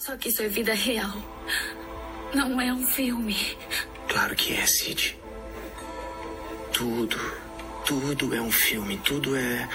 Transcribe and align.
Só 0.00 0.16
que 0.16 0.30
isso 0.30 0.42
é 0.42 0.48
vida 0.48 0.72
real. 0.72 1.12
Não 2.34 2.58
é 2.58 2.72
um 2.72 2.86
filme. 2.86 3.36
Claro 4.08 4.34
que 4.34 4.54
é, 4.54 4.64
Sid. 4.64 5.18
Tudo, 6.72 7.18
tudo 7.84 8.34
é 8.34 8.40
um 8.40 8.50
filme. 8.50 8.96
Tudo 9.04 9.36
é 9.36 9.68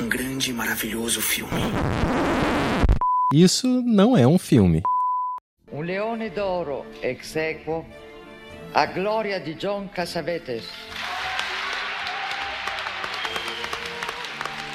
um 0.00 0.08
grande 0.08 0.50
e 0.50 0.54
maravilhoso 0.54 1.20
filme. 1.20 1.52
Isso 3.34 3.82
não 3.82 4.16
é 4.16 4.26
um 4.26 4.38
filme. 4.38 4.82
Un 5.70 5.82
leone 5.82 6.30
d'oro 6.30 6.86
ex 7.02 7.36
equo 7.36 7.84
a 8.72 8.86
gloria 8.86 9.38
di 9.38 9.54
John 9.54 9.88
Cassavetes 9.88 10.64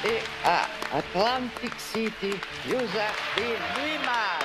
e 0.04 0.22
a 0.44 0.68
Atlantic 0.92 1.74
City 1.80 2.38
usa 2.66 3.10
di 3.34 3.56
Lima. 3.74 4.41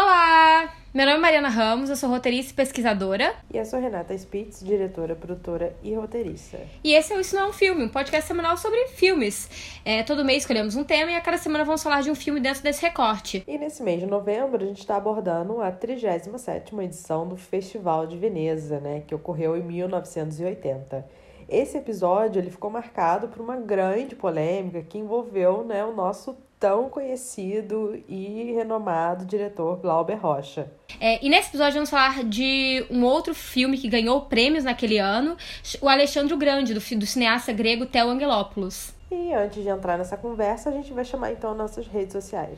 Olá! 0.00 0.72
Meu 0.94 1.04
nome 1.04 1.18
é 1.18 1.20
Mariana 1.20 1.48
Ramos, 1.48 1.90
eu 1.90 1.96
sou 1.96 2.08
roteirista 2.08 2.52
e 2.52 2.54
pesquisadora. 2.54 3.34
E 3.52 3.56
eu 3.56 3.64
sou 3.64 3.80
Renata 3.80 4.14
Spitz, 4.14 4.64
diretora, 4.64 5.16
produtora 5.16 5.74
e 5.82 5.92
roteirista. 5.92 6.56
E 6.84 6.94
esse 6.94 7.12
é 7.12 7.16
o 7.16 7.20
Isso 7.20 7.34
Não 7.34 7.46
é 7.46 7.48
um 7.48 7.52
Filme, 7.52 7.82
um 7.82 7.88
podcast 7.88 8.28
semanal 8.28 8.56
sobre 8.56 8.78
filmes. 8.90 9.80
É, 9.84 10.04
todo 10.04 10.24
mês 10.24 10.44
escolhemos 10.44 10.76
um 10.76 10.84
tema 10.84 11.10
e 11.10 11.16
a 11.16 11.20
cada 11.20 11.36
semana 11.36 11.64
vamos 11.64 11.82
falar 11.82 12.00
de 12.00 12.12
um 12.12 12.14
filme 12.14 12.38
dentro 12.38 12.62
desse 12.62 12.80
recorte. 12.80 13.42
E 13.44 13.58
nesse 13.58 13.82
mês 13.82 13.98
de 13.98 14.06
novembro 14.06 14.62
a 14.62 14.68
gente 14.68 14.78
está 14.78 14.96
abordando 14.96 15.60
a 15.60 15.72
37ª 15.72 16.80
edição 16.84 17.26
do 17.26 17.36
Festival 17.36 18.06
de 18.06 18.16
Veneza, 18.16 18.78
né, 18.78 19.02
que 19.04 19.16
ocorreu 19.16 19.56
em 19.56 19.64
1980. 19.64 21.04
Esse 21.48 21.76
episódio 21.76 22.38
ele 22.38 22.52
ficou 22.52 22.70
marcado 22.70 23.26
por 23.26 23.42
uma 23.42 23.56
grande 23.56 24.14
polêmica 24.14 24.80
que 24.80 24.96
envolveu 24.96 25.64
né, 25.64 25.84
o 25.84 25.92
nosso 25.92 26.36
tão 26.58 26.88
conhecido 26.88 28.02
e 28.08 28.52
renomado 28.52 29.24
diretor 29.24 29.76
Glauber 29.76 30.16
Rocha. 30.16 30.70
É, 31.00 31.24
e 31.24 31.28
nesse 31.28 31.48
episódio 31.50 31.74
vamos 31.74 31.90
falar 31.90 32.24
de 32.24 32.84
um 32.90 33.04
outro 33.04 33.34
filme 33.34 33.78
que 33.78 33.88
ganhou 33.88 34.22
prêmios 34.22 34.64
naquele 34.64 34.98
ano, 34.98 35.36
o 35.80 35.88
Alexandre 35.88 36.34
o 36.34 36.36
Grande, 36.36 36.74
do, 36.74 36.80
do 36.80 37.06
cineasta 37.06 37.52
grego 37.52 37.86
Theo 37.86 38.08
Angelopoulos. 38.08 38.94
E 39.10 39.32
antes 39.32 39.62
de 39.62 39.68
entrar 39.68 39.96
nessa 39.96 40.16
conversa, 40.16 40.68
a 40.68 40.72
gente 40.72 40.92
vai 40.92 41.04
chamar 41.04 41.32
então 41.32 41.54
nossas 41.54 41.86
redes 41.86 42.12
sociais. 42.12 42.56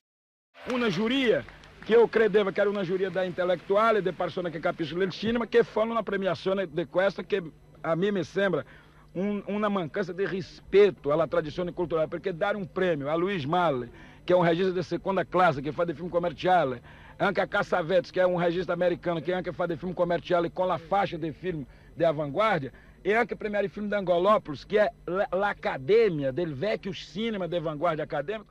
Una 0.73 0.91
giuria 0.91 1.45
che 1.84 1.93
io 1.93 2.09
credevo 2.09 2.51
che 2.51 2.61
era 2.61 2.69
una 2.69 2.83
giuria 2.83 3.11
da 3.11 3.23
intellettuali, 3.23 4.03
di 4.03 4.12
persone 4.12 4.51
che 4.51 4.61
capiscono 4.61 5.03
il 5.03 5.11
cinema, 5.11 5.47
che 5.47 5.62
fanno 5.62 5.93
una 5.93 6.03
premiazione 6.03 6.69
di 6.69 6.87
questa 6.87 7.23
che 7.23 7.43
a 7.83 7.95
me 7.95 8.11
mi 8.11 8.25
sembra 8.25 8.65
un, 9.12 9.42
una 9.47 9.69
mancanza 9.69 10.12
di 10.12 10.27
rispetto 10.27 11.12
alla 11.12 11.27
tradizione 11.27 11.72
culturale, 11.72 12.08
perché 12.08 12.36
dare 12.36 12.56
un 12.56 12.70
premio 12.70 13.08
a 13.08 13.16
Luiz 13.16 13.44
Malle, 13.44 13.91
che 14.25 14.33
è 14.33 14.36
un 14.36 14.44
regista 14.44 14.72
di 14.72 14.83
seconda 14.83 15.25
classe, 15.25 15.61
che 15.61 15.72
fa 15.72 15.84
dei 15.84 15.94
film 15.94 16.08
commerciali, 16.08 16.80
anche 17.16 17.41
a 17.41 17.47
Cassavetes, 17.47 18.11
che 18.11 18.20
è 18.20 18.25
un 18.25 18.41
regista 18.41 18.72
americano, 18.72 19.20
che 19.20 19.33
anche 19.33 19.53
fa 19.53 19.66
dei 19.66 19.77
film 19.77 19.92
commerciali 19.92 20.53
con 20.53 20.66
la 20.66 20.78
fascia 20.78 21.16
dei 21.16 21.33
film 21.33 21.64
di 21.94 22.05
avanguardia, 22.05 22.70
e 23.03 23.14
anche 23.14 23.34
premiare 23.34 23.64
il 23.64 23.70
film 23.70 23.88
da 23.88 23.97
Angolopoulos, 23.97 24.64
que 24.64 24.78
é 24.78 24.91
l'academia 25.33 26.33
del 26.33 26.53
vecchio 26.53 26.92
cinema 26.92 27.48
de 27.48 27.58
vanguardia 27.58 28.05
acadêmico, 28.05 28.47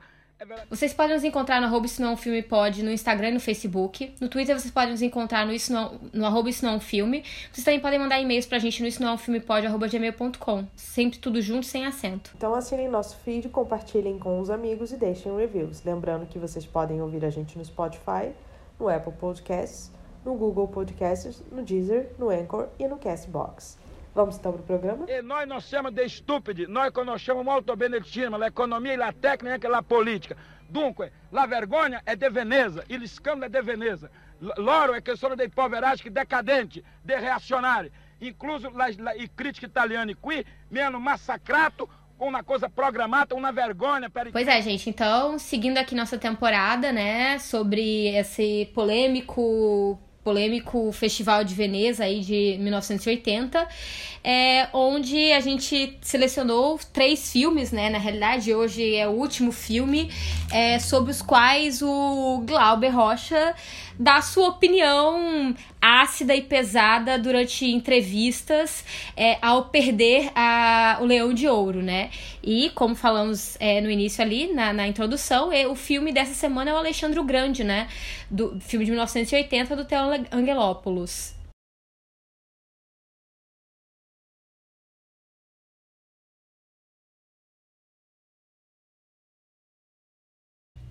Vocês 0.70 0.94
podem 0.94 1.14
nos 1.14 1.24
encontrar 1.24 1.60
no 1.60 1.66
arroba 1.66 1.86
Isso 1.86 2.00
Não 2.00 2.10
é 2.10 2.12
um 2.12 2.16
Filme 2.16 2.42
Pod 2.42 2.82
no 2.82 2.90
Instagram 2.90 3.28
e 3.28 3.32
no 3.32 3.40
Facebook. 3.40 4.14
No 4.20 4.28
Twitter 4.28 4.58
vocês 4.58 4.72
podem 4.72 4.92
nos 4.92 5.02
encontrar 5.02 5.46
no, 5.46 5.52
isso 5.52 5.72
não, 5.72 6.00
no 6.12 6.24
arroba 6.24 6.48
Isso 6.48 6.64
Não 6.64 6.72
é 6.72 6.76
um 6.76 6.80
Filme. 6.80 7.22
Vocês 7.52 7.64
também 7.64 7.80
podem 7.80 7.98
mandar 7.98 8.20
e-mails 8.20 8.46
pra 8.46 8.58
gente 8.58 8.80
no 8.80 8.88
isso 8.88 9.02
não 9.02 9.10
é 9.10 9.12
um 9.12 9.18
filme 9.18 9.40
pod, 9.40 9.66
arroba 9.66 9.86
gmail.com. 9.86 10.66
Sempre 10.74 11.18
tudo 11.18 11.42
junto, 11.42 11.66
sem 11.66 11.84
acento. 11.84 12.32
Então 12.36 12.54
assinem 12.54 12.88
nosso 12.88 13.16
feed, 13.18 13.48
compartilhem 13.50 14.18
com 14.18 14.40
os 14.40 14.48
amigos 14.48 14.92
e 14.92 14.96
deixem 14.96 15.36
reviews. 15.36 15.84
Lembrando 15.84 16.26
que 16.26 16.38
vocês 16.38 16.64
podem 16.64 17.02
ouvir 17.02 17.24
a 17.24 17.30
gente 17.30 17.58
no 17.58 17.64
Spotify, 17.64 18.32
no 18.78 18.88
Apple 18.88 19.12
Podcasts, 19.12 19.92
no 20.24 20.34
Google 20.34 20.68
Podcasts, 20.68 21.42
no 21.50 21.62
Deezer, 21.62 22.10
no 22.18 22.30
Anchor 22.30 22.68
e 22.78 22.86
no 22.86 22.96
Castbox. 22.96 23.79
Vamos 24.14 24.36
então 24.36 24.52
para 24.52 24.60
o 24.60 24.64
programa? 24.64 25.06
E 25.08 25.22
nós 25.22 25.46
não 25.46 25.60
chamamos 25.60 25.94
de 25.94 26.04
estúpido, 26.04 26.66
nós 26.68 26.90
conosciamo 26.92 27.42
molto 27.44 27.76
bene 27.76 27.96
il 27.96 28.04
cinema, 28.04 28.36
l'economia 28.36 28.92
e 28.92 28.96
la 28.96 29.12
tecnica 29.12 29.66
e 29.66 29.70
la 29.70 29.82
politica. 29.82 30.36
Dunque, 30.68 31.12
la 31.30 31.46
vergogna 31.46 32.00
è 32.04 32.16
de 32.16 32.30
Veneza, 32.30 32.82
il 32.88 33.08
scandalo 33.08 33.46
è 33.46 33.48
de 33.48 33.62
Veneza. 33.62 34.08
Loro 34.56 34.94
è 34.94 35.02
che 35.02 35.16
sono 35.16 35.34
dei 35.34 35.48
poveracci 35.48 36.10
decadenti, 36.10 36.82
dei 37.02 37.20
reazionari. 37.20 37.90
Incluso 38.18 38.70
la, 38.74 38.88
la, 38.98 39.12
i 39.14 39.30
critici 39.34 39.66
italiani 39.66 40.14
qui 40.14 40.44
hanno 40.74 40.98
massacrato 40.98 41.88
uma 42.18 42.42
coisa 42.42 42.68
programada, 42.68 43.34
uma 43.34 43.50
vergonha. 43.50 44.10
Per... 44.10 44.30
Pois 44.30 44.46
é, 44.46 44.60
gente. 44.60 44.88
Então, 44.88 45.38
seguindo 45.38 45.78
aqui 45.78 45.94
nossa 45.94 46.18
temporada, 46.18 46.92
né, 46.92 47.38
sobre 47.38 48.08
esse 48.14 48.70
polêmico 48.74 49.98
polêmico 50.22 50.92
Festival 50.92 51.44
de 51.44 51.54
Veneza 51.54 52.04
aí 52.04 52.20
de 52.20 52.56
1980, 52.60 53.66
é, 54.22 54.68
onde 54.72 55.32
a 55.32 55.40
gente 55.40 55.98
selecionou 56.02 56.78
três 56.92 57.32
filmes, 57.32 57.72
né? 57.72 57.88
Na 57.88 57.98
realidade, 57.98 58.54
hoje 58.54 58.94
é 58.94 59.08
o 59.08 59.12
último 59.12 59.50
filme 59.50 60.10
é, 60.52 60.78
sobre 60.78 61.10
os 61.10 61.22
quais 61.22 61.80
o 61.82 62.42
Glauber 62.46 62.90
Rocha 62.90 63.54
dá 64.00 64.22
sua 64.22 64.48
opinião 64.48 65.54
ácida 65.78 66.34
e 66.34 66.40
pesada 66.40 67.18
durante 67.18 67.66
entrevistas 67.66 68.82
é, 69.14 69.36
ao 69.42 69.66
perder 69.66 70.32
a, 70.34 70.96
o 71.02 71.04
Leão 71.04 71.34
de 71.34 71.46
Ouro, 71.46 71.82
né? 71.82 72.08
E, 72.42 72.70
como 72.70 72.94
falamos 72.94 73.58
é, 73.60 73.78
no 73.82 73.90
início 73.90 74.24
ali, 74.24 74.50
na, 74.54 74.72
na 74.72 74.88
introdução, 74.88 75.52
é, 75.52 75.66
o 75.66 75.74
filme 75.74 76.12
dessa 76.12 76.32
semana 76.32 76.70
é 76.70 76.74
o 76.74 76.78
Alexandre 76.78 77.20
o 77.20 77.24
Grande, 77.24 77.62
né? 77.62 77.88
Do 78.30 78.58
filme 78.60 78.86
de 78.86 78.90
1980 78.90 79.76
do 79.76 79.84
Theo 79.84 79.98
Angelopoulos. 80.32 81.34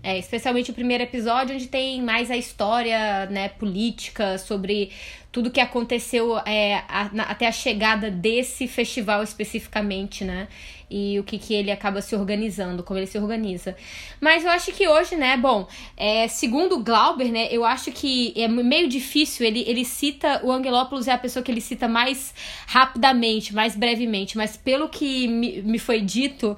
É, 0.01 0.17
especialmente 0.17 0.71
o 0.71 0.73
primeiro 0.73 1.03
episódio, 1.03 1.55
onde 1.55 1.67
tem 1.67 2.01
mais 2.01 2.31
a 2.31 2.37
história 2.37 3.25
né, 3.25 3.49
política 3.49 4.37
sobre 4.37 4.91
tudo 5.31 5.51
que 5.51 5.59
aconteceu 5.59 6.37
é, 6.39 6.83
a, 6.87 7.09
na, 7.13 7.23
até 7.23 7.47
a 7.47 7.51
chegada 7.51 8.09
desse 8.09 8.67
festival 8.67 9.21
especificamente, 9.21 10.23
né? 10.23 10.47
E 10.89 11.19
o 11.19 11.23
que, 11.23 11.37
que 11.37 11.53
ele 11.53 11.69
acaba 11.69 12.01
se 12.01 12.15
organizando, 12.15 12.81
como 12.81 12.97
ele 12.97 13.05
se 13.05 13.19
organiza. 13.19 13.75
Mas 14.19 14.43
eu 14.43 14.49
acho 14.49 14.71
que 14.71 14.87
hoje, 14.87 15.15
né, 15.15 15.37
bom, 15.37 15.67
é, 15.95 16.27
segundo 16.27 16.81
Glauber, 16.83 17.31
né, 17.31 17.47
eu 17.51 17.63
acho 17.63 17.91
que 17.91 18.33
é 18.35 18.47
meio 18.47 18.87
difícil, 18.87 19.45
ele, 19.45 19.63
ele 19.67 19.85
cita, 19.85 20.41
o 20.43 20.51
Angelopoulos 20.51 21.07
é 21.07 21.11
a 21.11 21.17
pessoa 21.17 21.43
que 21.43 21.51
ele 21.51 21.61
cita 21.61 21.87
mais 21.87 22.33
rapidamente, 22.65 23.53
mais 23.53 23.75
brevemente, 23.75 24.35
mas 24.35 24.57
pelo 24.57 24.89
que 24.89 25.27
me, 25.27 25.61
me 25.61 25.77
foi 25.77 26.01
dito, 26.01 26.57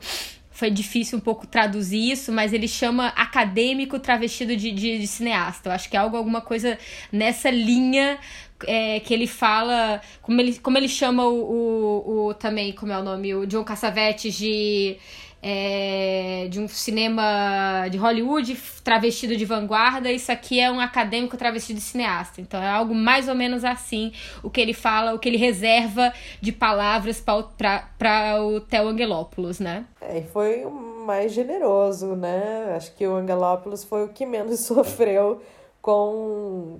foi 0.62 0.70
difícil 0.70 1.18
um 1.18 1.22
pouco 1.22 1.48
traduzir 1.48 2.12
isso, 2.12 2.32
mas 2.32 2.54
ele 2.54 2.68
chama 2.68 3.08
acadêmico 3.08 3.98
travestido 3.98 4.56
de, 4.56 4.72
de, 4.72 5.00
de 5.00 5.08
cineasta. 5.08 5.70
Eu 5.70 5.74
acho 5.74 5.90
que 5.90 5.98
é 5.98 6.00
algo, 6.00 6.16
alguma 6.16 6.40
coisa 6.40 6.78
nessa 7.12 7.50
linha 7.50 8.20
é, 8.68 9.00
que 9.00 9.12
ele 9.12 9.26
fala, 9.26 10.00
como 10.22 10.40
ele, 10.40 10.60
como 10.60 10.78
ele 10.78 10.88
chama 10.88 11.26
o, 11.26 11.40
o, 11.42 12.28
o 12.28 12.34
também, 12.36 12.74
como 12.74 12.92
é 12.92 13.00
o 13.00 13.04
nome, 13.04 13.34
o 13.34 13.48
John 13.48 13.64
Cassavetes 13.64 14.36
de 14.36 14.98
é, 15.42 16.48
de 16.50 16.60
um 16.60 16.68
cinema 16.68 17.88
de 17.90 17.98
Hollywood 17.98 18.56
travestido 18.84 19.36
de 19.36 19.44
vanguarda, 19.44 20.12
isso 20.12 20.32
aqui 20.32 20.60
é 20.60 20.72
um 20.72 20.80
acadêmico 20.80 21.36
travestido 21.36 21.80
de 21.80 21.86
cineasta. 21.86 22.40
Então 22.40 22.62
é 22.62 22.70
algo 22.70 22.94
mais 22.94 23.28
ou 23.28 23.34
menos 23.34 23.64
assim 23.64 24.12
o 24.44 24.50
que 24.50 24.62
ele 24.62 24.74
fala, 24.74 25.14
o 25.14 25.20
que 25.20 25.28
ele 25.28 25.38
reserva 25.38 26.14
de 26.40 26.52
palavras 26.52 27.20
para 27.20 28.44
o 28.44 28.62
Theo 28.62 28.88
Angelopoulos, 28.88 29.60
né? 29.60 29.86
É, 30.00 30.20
e 30.20 30.24
foi 30.24 30.64
o 30.64 30.72
mais 30.72 31.34
generoso, 31.34 32.16
né? 32.16 32.74
Acho 32.76 32.94
que 32.94 33.08
o 33.08 33.16
Angelopoulos 33.16 33.84
foi 33.84 34.04
o 34.04 34.10
que 34.10 34.26
menos 34.26 34.60
sofreu 34.66 35.42
com 35.82 36.80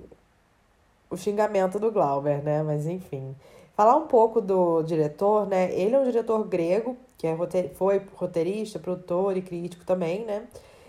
o 1.10 1.16
xingamento 1.16 1.78
do 1.80 1.90
Glauber, 1.90 2.42
né? 2.42 2.62
Mas 2.62 2.86
enfim. 2.86 3.34
Falar 3.74 3.96
um 3.96 4.06
pouco 4.06 4.40
do 4.40 4.82
diretor, 4.82 5.46
né? 5.46 5.72
Ele 5.72 5.94
é 5.94 5.98
um 5.98 6.04
diretor 6.04 6.44
grego, 6.46 6.96
que 7.22 7.26
é 7.28 7.70
foi 7.74 8.02
roteirista, 8.16 8.80
produtor 8.80 9.36
e 9.36 9.42
crítico 9.42 9.84
também, 9.84 10.24
né? 10.24 10.42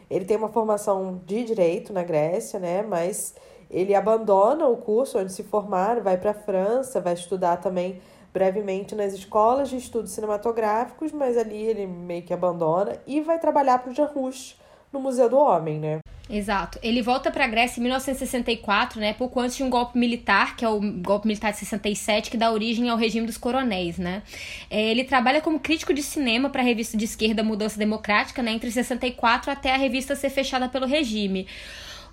Ele 0.10 0.26
tem 0.26 0.36
uma 0.36 0.50
formação 0.50 1.22
de 1.28 1.44
direito 1.44 1.94
na 1.94 2.02
Grécia, 2.02 2.60
né? 2.60 2.82
Mas 2.82 3.36
ele 3.70 3.94
abandona 3.94 4.68
o 4.68 4.78
curso 4.78 5.20
onde 5.20 5.32
se 5.32 5.44
formar, 5.44 6.02
vai 6.02 6.18
para 6.18 6.32
a 6.32 6.34
França, 6.34 7.00
vai 7.00 7.14
estudar 7.14 7.58
também 7.58 8.02
brevemente 8.34 8.96
nas 8.96 9.14
escolas 9.14 9.70
de 9.70 9.78
estudos 9.78 10.10
cinematográficos, 10.10 11.12
mas 11.12 11.38
ali 11.38 11.68
ele 11.68 11.86
meio 11.86 12.24
que 12.24 12.34
abandona 12.34 12.98
e 13.06 13.22
vai 13.22 13.38
trabalhar 13.38 13.78
para 13.78 13.92
o 13.92 13.94
Jean 13.94 14.08
Rouch 14.08 14.60
no 14.94 15.00
Museu 15.00 15.28
do 15.28 15.38
Homem, 15.38 15.80
né? 15.80 16.00
Exato. 16.30 16.80
Ele 16.82 17.02
volta 17.02 17.30
para 17.30 17.44
a 17.44 17.48
Grécia 17.48 17.80
em 17.80 17.84
1964, 17.84 19.00
né, 19.00 19.14
pouco 19.14 19.40
antes 19.42 19.58
de 19.58 19.64
um 19.64 19.70
golpe 19.70 19.98
militar, 19.98 20.56
que 20.56 20.64
é 20.64 20.70
o 20.70 20.80
golpe 20.80 21.28
militar 21.28 21.52
de 21.52 21.58
67, 21.58 22.32
que 22.32 22.38
dá 22.38 22.50
origem 22.50 22.90
ao 22.90 22.98
regime 22.98 23.26
dos 23.26 23.38
coronéis, 23.38 23.98
né? 23.98 24.24
É, 24.70 24.82
ele 24.90 25.04
trabalha 25.04 25.42
como 25.42 25.60
crítico 25.60 25.94
de 25.94 26.02
cinema 26.02 26.50
para 26.50 26.62
a 26.62 26.66
revista 26.66 26.96
de 26.96 27.04
esquerda 27.04 27.44
Mudança 27.44 27.78
Democrática, 27.78 28.42
né, 28.42 28.52
entre 28.52 28.72
64 28.72 29.52
até 29.52 29.74
a 29.74 29.78
revista 29.78 30.16
ser 30.16 30.30
fechada 30.30 30.70
pelo 30.70 30.86
regime. 30.86 31.46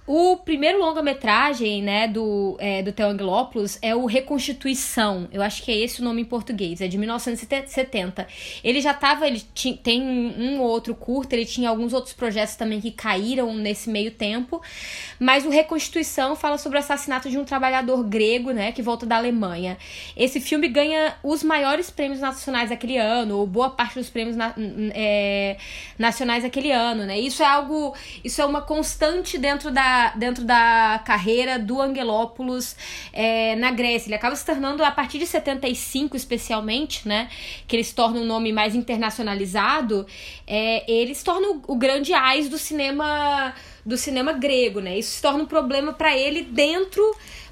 O 0.06 0.38
primeiro 0.38 0.80
longa-metragem, 0.80 1.82
né, 1.82 2.08
do, 2.08 2.56
é, 2.58 2.82
do 2.82 2.90
Theo 2.90 3.06
Angelopoulos 3.06 3.78
é 3.80 3.94
o 3.94 4.06
Reconstituição. 4.06 5.28
Eu 5.30 5.40
acho 5.42 5.62
que 5.62 5.70
é 5.70 5.76
esse 5.76 6.00
o 6.00 6.04
nome 6.04 6.22
em 6.22 6.24
português. 6.24 6.80
É 6.80 6.88
de 6.88 6.98
1970. 6.98 8.26
Ele 8.64 8.80
já 8.80 8.92
tava... 8.92 9.26
Ele 9.26 9.40
tinha, 9.54 9.76
tem 9.76 10.02
um 10.02 10.60
ou 10.60 10.68
outro 10.68 10.94
curto. 10.94 11.32
Ele 11.34 11.44
tinha 11.44 11.68
alguns 11.68 11.92
outros 11.92 12.12
projetos 12.12 12.56
também 12.56 12.80
que 12.80 12.90
caíram 12.90 13.54
nesse 13.54 13.88
meio 13.88 14.10
tempo. 14.10 14.60
Mas 15.18 15.44
o 15.44 15.50
Reconstituição 15.50 16.34
fala 16.34 16.58
sobre 16.58 16.78
o 16.78 16.80
assassinato 16.80 17.30
de 17.30 17.38
um 17.38 17.44
trabalhador 17.44 18.02
grego, 18.02 18.50
né, 18.50 18.72
que 18.72 18.82
volta 18.82 19.06
da 19.06 19.16
Alemanha. 19.16 19.78
Esse 20.16 20.40
filme 20.40 20.66
ganha 20.66 21.14
os 21.22 21.44
maiores 21.44 21.88
prêmios 21.90 22.20
nacionais 22.20 22.70
daquele 22.70 22.96
ano. 22.96 23.36
Ou 23.36 23.46
boa 23.46 23.70
parte 23.70 23.94
dos 23.94 24.10
prêmios 24.10 24.34
na, 24.34 24.54
é, 24.92 25.56
nacionais 25.98 26.42
daquele 26.42 26.72
ano, 26.72 27.04
né. 27.04 27.18
Isso 27.20 27.42
é 27.42 27.46
algo... 27.46 27.94
Isso 28.24 28.40
é 28.40 28.44
uma 28.44 28.62
constante 28.62 29.38
dentro 29.38 29.70
da 29.70 29.89
dentro 30.16 30.44
da 30.44 31.00
carreira 31.04 31.58
do 31.58 31.80
Angelopoulos 31.80 32.76
é, 33.12 33.56
na 33.56 33.70
Grécia. 33.70 34.08
Ele 34.08 34.14
acaba 34.14 34.34
se 34.36 34.44
tornando, 34.44 34.82
a 34.84 34.90
partir 34.90 35.18
de 35.18 35.26
75 35.26 36.16
especialmente, 36.16 37.06
né, 37.06 37.28
que 37.66 37.76
ele 37.76 37.84
se 37.84 37.94
torna 37.94 38.20
um 38.20 38.24
nome 38.24 38.52
mais 38.52 38.74
internacionalizado, 38.74 40.06
é, 40.46 40.90
ele 40.90 41.14
se 41.14 41.24
torna 41.24 41.48
o, 41.48 41.62
o 41.68 41.76
grande 41.76 42.12
ais 42.12 42.48
do 42.48 42.58
cinema 42.58 43.54
do 43.84 43.96
cinema 43.96 44.32
grego, 44.34 44.80
né? 44.80 44.98
Isso 44.98 45.12
se 45.12 45.22
torna 45.22 45.42
um 45.42 45.46
problema 45.46 45.92
para 45.92 46.16
ele 46.16 46.42
dentro 46.42 47.02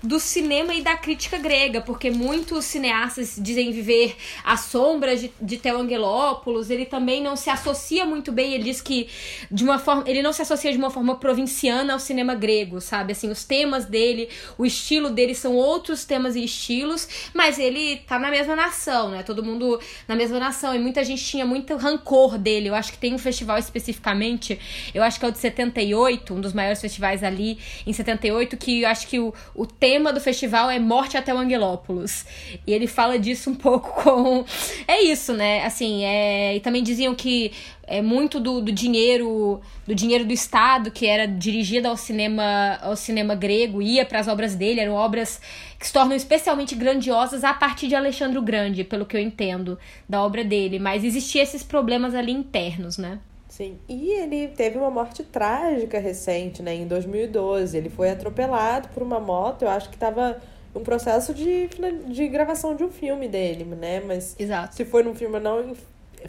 do 0.02 0.20
cinema 0.20 0.74
e 0.74 0.82
da 0.82 0.96
crítica 0.96 1.38
grega, 1.38 1.80
porque 1.80 2.10
muitos 2.10 2.64
cineastas 2.64 3.36
dizem 3.38 3.72
viver 3.72 4.16
à 4.44 4.56
sombra 4.56 5.16
de, 5.16 5.32
de 5.40 5.56
Theo 5.56 5.78
Angelopoulos, 5.78 6.70
ele 6.70 6.86
também 6.86 7.22
não 7.22 7.36
se 7.36 7.50
associa 7.50 8.06
muito 8.06 8.30
bem, 8.30 8.54
ele 8.54 8.64
diz 8.64 8.80
que 8.80 9.08
de 9.50 9.64
uma 9.64 9.78
forma, 9.78 10.04
ele 10.06 10.22
não 10.22 10.32
se 10.32 10.42
associa 10.42 10.70
de 10.70 10.78
uma 10.78 10.90
forma 10.90 11.16
provinciana 11.16 11.92
ao 11.92 11.98
cinema 11.98 12.34
grego, 12.34 12.80
sabe? 12.80 13.12
Assim, 13.12 13.30
os 13.30 13.44
temas 13.44 13.86
dele, 13.86 14.28
o 14.56 14.64
estilo 14.64 15.10
dele 15.10 15.34
são 15.34 15.54
outros 15.54 16.04
temas 16.04 16.36
e 16.36 16.44
estilos, 16.44 17.08
mas 17.34 17.58
ele 17.58 17.96
tá 18.06 18.18
na 18.18 18.30
mesma 18.30 18.54
nação, 18.54 19.10
né? 19.10 19.22
Todo 19.22 19.42
mundo 19.42 19.80
na 20.06 20.14
mesma 20.14 20.38
nação, 20.38 20.74
e 20.74 20.78
muita 20.78 21.02
gente 21.02 21.24
tinha 21.24 21.44
muito 21.44 21.76
rancor 21.76 22.38
dele. 22.38 22.68
Eu 22.68 22.74
acho 22.74 22.92
que 22.92 22.98
tem 22.98 23.14
um 23.14 23.18
festival 23.18 23.58
especificamente, 23.58 24.58
eu 24.94 25.02
acho 25.02 25.18
que 25.18 25.26
é 25.26 25.28
o 25.28 25.32
de 25.32 25.38
78, 25.38 26.34
um 26.34 26.40
dos 26.40 26.52
maiores 26.52 26.80
festivais 26.80 27.24
ali 27.24 27.58
em 27.86 27.92
78, 27.92 28.56
que 28.56 28.82
eu 28.82 28.88
acho 28.88 29.06
que 29.06 29.18
o, 29.18 29.34
o 29.54 29.66
tema 29.66 29.87
tema 29.88 30.12
do 30.12 30.20
festival 30.20 30.70
é 30.70 30.78
Morte 30.78 31.16
até 31.16 31.34
o 31.34 31.38
Angelópolis. 31.38 32.26
E 32.66 32.72
ele 32.74 32.86
fala 32.86 33.18
disso 33.18 33.48
um 33.50 33.54
pouco 33.56 34.02
com. 34.02 34.44
É 34.86 35.02
isso, 35.02 35.32
né? 35.32 35.64
Assim, 35.64 36.04
é... 36.04 36.56
e 36.56 36.60
também 36.60 36.82
diziam 36.82 37.14
que 37.14 37.52
é 37.86 38.02
muito 38.02 38.38
do, 38.38 38.60
do 38.60 38.70
dinheiro 38.70 39.62
do 39.86 39.94
dinheiro 39.94 40.26
do 40.26 40.32
Estado 40.32 40.90
que 40.90 41.06
era 41.06 41.26
dirigido 41.26 41.88
ao 41.88 41.96
cinema 41.96 42.78
ao 42.82 42.94
cinema 42.94 43.34
grego 43.34 43.80
ia 43.80 44.04
para 44.04 44.20
as 44.20 44.28
obras 44.28 44.54
dele 44.54 44.78
eram 44.78 44.92
obras 44.92 45.40
que 45.78 45.86
se 45.86 45.92
tornam 45.94 46.14
especialmente 46.14 46.74
grandiosas 46.74 47.44
a 47.44 47.54
partir 47.54 47.88
de 47.88 47.94
Alexandre 47.94 48.36
o 48.36 48.42
Grande 48.42 48.84
pelo 48.84 49.06
que 49.06 49.16
eu 49.16 49.20
entendo 49.22 49.78
da 50.06 50.22
obra 50.22 50.44
dele 50.44 50.78
mas 50.78 51.02
existiam 51.02 51.42
esses 51.42 51.62
problemas 51.62 52.14
ali 52.14 52.30
internos 52.30 52.98
né 52.98 53.20
Sim, 53.58 53.76
e 53.88 54.12
ele 54.12 54.46
teve 54.46 54.78
uma 54.78 54.88
morte 54.88 55.24
trágica 55.24 55.98
recente, 55.98 56.62
né? 56.62 56.76
Em 56.76 56.86
2012. 56.86 57.76
Ele 57.76 57.88
foi 57.88 58.08
atropelado 58.08 58.88
por 58.90 59.02
uma 59.02 59.18
moto, 59.18 59.62
eu 59.62 59.68
acho 59.68 59.88
que 59.88 59.96
estava 59.96 60.40
um 60.72 60.84
processo 60.84 61.34
de, 61.34 61.68
de 62.06 62.28
gravação 62.28 62.76
de 62.76 62.84
um 62.84 62.88
filme 62.88 63.26
dele, 63.26 63.64
né? 63.64 63.98
Mas 63.98 64.36
Exato. 64.38 64.76
se 64.76 64.84
foi 64.84 65.02
num 65.02 65.12
filme 65.12 65.34
ou 65.34 65.40
não, 65.40 65.76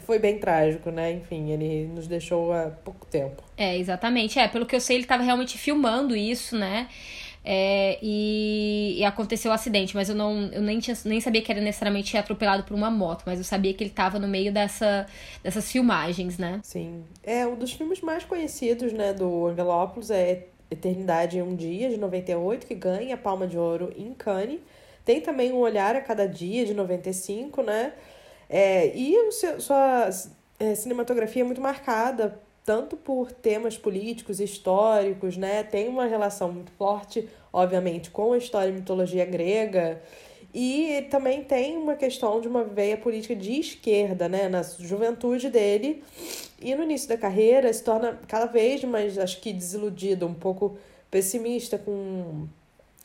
foi 0.00 0.18
bem 0.18 0.40
trágico, 0.40 0.90
né? 0.90 1.12
Enfim, 1.12 1.52
ele 1.52 1.86
nos 1.94 2.08
deixou 2.08 2.52
há 2.52 2.72
pouco 2.84 3.06
tempo. 3.06 3.44
É, 3.56 3.78
exatamente. 3.78 4.36
É, 4.36 4.48
pelo 4.48 4.66
que 4.66 4.74
eu 4.74 4.80
sei, 4.80 4.96
ele 4.96 5.04
estava 5.04 5.22
realmente 5.22 5.56
filmando 5.56 6.16
isso, 6.16 6.56
né? 6.58 6.88
É, 7.42 7.98
e, 8.02 8.96
e, 8.98 9.04
aconteceu 9.04 9.50
o 9.50 9.54
acidente, 9.54 9.96
mas 9.96 10.10
eu 10.10 10.14
não 10.14 10.50
eu 10.52 10.60
nem, 10.60 10.78
tinha, 10.78 10.96
nem 11.06 11.20
sabia 11.20 11.40
que 11.40 11.50
era 11.50 11.60
necessariamente 11.60 12.14
atropelado 12.16 12.64
por 12.64 12.74
uma 12.74 12.90
moto, 12.90 13.22
mas 13.24 13.38
eu 13.38 13.44
sabia 13.44 13.72
que 13.72 13.82
ele 13.82 13.90
estava 13.90 14.18
no 14.18 14.28
meio 14.28 14.52
dessa, 14.52 15.06
dessas 15.42 15.72
filmagens, 15.72 16.36
né? 16.36 16.60
Sim. 16.62 17.02
É, 17.22 17.46
um 17.46 17.54
dos 17.56 17.72
filmes 17.72 18.02
mais 18.02 18.24
conhecidos, 18.24 18.92
né, 18.92 19.14
do 19.14 19.46
Angelopoulos 19.46 20.10
é 20.10 20.48
Eternidade 20.70 21.38
em 21.38 21.42
um 21.42 21.56
Dia, 21.56 21.88
de 21.88 21.96
98, 21.96 22.66
que 22.66 22.74
ganha 22.74 23.14
a 23.14 23.18
Palma 23.18 23.46
de 23.46 23.56
Ouro 23.56 23.92
em 23.96 24.12
Cannes. 24.12 24.60
Tem 25.04 25.20
também 25.20 25.50
Um 25.50 25.56
Olhar 25.56 25.96
a 25.96 26.00
Cada 26.00 26.28
Dia, 26.28 26.66
de 26.66 26.74
95, 26.74 27.62
né? 27.62 27.92
É, 28.48 28.94
e 28.94 29.16
o 29.16 29.32
seu, 29.32 29.60
sua 29.60 30.10
é, 30.58 30.74
cinematografia 30.74 31.42
é 31.42 31.44
muito 31.44 31.60
marcada 31.60 32.38
tanto 32.64 32.96
por 32.96 33.32
temas 33.32 33.76
políticos, 33.76 34.40
históricos, 34.40 35.36
né? 35.36 35.62
Tem 35.62 35.88
uma 35.88 36.06
relação 36.06 36.52
muito 36.52 36.70
forte, 36.72 37.28
obviamente, 37.52 38.10
com 38.10 38.32
a 38.32 38.38
história 38.38 38.70
e 38.70 38.72
mitologia 38.72 39.24
grega. 39.24 40.00
E 40.52 41.06
também 41.10 41.44
tem 41.44 41.76
uma 41.76 41.94
questão 41.94 42.40
de 42.40 42.48
uma 42.48 42.64
veia 42.64 42.96
política 42.96 43.36
de 43.36 43.60
esquerda, 43.60 44.28
né? 44.28 44.48
Na 44.48 44.62
juventude 44.62 45.48
dele. 45.48 46.02
E 46.60 46.74
no 46.74 46.82
início 46.82 47.08
da 47.08 47.16
carreira 47.16 47.72
se 47.72 47.82
torna 47.82 48.18
cada 48.26 48.46
vez 48.46 48.82
mais, 48.84 49.16
acho 49.18 49.40
que 49.40 49.52
desiludido, 49.52 50.26
um 50.26 50.34
pouco 50.34 50.76
pessimista 51.10 51.78
com 51.78 52.46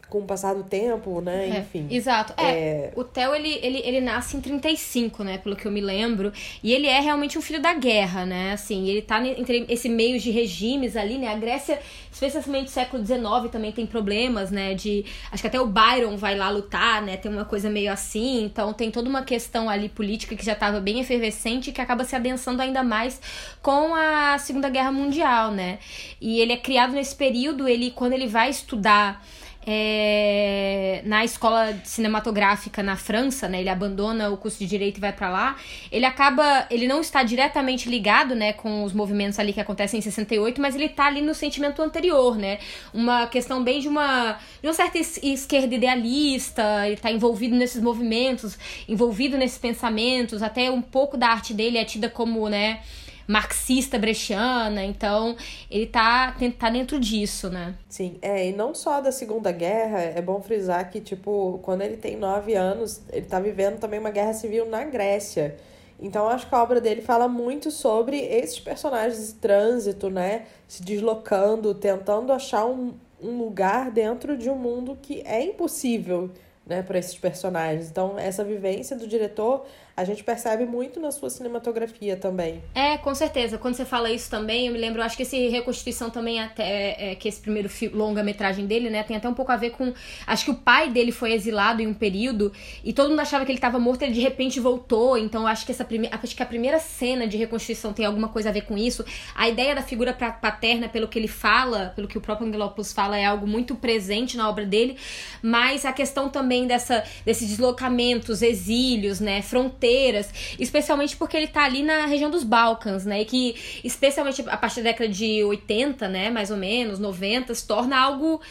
com 0.10 0.20
o 0.20 0.24
passar 0.24 0.54
do 0.54 0.64
tempo, 0.64 1.20
né? 1.22 1.50
É, 1.50 1.60
Enfim. 1.60 1.88
Exato. 1.90 2.34
É, 2.38 2.52
é, 2.52 2.94
o 2.96 3.04
Theo, 3.04 3.34
ele, 3.34 3.60
ele, 3.62 3.80
ele 3.84 4.02
nasce 4.02 4.38
em 4.38 4.42
35, 4.42 5.24
né? 5.24 5.38
Pelo 5.38 5.56
que 5.56 5.66
eu 5.66 5.72
me 5.72 5.82
lembro. 5.82 6.32
E 6.64 6.72
ele 6.74 6.88
é 6.88 7.00
realmente 7.00 7.38
um 7.38 7.42
filho 7.42 7.62
da 7.62 7.74
guerra, 7.74 8.26
né? 8.26 8.54
Assim, 8.54 8.88
ele 8.88 9.02
tá 9.02 9.26
entre 9.26 9.66
esse 9.68 9.90
meio 9.90 10.20
de 10.20 10.32
regimes 10.32 10.96
ali, 10.96 11.18
né? 11.18 11.28
A 11.28 11.36
Grécia, 11.36 11.80
especialmente 12.12 12.64
no 12.64 12.70
século 12.70 13.06
XIX, 13.06 13.52
também 13.52 13.72
tem 13.72 13.86
problemas, 13.86 14.52
né? 14.52 14.74
De. 14.74 15.06
Acho 15.32 15.42
que 15.42 15.48
até 15.48 15.60
o 15.60 15.66
Byron 15.66 16.16
vai 16.18 16.36
lá 16.36 16.50
lutar, 16.50 17.02
né? 17.02 17.18
Tem 17.18 17.32
uma 17.32 17.46
coisa 17.46 17.70
meio 17.70 17.92
assim. 17.92 18.44
Então 18.44 18.74
tem 18.74 18.92
toda 18.92 19.10
uma 19.10 19.24
questão 19.24 19.70
ali 19.70 19.90
política 19.90 20.36
que 20.36 20.46
já 20.46 20.54
estava 20.54 20.80
bem 20.80 21.00
efervescente 21.00 21.70
e 21.70 21.74
que 21.74 21.82
acaba 21.82 22.04
se 22.04 22.16
adensando 22.16 22.62
ainda 22.62 22.84
mais 22.84 23.20
com 23.62 23.96
a 23.96 24.38
Segunda 24.38 24.70
Guerra 24.70 24.92
Mundial, 24.92 25.52
né? 25.52 25.80
E 26.22 26.40
ele 26.40 26.54
é 26.54 26.58
criado 26.58 26.94
nesse 26.94 27.16
período, 27.16 27.68
ele, 27.68 27.92
quando 27.92 28.14
ele 28.14 28.28
vai 28.28 28.50
estudar 28.50 29.22
é, 29.66 31.02
na 31.06 31.26
escola 31.26 31.76
cinematográfica 31.84 32.84
na 32.84 32.96
França, 32.96 33.48
né? 33.50 33.60
Ele 33.60 33.70
abandona 33.70 34.30
o 34.30 34.38
curso 34.38 34.60
de 34.60 34.68
direito 34.68 34.98
e 34.98 35.02
vai 35.02 35.12
para 35.12 35.30
lá. 35.30 35.56
Ele 35.92 36.06
acaba, 36.06 36.68
ele 36.70 36.88
não 36.88 37.02
está 37.02 37.24
diretamente 37.24 37.90
ligado, 37.90 38.36
né, 38.36 38.54
com 38.54 38.84
os 38.84 38.94
movimentos 38.94 39.40
ali 39.40 39.52
que 39.54 39.60
acontecem 39.60 39.98
em 39.98 40.02
68, 40.02 40.62
mas 40.62 40.76
ele 40.76 40.90
tá 40.90 41.08
ali 41.08 41.22
no 41.22 41.34
sentimento 41.34 41.82
anterior, 41.82 42.38
né? 42.38 42.60
Uma 42.94 43.28
questão 43.28 43.64
bem 43.64 43.80
de 43.80 43.88
uma 43.88 44.38
de 44.62 44.68
uma 44.68 44.74
certa 44.74 44.98
esquerda 44.98 45.76
idealista, 45.76 46.88
ele 46.88 46.98
tá 46.98 47.12
envolvido 47.12 47.56
nesses 47.56 47.82
movimentos, 47.82 48.58
envolvido 48.88 49.38
nesses 49.38 49.58
pensamentos, 49.58 50.44
até 50.44 50.70
um 50.70 50.82
pouco 50.82 51.18
da 51.18 51.28
arte 51.28 51.54
dele 51.54 51.78
é 51.78 51.86
tida 51.86 52.10
como, 52.10 52.48
né, 52.50 52.80
marxista 53.28 53.98
brechiana, 53.98 54.84
então 54.84 55.36
ele 55.70 55.88
tá, 55.88 56.36
tá 56.58 56.70
dentro 56.70 57.00
disso, 57.00 57.50
né? 57.50 57.76
Sim, 57.90 58.18
é, 58.22 58.50
e 58.50 58.54
não 58.54 58.74
só 58.74 59.02
da 59.02 59.12
Segunda 59.12 59.52
Guerra, 59.52 60.00
é 60.00 60.22
bom 60.22 60.42
frisar 60.42 60.90
que, 60.90 61.00
tipo, 61.00 61.60
quando 61.64 61.82
ele 61.82 61.98
tem 61.98 62.16
nove 62.16 62.54
anos, 62.54 63.02
ele 63.12 63.26
tá 63.26 63.40
vivendo 63.40 63.80
também 63.80 64.00
uma 64.00 64.12
guerra 64.12 64.34
civil 64.34 64.66
na 64.70 64.84
Grécia. 64.84 65.56
Então, 66.00 66.28
acho 66.28 66.48
que 66.48 66.54
a 66.54 66.62
obra 66.62 66.82
dele 66.82 67.02
fala 67.02 67.28
muito 67.28 67.72
sobre 67.72 68.18
esses 68.20 68.60
personagens 68.60 69.28
de 69.28 69.34
trânsito, 69.36 70.10
né? 70.10 70.46
Se 70.68 70.84
deslocando, 70.84 71.74
tentando 71.74 72.34
achar 72.34 72.66
um, 72.66 72.94
um 73.22 73.38
lugar 73.38 73.92
dentro 73.92 74.38
de 74.38 74.50
um 74.50 74.56
mundo 74.56 74.98
que 75.02 75.22
é 75.26 75.42
impossível, 75.42 76.30
né, 76.66 76.82
para 76.82 76.98
esses 76.98 77.16
personagens. 77.18 77.90
Então, 77.90 78.18
essa 78.18 78.44
vivência 78.44 78.96
do 78.96 79.08
diretor 79.08 79.66
a 79.98 80.04
gente 80.04 80.24
percebe 80.26 80.66
muito 80.66 81.00
na 81.00 81.10
sua 81.10 81.30
cinematografia 81.30 82.18
também. 82.18 82.62
É, 82.74 82.98
com 82.98 83.16
certeza. 83.16 83.58
Quando 83.58 83.76
você 83.76 83.86
fala 83.86 84.12
isso 84.12 84.30
também, 84.30 84.68
eu 84.68 84.74
me 84.74 84.78
lembro, 84.78 85.02
acho 85.02 85.16
que 85.16 85.24
esse 85.24 85.48
Reconstituição 85.48 86.10
também, 86.10 86.42
até 86.42 86.64
é, 86.64 87.12
é 87.12 87.16
que 87.16 87.30
esse 87.30 87.40
primeiro 87.40 87.70
longa-metragem 87.94 88.66
dele, 88.66 88.90
né, 88.90 89.04
tem 89.04 89.16
até 89.16 89.30
um 89.30 89.34
pouco 89.34 89.54
a 89.54 89.56
ver 89.56 89.70
com. 89.70 89.94
Acho 90.28 90.46
que 90.46 90.52
o 90.52 90.56
pai 90.56 90.90
dele 90.90 91.14
foi 91.14 91.32
exilado 91.32 91.82
em 91.82 91.88
um 91.88 91.94
período 91.94 92.52
e 92.84 92.92
todo 92.92 93.10
mundo 93.10 93.22
achava 93.22 93.46
que 93.46 93.52
ele 93.52 93.58
estava 93.58 93.80
morto, 93.80 94.02
ele 94.02 94.12
de 94.12 94.20
repente 94.20 94.60
voltou. 94.60 95.18
Então, 95.18 95.48
acho 95.48 95.66
que 95.66 95.72
essa 95.72 95.86
primeira. 95.86 96.20
Acho 96.22 96.36
que 96.36 96.44
a 96.44 96.46
primeira 96.46 96.80
cena 96.80 97.26
de 97.26 97.38
Reconstituição 97.38 97.94
tem 97.94 98.06
alguma 98.06 98.28
coisa 98.28 98.50
a 98.50 98.52
ver 98.52 98.62
com 98.62 98.78
isso. 98.78 99.06
A 99.34 99.48
ideia 99.48 99.74
da 99.74 99.82
figura 99.82 100.14
paterna, 100.14 100.90
pelo 100.90 101.08
que 101.08 101.18
ele 101.18 101.30
fala, 101.30 101.94
pelo 101.96 102.08
que 102.08 102.18
o 102.18 102.22
próprio 102.22 102.48
Angelopoulos 102.48 102.92
fala, 102.92 103.18
é 103.18 103.24
algo 103.24 103.48
muito 103.48 103.76
presente 103.76 104.36
na 104.36 104.50
obra 104.50 104.66
dele, 104.66 104.98
mas 105.42 105.86
a 105.86 105.94
questão 105.94 106.28
também 106.28 106.68
dessa, 106.68 107.04
desses 107.24 107.48
deslocamentos, 107.48 108.42
exílios, 108.42 109.22
né, 109.22 109.42
fronteiras 109.42 109.85
fronteiras, 109.86 110.34
especialmente 110.60 111.16
porque 111.16 111.38
ele 111.38 111.48
tá 111.48 111.64
ali 111.64 111.84
na 111.84 112.06
região 112.06 112.30
dos 112.30 112.44
Balcãs, 112.44 113.06
né? 113.06 113.22
E 113.22 113.26
que, 113.26 113.56
especialmente 113.84 114.44
a 114.48 114.58
partir 114.58 114.82
da 114.82 114.92
década 114.92 115.10
de 115.10 115.44
80, 115.44 116.08
né, 116.08 116.30
mais 116.30 116.50
ou 116.50 116.58
menos, 116.58 117.00
90, 117.00 117.54
se 117.54 117.68
torna 117.68 117.98
algo 117.98 118.42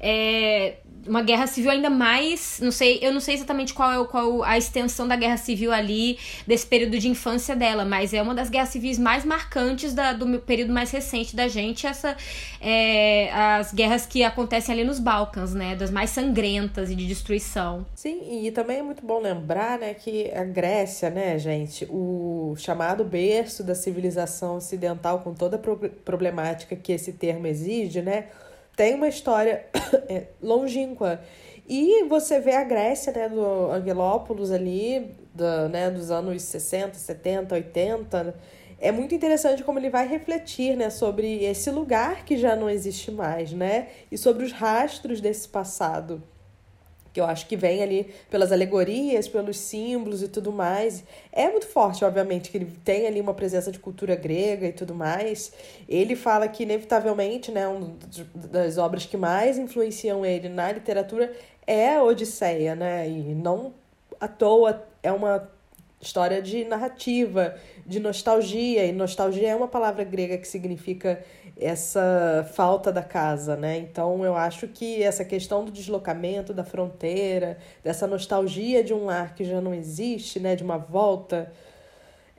é, 0.00 0.76
uma 1.08 1.22
guerra 1.22 1.46
civil 1.46 1.70
ainda 1.70 1.90
mais, 1.90 2.58
não 2.62 2.70
sei, 2.70 2.98
eu 3.02 3.12
não 3.12 3.20
sei 3.20 3.34
exatamente 3.34 3.72
qual 3.72 3.90
é 3.90 4.06
qual 4.06 4.42
a 4.42 4.58
extensão 4.58 5.08
da 5.08 5.16
guerra 5.16 5.36
civil 5.36 5.72
ali 5.72 6.18
desse 6.46 6.66
período 6.66 6.98
de 6.98 7.08
infância 7.08 7.56
dela, 7.56 7.84
mas 7.84 8.12
é 8.12 8.20
uma 8.20 8.34
das 8.34 8.50
guerras 8.50 8.68
civis 8.68 8.98
mais 8.98 9.24
marcantes 9.24 9.94
da, 9.94 10.12
do 10.12 10.38
período 10.40 10.72
mais 10.72 10.90
recente 10.90 11.34
da 11.34 11.48
gente, 11.48 11.86
essa 11.86 12.16
é, 12.60 13.30
as 13.32 13.72
guerras 13.72 14.06
que 14.06 14.22
acontecem 14.22 14.74
ali 14.74 14.84
nos 14.84 14.98
Balcãs, 14.98 15.54
né, 15.54 15.74
das 15.74 15.90
mais 15.90 16.10
sangrentas 16.10 16.90
e 16.90 16.94
de 16.94 17.06
destruição. 17.06 17.86
Sim, 17.94 18.44
e 18.44 18.50
também 18.50 18.78
é 18.78 18.82
muito 18.82 19.04
bom 19.04 19.20
lembrar, 19.20 19.78
né, 19.78 19.94
que 19.94 20.30
a 20.32 20.44
Grécia, 20.44 21.10
né, 21.10 21.38
gente, 21.38 21.86
o 21.90 22.54
chamado 22.56 23.04
berço 23.04 23.62
da 23.64 23.74
civilização 23.74 24.56
ocidental 24.56 25.20
com 25.20 25.32
toda 25.32 25.56
a 25.56 25.88
problemática 26.04 26.76
que 26.76 26.92
esse 26.92 27.12
termo 27.12 27.46
exige, 27.46 28.02
né, 28.02 28.26
tem 28.78 28.94
uma 28.94 29.08
história 29.08 29.66
é, 30.08 30.28
longínqua. 30.40 31.20
E 31.68 32.04
você 32.04 32.38
vê 32.38 32.52
a 32.52 32.62
Grécia, 32.62 33.12
né, 33.12 33.28
do 33.28 33.72
Angelópolis 33.72 34.52
ali, 34.52 35.16
do, 35.34 35.68
né, 35.68 35.90
dos 35.90 36.12
anos 36.12 36.40
60, 36.42 36.94
70, 36.94 37.56
80. 37.56 38.34
É 38.78 38.92
muito 38.92 39.12
interessante 39.12 39.64
como 39.64 39.80
ele 39.80 39.90
vai 39.90 40.06
refletir, 40.06 40.76
né, 40.76 40.90
sobre 40.90 41.44
esse 41.44 41.72
lugar 41.72 42.24
que 42.24 42.36
já 42.38 42.54
não 42.54 42.70
existe 42.70 43.10
mais, 43.10 43.52
né, 43.52 43.88
e 44.12 44.16
sobre 44.16 44.44
os 44.44 44.52
rastros 44.52 45.20
desse 45.20 45.48
passado 45.48 46.22
que 47.12 47.20
eu 47.20 47.24
acho 47.24 47.46
que 47.46 47.56
vem 47.56 47.82
ali 47.82 48.12
pelas 48.30 48.52
alegorias, 48.52 49.28
pelos 49.28 49.58
símbolos 49.58 50.22
e 50.22 50.28
tudo 50.28 50.52
mais. 50.52 51.04
É 51.32 51.48
muito 51.50 51.66
forte, 51.66 52.04
obviamente, 52.04 52.50
que 52.50 52.58
ele 52.58 52.72
tem 52.84 53.06
ali 53.06 53.20
uma 53.20 53.34
presença 53.34 53.72
de 53.72 53.78
cultura 53.78 54.14
grega 54.14 54.66
e 54.66 54.72
tudo 54.72 54.94
mais. 54.94 55.52
Ele 55.88 56.14
fala 56.14 56.48
que, 56.48 56.62
inevitavelmente, 56.62 57.50
né, 57.50 57.66
uma 57.66 57.96
das 58.34 58.78
obras 58.78 59.06
que 59.06 59.16
mais 59.16 59.58
influenciam 59.58 60.24
ele 60.24 60.48
na 60.48 60.70
literatura 60.72 61.32
é 61.66 61.96
a 61.96 62.02
Odisseia, 62.02 62.74
né? 62.74 63.08
E 63.08 63.34
não 63.34 63.74
à 64.20 64.26
toa 64.26 64.86
é 65.02 65.12
uma 65.12 65.48
história 66.00 66.40
de 66.40 66.64
narrativa, 66.64 67.56
de 67.84 67.98
nostalgia, 67.98 68.84
e 68.84 68.92
nostalgia 68.92 69.48
é 69.48 69.54
uma 69.54 69.68
palavra 69.68 70.04
grega 70.04 70.38
que 70.38 70.46
significa 70.46 71.22
essa 71.60 72.48
falta 72.54 72.92
da 72.92 73.02
casa, 73.02 73.56
né? 73.56 73.78
Então 73.78 74.24
eu 74.24 74.36
acho 74.36 74.68
que 74.68 75.02
essa 75.02 75.24
questão 75.24 75.64
do 75.64 75.72
deslocamento 75.72 76.54
da 76.54 76.64
fronteira, 76.64 77.58
dessa 77.82 78.06
nostalgia 78.06 78.82
de 78.84 78.94
um 78.94 79.06
lar 79.06 79.34
que 79.34 79.44
já 79.44 79.60
não 79.60 79.74
existe, 79.74 80.38
né, 80.38 80.54
de 80.54 80.62
uma 80.62 80.78
volta, 80.78 81.52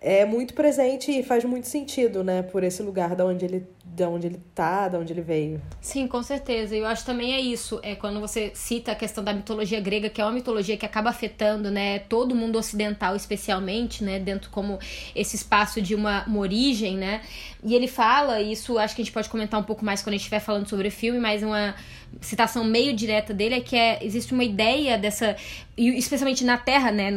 é 0.02 0.26
muito 0.26 0.54
presente 0.54 1.12
e 1.12 1.22
faz 1.24 1.44
muito 1.44 1.68
sentido, 1.68 2.24
né, 2.24 2.42
por 2.42 2.64
esse 2.64 2.82
lugar 2.82 3.16
da 3.16 3.26
onde 3.26 3.46
ele 3.46 3.68
de 4.00 4.06
onde 4.06 4.28
ele 4.28 4.40
tá, 4.56 4.88
de 4.88 4.96
onde 4.96 5.12
ele 5.12 5.22
veio. 5.22 5.62
Sim, 5.82 6.08
com 6.08 6.24
certeza. 6.24 6.74
Eu 6.74 6.86
acho 6.86 7.06
também 7.06 7.34
é 7.34 7.40
isso. 7.40 7.80
É 7.84 7.96
quando 7.96 8.22
você 8.22 8.52
cita 8.54 8.94
a 8.94 8.96
questão 8.96 9.22
da 9.22 9.34
mitologia 9.34 9.80
grega, 9.82 10.10
que 10.10 10.22
é 10.22 10.24
uma 10.24 10.32
mitologia 10.32 10.78
que 10.78 10.86
acaba 10.86 11.10
afetando, 11.10 11.70
né, 11.70 12.00
todo 12.00 12.34
mundo 12.34 12.58
ocidental, 12.58 13.16
especialmente, 13.16 14.04
né, 14.04 14.18
dentro 14.18 14.50
como 14.52 14.80
esse 15.14 15.36
espaço 15.36 15.82
de 15.82 15.96
uma, 15.96 16.24
uma 16.26 16.40
origem, 16.40 16.96
né? 16.96 17.22
E 17.62 17.76
ele 17.76 17.88
fala, 17.88 18.40
isso 18.42 18.78
acho 18.78 18.96
que 18.96 19.02
a 19.02 19.06
gente 19.06 19.14
pode 19.14 19.28
comentar 19.28 19.60
um 19.60 19.64
pouco 19.64 19.84
mais 19.84 20.02
quando 20.02 20.14
a 20.14 20.18
gente 20.18 20.22
estiver 20.22 20.40
falando 20.40 20.70
sobre 20.70 20.88
o 20.88 20.92
filme, 20.92 21.20
mas 21.20 21.44
uma 21.44 21.76
citação 22.22 22.64
meio 22.64 22.94
direta 22.96 23.34
dele 23.34 23.56
é 23.56 23.62
que 23.62 23.76
é, 23.76 24.00
existe 24.04 24.34
uma 24.34 24.44
ideia 24.44 24.98
dessa, 24.98 25.36
especialmente 25.78 26.44
na 26.44 26.58
Terra, 26.58 26.92
né, 26.92 27.12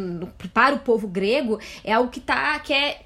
para 0.52 0.74
o 0.74 0.78
povo 0.78 1.08
grego, 1.08 1.58
é 1.84 1.92
algo 1.92 2.10
que 2.10 2.20
tá 2.20 2.58
que 2.60 2.72
é 2.72 3.00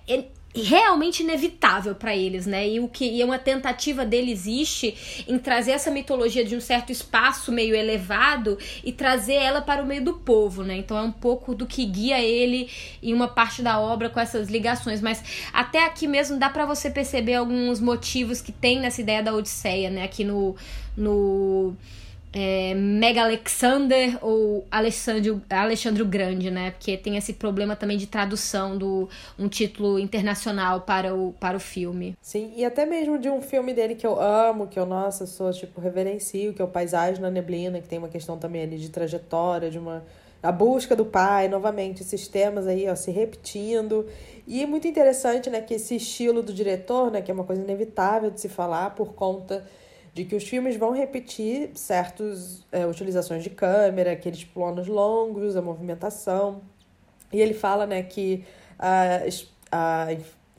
realmente 0.62 1.22
inevitável 1.22 1.94
para 1.94 2.14
eles, 2.16 2.46
né? 2.46 2.68
E 2.68 2.80
o 2.80 2.88
que 2.88 3.04
e 3.04 3.22
uma 3.22 3.38
tentativa 3.38 4.04
dele 4.04 4.32
existe 4.32 5.24
em 5.28 5.38
trazer 5.38 5.72
essa 5.72 5.90
mitologia 5.90 6.44
de 6.44 6.56
um 6.56 6.60
certo 6.60 6.90
espaço 6.90 7.52
meio 7.52 7.74
elevado 7.74 8.58
e 8.84 8.92
trazer 8.92 9.34
ela 9.34 9.60
para 9.60 9.82
o 9.82 9.86
meio 9.86 10.04
do 10.04 10.14
povo, 10.14 10.62
né? 10.62 10.76
Então 10.76 10.96
é 10.96 11.02
um 11.02 11.12
pouco 11.12 11.54
do 11.54 11.66
que 11.66 11.84
guia 11.84 12.20
ele 12.20 12.68
em 13.02 13.12
uma 13.12 13.28
parte 13.28 13.62
da 13.62 13.78
obra 13.78 14.08
com 14.08 14.20
essas 14.20 14.48
ligações, 14.48 15.00
mas 15.00 15.22
até 15.52 15.84
aqui 15.84 16.06
mesmo 16.06 16.38
dá 16.38 16.48
para 16.48 16.64
você 16.64 16.90
perceber 16.90 17.34
alguns 17.34 17.80
motivos 17.80 18.40
que 18.40 18.52
tem 18.52 18.80
nessa 18.80 19.00
ideia 19.00 19.22
da 19.22 19.34
Odisseia, 19.34 19.90
né? 19.90 20.04
Aqui 20.04 20.24
no 20.24 20.56
no 20.96 21.76
é, 22.32 22.74
Mega 22.74 23.22
Alexander 23.22 24.18
ou 24.20 24.66
Alexandre, 24.70 25.40
Alexandre 25.48 26.02
o 26.02 26.06
Grande, 26.06 26.50
né? 26.50 26.72
Porque 26.72 26.96
tem 26.96 27.16
esse 27.16 27.32
problema 27.32 27.74
também 27.74 27.96
de 27.96 28.06
tradução 28.06 28.76
do 28.76 29.08
um 29.38 29.48
título 29.48 29.98
internacional 29.98 30.82
para 30.82 31.14
o, 31.14 31.32
para 31.40 31.56
o 31.56 31.60
filme. 31.60 32.16
Sim, 32.20 32.52
e 32.56 32.64
até 32.64 32.84
mesmo 32.84 33.18
de 33.18 33.30
um 33.30 33.40
filme 33.40 33.72
dele 33.72 33.94
que 33.94 34.06
eu 34.06 34.20
amo, 34.20 34.66
que 34.66 34.78
eu, 34.78 34.84
nossa, 34.84 35.26
sou, 35.26 35.50
tipo, 35.52 35.80
reverencio, 35.80 36.52
que 36.52 36.60
é 36.60 36.64
o 36.64 36.68
Paisagem 36.68 37.22
na 37.22 37.30
Neblina, 37.30 37.80
que 37.80 37.88
tem 37.88 37.98
uma 37.98 38.08
questão 38.08 38.36
também 38.36 38.62
ali 38.62 38.78
de 38.78 38.90
trajetória, 38.90 39.70
de 39.70 39.78
uma... 39.78 40.04
A 40.42 40.52
busca 40.52 40.94
do 40.94 41.04
pai, 41.04 41.48
novamente, 41.48 42.02
esses 42.02 42.28
temas 42.28 42.66
aí, 42.66 42.88
ó, 42.88 42.94
se 42.94 43.10
repetindo. 43.10 44.06
E 44.46 44.62
é 44.62 44.66
muito 44.66 44.86
interessante, 44.86 45.50
né, 45.50 45.60
que 45.60 45.74
esse 45.74 45.96
estilo 45.96 46.42
do 46.42 46.52
diretor, 46.52 47.10
né, 47.10 47.20
que 47.22 47.30
é 47.30 47.34
uma 47.34 47.42
coisa 47.42 47.62
inevitável 47.62 48.30
de 48.30 48.40
se 48.40 48.48
falar 48.48 48.90
por 48.90 49.14
conta 49.14 49.64
de 50.16 50.24
que 50.24 50.34
os 50.34 50.44
filmes 50.44 50.78
vão 50.78 50.92
repetir 50.92 51.72
certas 51.74 52.64
é, 52.72 52.86
utilizações 52.86 53.44
de 53.44 53.50
câmera, 53.50 54.12
aqueles 54.12 54.42
planos 54.42 54.86
longos, 54.86 55.56
a 55.56 55.60
movimentação. 55.60 56.62
E 57.30 57.38
ele 57.38 57.52
fala 57.52 57.86
né, 57.86 58.02
que 58.02 58.42
a, 58.78 59.18
a, 59.70 60.06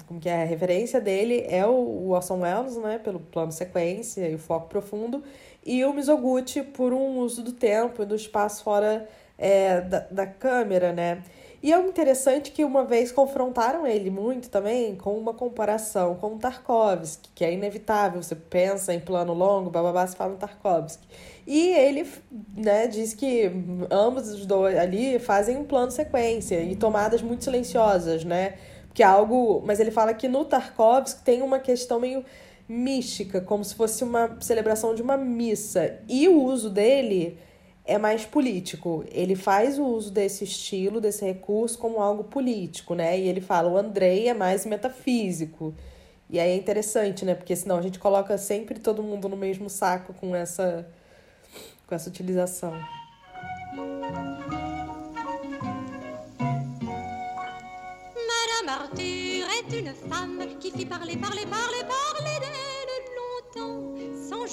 como 0.06 0.20
que 0.20 0.30
é, 0.30 0.44
a 0.44 0.46
referência 0.46 1.02
dele 1.02 1.44
é 1.50 1.66
o 1.66 2.10
Orson 2.10 2.42
Welles, 2.42 2.78
né, 2.78 3.00
pelo 3.00 3.20
plano 3.20 3.52
sequência 3.52 4.30
e 4.30 4.36
o 4.36 4.38
foco 4.38 4.70
profundo, 4.70 5.24
e 5.66 5.84
o 5.84 5.92
Mizoguchi 5.92 6.62
por 6.62 6.94
um 6.94 7.18
uso 7.18 7.42
do 7.42 7.52
tempo 7.52 8.04
e 8.04 8.06
do 8.06 8.16
espaço 8.16 8.64
fora 8.64 9.10
é, 9.40 9.82
da, 9.82 10.02
da 10.12 10.28
câmera, 10.28 10.94
né? 10.94 11.24
E 11.62 11.74
é 11.74 11.80
interessante 11.80 12.52
que 12.52 12.64
uma 12.64 12.84
vez 12.84 13.12
confrontaram 13.12 13.86
ele 13.88 14.12
muito 14.12 14.50
também 14.50 14.96
com 14.96 15.18
uma 15.18 15.34
comparação 15.34 16.16
com 16.16 16.36
o 16.36 16.38
Tarkovsky, 16.38 17.30
que 17.34 17.44
é 17.44 17.52
inevitável, 17.52 18.22
você 18.22 18.36
pensa 18.36 18.94
em 18.94 19.00
plano 19.00 19.34
longo, 19.34 19.70
bababá, 19.70 20.06
se 20.06 20.16
fala 20.16 20.34
em 20.34 20.38
Tarkovsky. 20.38 21.08
E 21.48 21.70
ele 21.70 22.08
né, 22.56 22.88
diz 22.88 23.14
que 23.14 23.52
ambos 23.90 24.30
os 24.30 24.46
dois 24.46 24.78
ali 24.78 25.18
fazem 25.18 25.58
um 25.58 25.64
plano 25.64 25.90
sequência 25.92 26.62
e 26.62 26.76
tomadas 26.76 27.22
muito 27.22 27.44
silenciosas, 27.44 28.24
né? 28.24 28.56
Que 28.94 29.02
é 29.02 29.06
algo. 29.06 29.64
Mas 29.66 29.80
ele 29.80 29.90
fala 29.90 30.14
que 30.14 30.28
no 30.28 30.46
Tarkovsky 30.46 31.24
tem 31.24 31.42
uma 31.42 31.58
questão 31.58 32.00
meio 32.00 32.24
mística, 32.68 33.40
como 33.40 33.64
se 33.64 33.74
fosse 33.74 34.04
uma 34.04 34.38
celebração 34.42 34.94
de 34.94 35.02
uma 35.02 35.18
missa. 35.18 36.00
E 36.08 36.28
o 36.28 36.44
uso 36.44 36.70
dele 36.70 37.40
é 37.88 37.98
mais 37.98 38.26
político. 38.26 39.06
Ele 39.12 39.36
faz 39.36 39.80
o 39.80 39.86
uso 39.86 40.12
desse 40.12 40.44
estilo, 40.44 41.00
desse 41.00 41.26
recurso, 41.26 41.78
como 41.80 42.02
algo 42.02 42.26
político, 42.26 42.94
né? 42.94 43.18
E 43.18 43.28
ele 43.28 43.40
fala, 43.42 43.70
o 43.70 43.78
Andrei 43.78 44.28
é 44.28 44.34
mais 44.34 44.66
metafísico. 44.66 45.74
E 46.30 46.38
aí 46.40 46.52
é 46.52 46.56
interessante, 46.56 47.24
né? 47.24 47.34
Porque 47.34 47.56
senão 47.56 47.78
a 47.78 47.82
gente 47.82 47.98
coloca 47.98 48.38
sempre 48.38 48.80
todo 48.80 49.02
mundo 49.02 49.30
no 49.30 49.38
mesmo 49.38 49.70
saco 49.70 50.14
com 50.14 50.36
essa, 50.36 50.86
com 51.88 51.96
essa 51.96 52.10
utilização. 52.10 52.74
Madame 58.28 58.70
Arthur 58.70 59.48
est 59.50 59.72
une 59.72 59.94
femme 59.94 60.58
qui 60.60 60.72
fit 60.72 60.86
parler, 60.86 61.18
parler, 61.18 61.48
parler, 61.48 61.86
parler 61.86 62.40
d'elle 62.42 62.98
longtemps. 63.16 63.97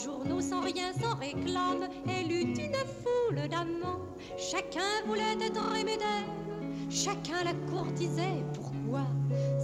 Journaux, 0.02 0.40
sans 0.40 0.60
rien, 0.60 0.92
sans 1.00 1.14
réclame, 1.16 1.88
elle 2.08 2.32
eut 2.32 2.42
une 2.42 2.74
foule 2.74 3.48
d'amants. 3.48 4.00
Chacun 4.36 4.80
voulait 5.06 5.36
être 5.40 5.76
aimé 5.76 5.96
d'elle, 5.96 6.90
chacun 6.90 7.44
la 7.44 7.54
courtisait. 7.70 8.42
Pourquoi? 8.54 9.02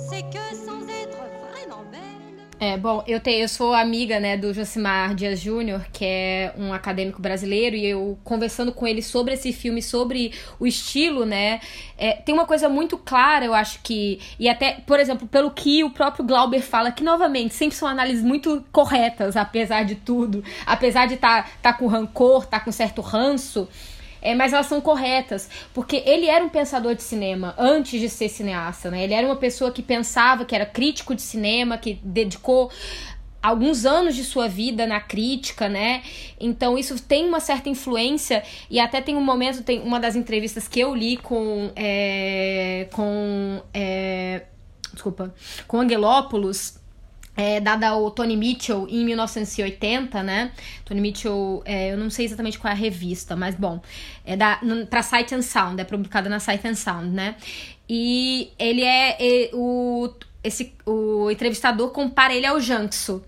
C'est 0.08 0.22
que 0.30 0.54
sans 0.54 0.82
être 0.88 1.18
vraiment 1.50 1.84
belle. 1.90 2.20
É, 2.62 2.76
bom, 2.76 3.02
eu, 3.07 3.19
tenho, 3.19 3.40
eu 3.40 3.49
sou 3.49 3.73
amiga, 3.73 4.21
né, 4.21 4.37
do 4.37 4.52
Josimar 4.52 5.14
Dias 5.14 5.40
Júnior, 5.40 5.87
que 5.90 6.05
é 6.05 6.52
um 6.59 6.75
acadêmico 6.75 7.19
brasileiro, 7.19 7.75
e 7.75 7.87
eu 7.87 8.19
conversando 8.23 8.71
com 8.71 8.87
ele 8.87 9.00
sobre 9.00 9.33
esse 9.33 9.50
filme, 9.50 9.81
sobre 9.81 10.35
o 10.59 10.67
estilo, 10.67 11.25
né, 11.25 11.59
é, 11.97 12.12
tem 12.12 12.35
uma 12.35 12.45
coisa 12.45 12.69
muito 12.69 12.99
clara, 12.99 13.47
eu 13.47 13.55
acho 13.55 13.81
que, 13.83 14.21
e 14.38 14.47
até, 14.47 14.73
por 14.87 15.00
exemplo, 15.00 15.26
pelo 15.26 15.50
que 15.50 15.83
o 15.83 15.88
próprio 15.88 16.23
Glauber 16.23 16.61
fala, 16.61 16.93
que 16.93 17.02
novamente, 17.02 17.55
sempre 17.55 17.75
são 17.75 17.88
análises 17.88 18.23
muito 18.23 18.62
corretas, 18.71 19.38
apesar 19.38 19.85
de 19.85 19.95
tudo, 19.95 20.45
apesar 20.67 21.07
de 21.07 21.14
estar 21.14 21.45
tá, 21.45 21.50
tá 21.62 21.73
com 21.73 21.87
rancor, 21.87 22.45
tá 22.45 22.61
com 22.61 22.71
certo 22.71 23.00
ranço, 23.00 23.67
é, 24.23 24.35
mas 24.35 24.53
elas 24.53 24.67
são 24.67 24.81
corretas, 24.81 25.49
porque 25.73 26.03
ele 26.07 26.27
era 26.27 26.45
um 26.45 26.49
pensador 26.49 26.95
de 26.95 27.03
cinema 27.03 27.55
antes 27.59 28.00
de 28.00 28.09
ser 28.09 28.29
cineasta, 28.29 28.91
né? 28.91 29.05
Ele 29.05 29.15
era 29.15 29.27
uma 29.27 29.37
pessoa 29.37 29.71
que 29.71 29.83
pensava, 29.83 30.45
que 30.45 30.55
era 30.55 30.67
crítico 30.67 31.15
de 31.15 31.23
cinema, 31.23 31.79
que 31.79 31.99
dedicou 32.03 32.71
alguns 33.43 33.87
anos 33.87 34.15
de 34.15 34.23
sua 34.23 34.49
vida 34.49 34.87
na 34.87 35.00
crítica, 35.00 35.69
né? 35.69 36.03
Então 36.39 36.77
isso 36.77 37.03
tem 37.03 37.27
uma 37.27 37.41
certa 37.41 37.69
influência 37.69 38.43
e 38.69 38.79
até 38.79 39.00
tem 39.00 39.17
um 39.17 39.25
momento, 39.25 39.62
tem 39.62 39.81
uma 39.81 39.99
das 39.99 40.15
entrevistas 40.15 40.69
que 40.69 40.81
eu 40.81 40.95
li 40.95 41.17
com 41.17 41.71
é, 41.75 42.89
com 42.93 43.62
é, 43.73 44.43
desculpa, 44.93 45.35
com 45.67 45.81
Angelopoulos, 45.81 46.79
é, 47.40 47.59
dada 47.59 47.88
ao 47.88 48.11
Tony 48.11 48.37
Mitchell 48.37 48.87
em 48.90 49.02
1980, 49.02 50.23
né? 50.23 50.52
Tony 50.85 51.00
Mitchell, 51.00 51.62
é, 51.64 51.92
eu 51.92 51.97
não 51.97 52.11
sei 52.11 52.26
exatamente 52.26 52.59
qual 52.59 52.70
é 52.70 52.75
a 52.75 52.78
revista, 52.78 53.35
mas 53.35 53.54
bom, 53.54 53.80
é 54.26 54.37
da 54.37 54.61
para 54.90 55.02
Sight 55.02 55.35
and 55.35 55.40
Sound, 55.40 55.80
é 55.80 55.85
publicada 55.85 56.28
na 56.28 56.38
Sight 56.38 56.66
and 56.68 56.75
Sound, 56.75 57.09
né? 57.09 57.37
E 57.88 58.50
ele 58.59 58.82
é, 58.82 59.16
é 59.18 59.50
o 59.54 60.11
esse 60.44 60.75
o 60.85 61.30
entrevistador 61.30 61.90
compara 61.90 62.35
ele 62.35 62.44
ao 62.44 62.61
Jankso. 62.61 63.23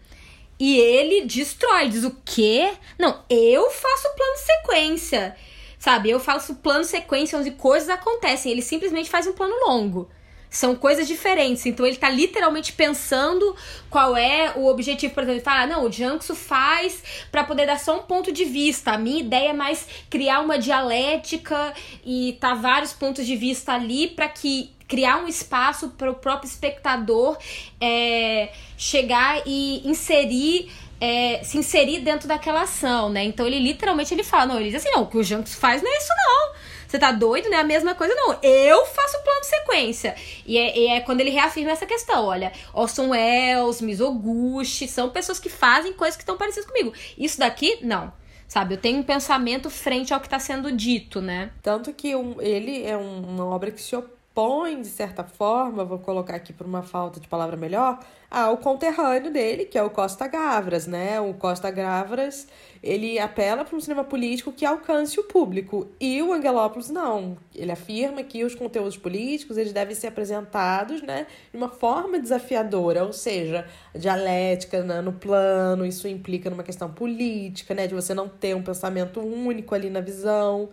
E 0.61 0.77
ele 0.77 1.25
destrói, 1.25 1.89
diz 1.89 2.05
o 2.05 2.15
quê? 2.23 2.71
Não, 2.99 3.19
eu 3.31 3.71
faço 3.71 4.15
plano 4.15 4.35
de 4.35 4.41
sequência. 4.41 5.37
Sabe? 5.79 6.11
Eu 6.11 6.21
faço 6.21 6.57
plano 6.57 6.83
de 6.83 6.89
sequência 6.89 7.39
onde 7.39 7.51
coisas 7.51 7.89
acontecem. 7.89 8.53
Ele 8.53 8.63
simplesmente 8.63 9.11
faz 9.11 9.27
um 9.27 9.33
plano 9.33 9.55
longo. 9.67 10.09
São 10.53 10.77
coisas 10.77 11.09
diferentes. 11.09 11.65
Então 11.65 11.87
ele 11.87 11.97
tá 11.97 12.11
literalmente 12.11 12.75
pensando 12.75 13.57
qual 13.89 14.15
é 14.15 14.53
o 14.55 14.67
objetivo. 14.67 15.15
Por 15.15 15.23
exemplo, 15.23 15.39
ele 15.39 15.45
fala: 15.45 15.67
não, 15.67 15.87
o 15.87 15.91
Jankso 15.91 16.35
faz 16.35 17.03
para 17.33 17.43
poder 17.43 17.67
dar 17.67 17.81
só 17.81 17.99
um 17.99 18.03
ponto 18.03 18.31
de 18.31 18.45
vista. 18.45 18.93
A 18.93 18.99
minha 18.99 19.21
ideia 19.21 19.49
é 19.49 19.53
mais 19.55 19.87
criar 20.11 20.41
uma 20.41 20.59
dialética 20.59 21.73
e 22.05 22.37
tá 22.39 22.53
vários 22.53 22.93
pontos 22.93 23.27
de 23.27 23.35
vista 23.35 23.73
ali 23.73 24.09
para 24.09 24.29
que 24.29 24.71
criar 24.87 25.17
um 25.25 25.27
espaço 25.27 25.89
para 25.97 26.11
o 26.11 26.15
próprio 26.15 26.47
espectador 26.47 27.39
é, 27.81 28.53
chegar 28.77 29.41
e 29.47 29.81
inserir 29.89 30.71
é, 31.01 31.43
se 31.43 31.59
inserir 31.59 31.99
dentro 31.99 32.29
daquela 32.29 32.63
ação, 32.63 33.09
né? 33.09 33.25
Então 33.25 33.45
ele 33.45 33.59
literalmente 33.59 34.15
ele 34.15 34.23
fala, 34.23 34.47
não, 34.47 34.61
ele 34.61 34.71
diz 34.71 34.77
assim, 34.77 34.95
não, 34.95 35.03
o 35.03 35.07
que 35.09 35.19
o 35.19 35.25
Janks 35.25 35.55
faz 35.55 35.83
não 35.83 35.93
é 35.93 35.97
isso 35.97 36.13
não. 36.15 36.53
Você 36.93 36.99
tá 36.99 37.11
doido, 37.11 37.49
né? 37.49 37.57
A 37.57 37.65
mesma 37.65 37.95
coisa, 37.95 38.15
não. 38.15 38.39
Eu 38.43 38.85
faço 38.85 39.17
o 39.17 39.23
plano 39.23 39.41
de 39.41 39.47
sequência. 39.47 40.15
E 40.45 40.59
é, 40.59 40.79
e 40.79 40.87
é, 40.89 41.01
quando 41.01 41.23
ele 41.23 41.31
reafirma 41.31 41.71
essa 41.71 41.87
questão. 41.87 42.27
Olha, 42.27 42.53
Orson 42.75 43.09
Welles, 43.09 43.81
Mizoguchi, 43.81 44.87
são 44.87 45.09
pessoas 45.09 45.41
que 45.41 45.49
fazem 45.49 45.95
coisas 45.95 46.19
que 46.19 46.23
estão 46.23 46.37
parecidas 46.37 46.69
comigo. 46.69 46.93
Isso 47.17 47.39
daqui, 47.39 47.79
não. 47.81 48.13
Sabe, 48.47 48.75
eu 48.75 48.79
tenho 48.79 48.99
um 48.99 49.03
pensamento 49.03 49.71
frente 49.71 50.13
ao 50.13 50.21
que 50.21 50.27
está 50.27 50.39
sendo 50.39 50.71
dito, 50.71 51.23
né? 51.23 51.53
Tanto 51.63 51.95
que 51.95 52.15
um, 52.15 52.39
ele 52.43 52.85
é 52.85 52.95
um, 52.95 53.23
uma 53.23 53.47
obra 53.47 53.71
que 53.71 53.81
se 53.81 53.97
opõe 53.97 54.22
põe, 54.35 54.81
de 54.81 54.89
certa 54.89 55.25
forma, 55.25 55.85
vou 55.85 55.99
colocar 55.99 56.37
aqui 56.37 56.53
por 56.53 56.67
uma 56.67 56.83
falta 56.83 57.21
de 57.21 57.29
palavra 57.29 57.57
melhor, 57.57 57.99
ao 58.31 58.57
conterrâneo 58.57 59.31
dele, 59.31 59.67
que 59.67 59.77
é 59.77 59.83
o 59.83 59.91
Costa 59.91 60.27
Gavras, 60.27 60.87
né? 60.87 61.21
O 61.21 61.35
Costa 61.35 61.71
Gavras, 61.71 62.49
ele 62.83 63.19
apela 63.19 63.63
para 63.63 63.77
um 63.77 63.81
cinema 63.81 64.05
político 64.05 64.51
que 64.51 64.65
alcance 64.65 65.21
o 65.21 65.25
público, 65.25 65.89
e 66.01 66.23
o 66.23 66.33
Angelopoulos 66.33 66.89
não. 66.89 67.37
Ele 67.55 67.71
afirma 67.71 68.23
que 68.23 68.43
os 68.43 68.55
conteúdos 68.55 68.97
políticos, 68.97 69.59
eles 69.59 69.73
devem 69.75 69.95
ser 69.95 70.07
apresentados, 70.07 71.03
né, 71.03 71.27
de 71.51 71.57
uma 71.59 71.69
forma 71.69 72.19
desafiadora, 72.19 73.05
ou 73.05 73.13
seja, 73.13 73.67
dialética 73.95 74.83
né, 74.83 75.03
no 75.03 75.13
plano, 75.13 75.85
isso 75.85 76.09
implica 76.09 76.49
numa 76.49 76.63
questão 76.63 76.91
política, 76.91 77.75
né, 77.75 77.87
de 77.87 77.95
você 77.95 78.15
não 78.15 78.31
ter 78.31 78.57
um 78.57 78.63
pensamento 78.63 79.21
único 79.21 79.75
ali 79.75 79.91
na 79.91 80.01
visão. 80.01 80.71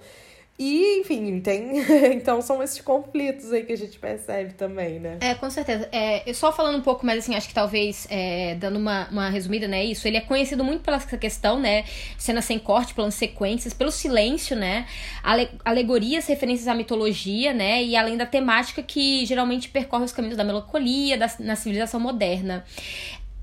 E, 0.60 1.00
enfim, 1.00 1.40
tem. 1.40 1.80
então 2.12 2.42
são 2.42 2.62
esses 2.62 2.82
conflitos 2.82 3.54
aí 3.54 3.64
que 3.64 3.72
a 3.72 3.78
gente 3.78 3.98
percebe 3.98 4.54
também, 4.56 5.00
né? 5.00 5.18
É, 5.22 5.34
com 5.34 5.50
certeza. 5.50 5.88
É, 5.90 6.34
só 6.34 6.52
falando 6.52 6.78
um 6.78 6.82
pouco 6.82 7.06
mais 7.06 7.20
assim, 7.20 7.34
acho 7.34 7.48
que 7.48 7.54
talvez 7.54 8.06
é, 8.10 8.56
dando 8.56 8.78
uma, 8.78 9.08
uma 9.10 9.30
resumida, 9.30 9.70
né? 9.70 9.86
Isso, 9.86 10.06
ele 10.06 10.18
é 10.18 10.22
conhecido 10.22 10.62
muito 10.62 10.82
pela 10.82 10.98
essa 10.98 11.18
questão, 11.18 11.58
né? 11.62 11.86
Cena 12.18 12.42
sem 12.42 12.60
corte, 12.60 12.94
planos 12.94 13.16
sequências, 13.16 13.74
pelo 13.74 13.90
silêncio, 13.90 14.54
né? 14.54 14.86
Ale 15.24 15.50
alegorias, 15.64 16.28
referências 16.28 16.68
à 16.68 16.76
mitologia, 16.76 17.54
né? 17.54 17.82
E 17.82 17.96
além 17.96 18.18
da 18.18 18.26
temática 18.26 18.84
que 18.84 19.26
geralmente 19.26 19.70
percorre 19.70 20.04
os 20.04 20.12
caminhos 20.12 20.36
da 20.36 20.44
melancolia, 20.44 21.18
da, 21.18 21.32
na 21.40 21.56
civilização 21.56 22.02
moderna. 22.02 22.66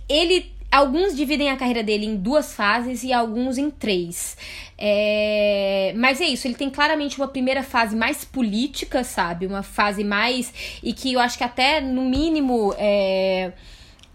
Ele 0.06 0.54
Alguns 0.76 1.16
dividem 1.16 1.49
a 1.49 1.56
carreira 1.56 1.83
dele 1.83 2.04
em 2.04 2.16
duas 2.16 2.54
fases 2.54 3.02
e 3.02 3.11
alguns 3.11 3.56
em 3.56 3.71
três. 3.71 4.37
É... 4.76 5.95
Mas 5.97 6.21
é 6.21 6.26
isso, 6.26 6.47
ele 6.47 6.54
tem 6.54 6.68
claramente 6.68 7.16
uma 7.16 7.28
primeira 7.28 7.62
fase 7.62 7.97
mais 7.97 8.26
política, 8.26 9.02
sabe? 9.02 9.47
Uma 9.47 9.62
fase 9.62 10.04
mais. 10.04 10.52
E 10.83 10.92
que 10.92 11.14
eu 11.14 11.21
acho 11.21 11.38
que 11.38 11.45
até, 11.45 11.80
no 11.80 12.02
mínimo. 12.02 12.75
É 12.76 13.52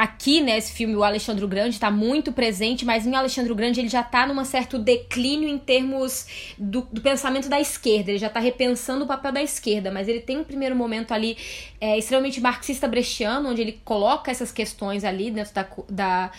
aqui 0.02 0.42
nesse 0.42 0.72
filme 0.72 0.96
o 0.96 1.04
Alexandre 1.04 1.46
Grande 1.46 1.76
está 1.76 1.92
muito 1.92 2.32
presente, 2.32 2.84
mas 2.84 3.06
em 3.06 3.14
Alexandre 3.14 3.54
Grande 3.54 3.80
ele 3.80 3.88
já 3.88 4.02
está 4.02 4.26
num 4.26 4.44
certo 4.44 4.80
declínio 4.80 5.48
em 5.48 5.60
termos 5.60 6.26
do, 6.58 6.82
do, 6.92 7.02
pensamento 7.02 7.48
da 7.48 7.62
esquerda, 7.62 8.10
ele 8.10 8.18
já 8.18 8.26
está 8.26 8.40
repensando 8.40 9.06
o 9.06 9.08
papel 9.08 9.32
da 9.32 9.44
esquerda, 9.44 9.92
mas 9.92 10.08
ele 10.08 10.20
tem 10.20 10.40
um 10.40 10.44
primeiro 10.44 10.76
momento 10.76 11.12
ali 11.12 11.38
é, 11.80 12.00
extremamente 12.00 12.42
marxista 12.42 12.88
brechiano, 12.88 13.52
onde 13.52 13.62
ele 13.62 13.80
coloca 13.86 14.32
essas 14.32 14.52
questões 14.52 15.04
ali 15.04 15.30
dentro 15.30 15.54
da, 15.54 15.68
da 15.88 16.32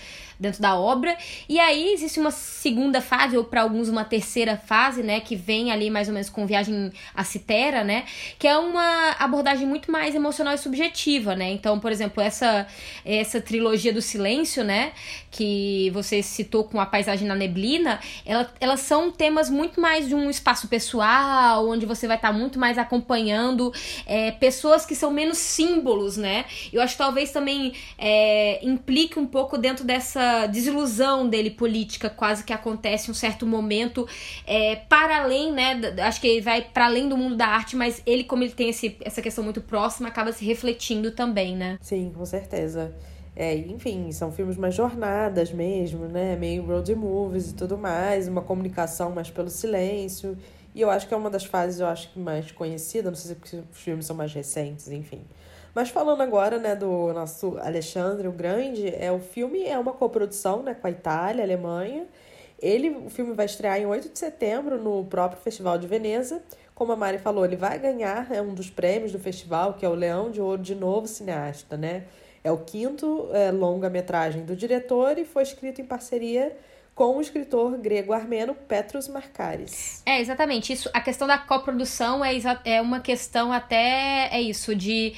dentro 0.43 0.61
da 0.61 0.77
obra. 0.77 1.17
E 1.49 1.59
aí 1.59 1.93
existe 1.95 2.21
uma 2.21 2.31
segunda 2.31 3.01
fase, 3.01 3.37
ou 3.37 3.45
para 3.45 3.63
alguns 3.63 3.89
uma 3.89 4.05
terceira 4.05 4.57
fase, 4.57 5.03
né? 5.03 5.21
Que 5.21 5.37
vem 5.37 5.71
ali 5.71 5.89
mais 5.89 6.09
ou 6.09 6.15
menos 6.15 6.29
com 6.29 6.45
Viagem 6.45 6.93
a 7.15 7.25
Citera, 7.25 7.85
né? 7.85 8.05
Que 8.39 8.49
é 8.49 8.59
uma 8.59 9.13
abordagem 9.19 9.67
muito 9.67 9.91
mais 9.91 10.15
emocional 10.15 10.53
e 10.53 10.59
subjetiva, 10.59 11.37
né? 11.37 11.51
Então, 11.53 11.79
por 11.79 11.93
exemplo, 11.93 12.23
essa, 12.23 12.67
essa 13.05 13.41
trilogia 13.41 13.93
do 13.93 14.03
silêncio, 14.03 14.65
né? 14.65 14.93
Que 15.33 15.90
você 15.90 16.23
citou 16.23 16.64
com 16.64 16.79
a 16.79 16.87
paisagem 16.87 17.27
na 17.27 17.35
neblina, 17.35 17.99
ela, 18.25 18.53
elas 18.61 18.81
são 18.81 19.11
temas 19.11 19.49
muito 19.49 19.81
mais 19.81 20.07
de 20.07 20.14
um 20.14 20.29
espaço 20.29 20.68
pessoal, 20.68 21.66
onde 21.66 21.87
você 21.87 22.07
vai 22.07 22.16
estar 22.16 22.29
tá 22.29 22.35
muito 22.35 22.59
mais 22.59 22.77
acompanhando 22.77 23.73
é, 24.07 24.31
pessoas 24.31 24.85
que 24.85 24.95
são 24.95 25.11
menos 25.11 25.38
símbolos, 25.38 26.18
né? 26.18 26.45
Eu 26.73 26.83
acho 26.83 26.95
que 26.95 26.99
talvez 26.99 27.31
também 27.33 27.73
é, 27.97 28.64
implique 28.64 29.18
um 29.18 29.27
pouco 29.27 29.57
dentro 29.57 29.85
dessa 29.85 30.47
desilusão 30.47 31.29
dele 31.29 31.51
política 31.51 32.11
quase 32.11 32.45
que 32.45 32.53
acontece 32.53 33.11
um 33.11 33.14
certo 33.14 33.47
momento 33.47 34.07
é, 34.47 34.77
para 34.77 35.23
além, 35.23 35.51
né? 35.51 35.81
Acho 36.03 36.21
que 36.21 36.29
ele 36.29 36.40
vai 36.42 36.61
para 36.62 36.87
além 36.87 37.09
do 37.09 37.16
mundo 37.16 37.37
da 37.37 37.47
arte, 37.47 37.75
mas 37.75 38.03
ele, 38.05 38.25
como 38.25 38.42
ele 38.42 38.53
tem 38.53 38.68
esse, 38.68 38.97
essa 39.01 39.23
questão 39.23 39.42
muito 39.42 39.62
próxima, 39.62 40.09
acaba 40.09 40.31
se 40.33 40.45
refletindo 40.45 41.11
também, 41.11 41.57
né? 41.57 41.79
Sim, 41.81 42.12
com 42.14 42.27
certeza. 42.27 42.95
É, 43.35 43.55
enfim, 43.57 44.12
são 44.12 44.31
filmes 44.31 44.57
mais 44.57 44.75
jornadas 44.75 45.51
mesmo, 45.53 46.07
né? 46.07 46.37
Meio 46.37 46.64
road 46.66 46.95
movies 46.95 47.51
e 47.51 47.55
tudo 47.55 47.79
mais, 47.79 48.29
uma 48.29 48.42
comunicação 48.42 49.11
mais 49.11 49.31
pelo 49.31 49.49
silêncio. 49.49 50.37
E 50.75 50.81
eu 50.81 50.90
acho 50.90 51.07
que 51.09 51.14
é 51.14 51.16
uma 51.16 51.31
das 51.31 51.45
fases, 51.45 51.81
eu 51.81 51.87
acho 51.87 52.11
que 52.12 52.18
mais 52.18 52.51
conhecida, 52.53 53.11
não 53.11 53.16
sei 53.16 53.37
se 53.45 53.57
os 53.57 53.79
filmes 53.79 54.07
são 54.07 54.16
mais 54.16 54.33
recentes, 54.33 54.88
enfim. 54.90 55.23
Mas 55.75 55.88
falando 55.88 56.21
agora, 56.21 56.59
né, 56.59 56.77
do 56.77 57.12
nosso 57.14 57.59
Alexandre 57.59 58.29
o 58.29 58.33
Grande, 58.33 58.95
é 58.95 59.11
o 59.11 59.18
filme 59.18 59.64
é 59.64 59.79
uma 59.79 59.92
coprodução, 59.92 60.62
né, 60.62 60.75
com 60.75 60.87
a 60.87 60.90
Itália, 60.90 61.42
a 61.42 61.47
Alemanha. 61.47 62.07
Ele, 62.61 62.90
o 62.90 63.11
filme 63.11 63.33
vai 63.35 63.47
estrear 63.47 63.79
em 63.81 63.87
8 63.87 64.11
de 64.11 64.18
setembro 64.18 64.79
no 64.79 65.05
próprio 65.07 65.40
Festival 65.40 65.79
de 65.79 65.87
Veneza. 65.87 66.42
Como 66.75 66.92
a 66.92 66.97
Mari 66.97 67.18
falou, 67.18 67.45
ele 67.45 67.57
vai 67.57 67.79
ganhar 67.79 68.31
é, 68.31 68.40
um 68.40 68.55
dos 68.55 68.71
prêmios 68.71 69.12
do 69.12 69.18
festival, 69.18 69.75
que 69.75 69.85
é 69.85 69.88
o 69.88 69.95
Leão 69.95 70.31
de 70.31 70.40
Ouro 70.40 70.62
de 70.62 70.75
Novo 70.75 71.07
Cineasta, 71.07 71.77
né? 71.77 72.05
É 72.45 72.51
o 72.51 72.59
quinto 72.59 73.29
é, 73.33 73.51
longa-metragem 73.51 74.45
do 74.45 74.57
diretor 74.57 75.19
e 75.19 75.25
foi 75.25 75.43
escrito 75.43 75.81
em 75.81 75.85
parceria 75.85 76.57
com 76.95 77.17
o 77.17 77.21
escritor 77.21 77.79
grego 77.79 78.13
armeno 78.13 78.55
Petros 78.55 79.09
Markaris. 79.09 80.03
É, 80.05 80.21
exatamente. 80.21 80.73
Isso, 80.73 80.91
a 80.93 81.01
questão 81.01 81.27
da 81.27 81.39
coprodução 81.39 82.25
é, 82.25 82.33
é 82.65 82.81
uma 82.81 83.01
questão 83.01 83.53
até 83.53 84.29
é 84.31 84.41
isso 84.41 84.75
de 84.75 85.15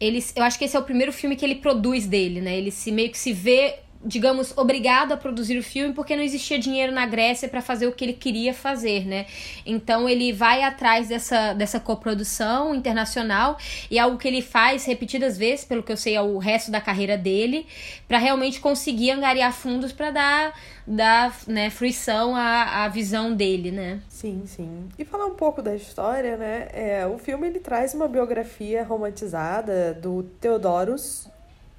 ele, 0.00 0.22
eu 0.34 0.42
acho 0.42 0.58
que 0.58 0.64
esse 0.64 0.76
é 0.76 0.78
o 0.78 0.82
primeiro 0.82 1.12
filme 1.12 1.36
que 1.36 1.44
ele 1.44 1.54
produz 1.54 2.06
dele, 2.06 2.40
né? 2.40 2.56
Ele 2.56 2.70
se 2.70 2.90
meio 2.90 3.10
que 3.10 3.18
se 3.18 3.32
vê 3.32 3.78
digamos, 4.04 4.56
obrigado 4.56 5.12
a 5.12 5.16
produzir 5.16 5.58
o 5.58 5.62
filme 5.62 5.94
porque 5.94 6.14
não 6.14 6.22
existia 6.22 6.58
dinheiro 6.58 6.92
na 6.92 7.06
Grécia 7.06 7.48
para 7.48 7.62
fazer 7.62 7.86
o 7.86 7.92
que 7.92 8.04
ele 8.04 8.12
queria 8.12 8.52
fazer, 8.52 9.06
né? 9.06 9.26
Então 9.64 10.08
ele 10.08 10.32
vai 10.32 10.62
atrás 10.62 11.08
dessa, 11.08 11.54
dessa 11.54 11.80
coprodução 11.80 12.74
internacional 12.74 13.56
e 13.90 13.98
é 13.98 14.00
algo 14.00 14.18
que 14.18 14.28
ele 14.28 14.42
faz 14.42 14.84
repetidas 14.84 15.38
vezes, 15.38 15.64
pelo 15.64 15.82
que 15.82 15.90
eu 15.90 15.96
sei, 15.96 16.16
ao 16.16 16.36
resto 16.38 16.70
da 16.70 16.80
carreira 16.80 17.16
dele, 17.16 17.66
para 18.06 18.18
realmente 18.18 18.60
conseguir 18.60 19.10
angariar 19.10 19.52
fundos 19.52 19.92
para 19.92 20.10
dar, 20.10 20.60
dar 20.86 21.34
né, 21.46 21.70
fruição 21.70 22.36
à, 22.36 22.84
à 22.84 22.88
visão 22.88 23.34
dele, 23.34 23.70
né? 23.70 24.00
Sim, 24.08 24.42
sim. 24.46 24.88
E 24.98 25.04
falar 25.04 25.26
um 25.26 25.34
pouco 25.34 25.62
da 25.62 25.74
história, 25.74 26.36
né? 26.36 26.68
É, 26.72 27.06
o 27.06 27.18
filme 27.18 27.46
ele 27.46 27.60
traz 27.60 27.94
uma 27.94 28.06
biografia 28.06 28.84
romantizada 28.84 29.94
do 29.94 30.24
Theodorus 30.40 31.28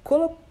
Colo 0.02 0.45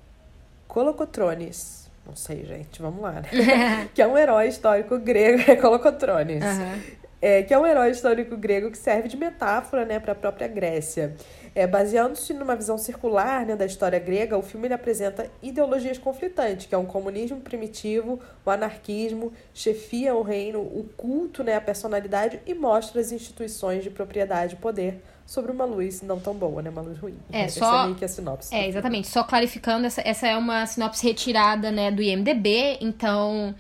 Colocotrones. 0.67 1.86
Não 2.06 2.15
sei, 2.15 2.45
gente, 2.45 2.82
vamos 2.82 3.01
lá, 3.01 3.13
né? 3.13 3.89
que 3.93 4.01
é 4.01 4.08
um 4.08 4.17
herói 4.17 4.47
histórico 4.47 4.97
grego, 4.99 5.43
é 5.49 5.56
Colocotrones. 5.56 6.43
Uhum. 6.43 6.82
é, 7.21 7.41
que 7.41 7.54
é 7.54 7.58
um 7.58 7.65
herói 7.65 7.89
histórico 7.89 8.38
grego 8.38 8.69
que 8.69 8.78
serve 8.78 9.08
de 9.08 9.17
metáfora 9.17 9.86
né, 9.86 9.99
para 9.99 10.12
a 10.12 10.15
própria 10.15 10.47
Grécia. 10.47 11.15
É, 11.56 11.65
Baseando-se 11.65 12.34
numa 12.34 12.56
visão 12.56 12.78
circular 12.78 13.45
né, 13.45 13.56
da 13.56 13.65
história 13.65 13.97
grega, 13.97 14.38
o 14.38 14.41
filme 14.41 14.71
apresenta 14.71 15.32
ideologias 15.41 15.97
conflitantes, 15.97 16.67
que 16.67 16.75
é 16.75 16.78
um 16.78 16.86
comunismo 16.86 17.39
primitivo, 17.39 18.19
o 18.45 18.49
anarquismo, 18.49 19.34
chefia 19.54 20.13
o 20.13 20.21
reino, 20.21 20.60
o 20.60 20.88
culto 20.95 21.43
né, 21.43 21.56
à 21.56 21.62
personalidade 21.62 22.39
e 22.45 22.54
mostra 22.54 23.01
as 23.01 23.12
instituições 23.12 23.84
de 23.84 23.89
propriedade 23.89 24.56
e 24.56 24.58
poder 24.58 25.01
sobre 25.26 25.52
uma 25.52 25.66
luz 25.66 26.02
não 26.02 26.20
tão 26.20 26.34
boa, 26.34 26.62
né? 26.62 26.70
Uma 26.70 26.82
luz 26.82 26.98
ruim. 27.00 27.18
É, 27.32 27.42
essa 27.42 27.60
só... 27.60 27.82
é 27.82 27.86
meio 27.86 27.96
que 27.96 28.06
a 28.06 28.08
sinopse. 28.08 28.54
É, 28.54 28.68
exatamente. 28.68 29.08
Só 29.08 29.24
clarificando, 29.24 29.88
essa, 29.88 30.02
essa 30.06 30.28
é 30.28 30.38
uma 30.38 30.66
sinopse 30.66 31.06
retirada, 31.06 31.72
né, 31.72 31.90
do 31.92 32.02
IMDB, 32.02 32.78
então 32.80 33.56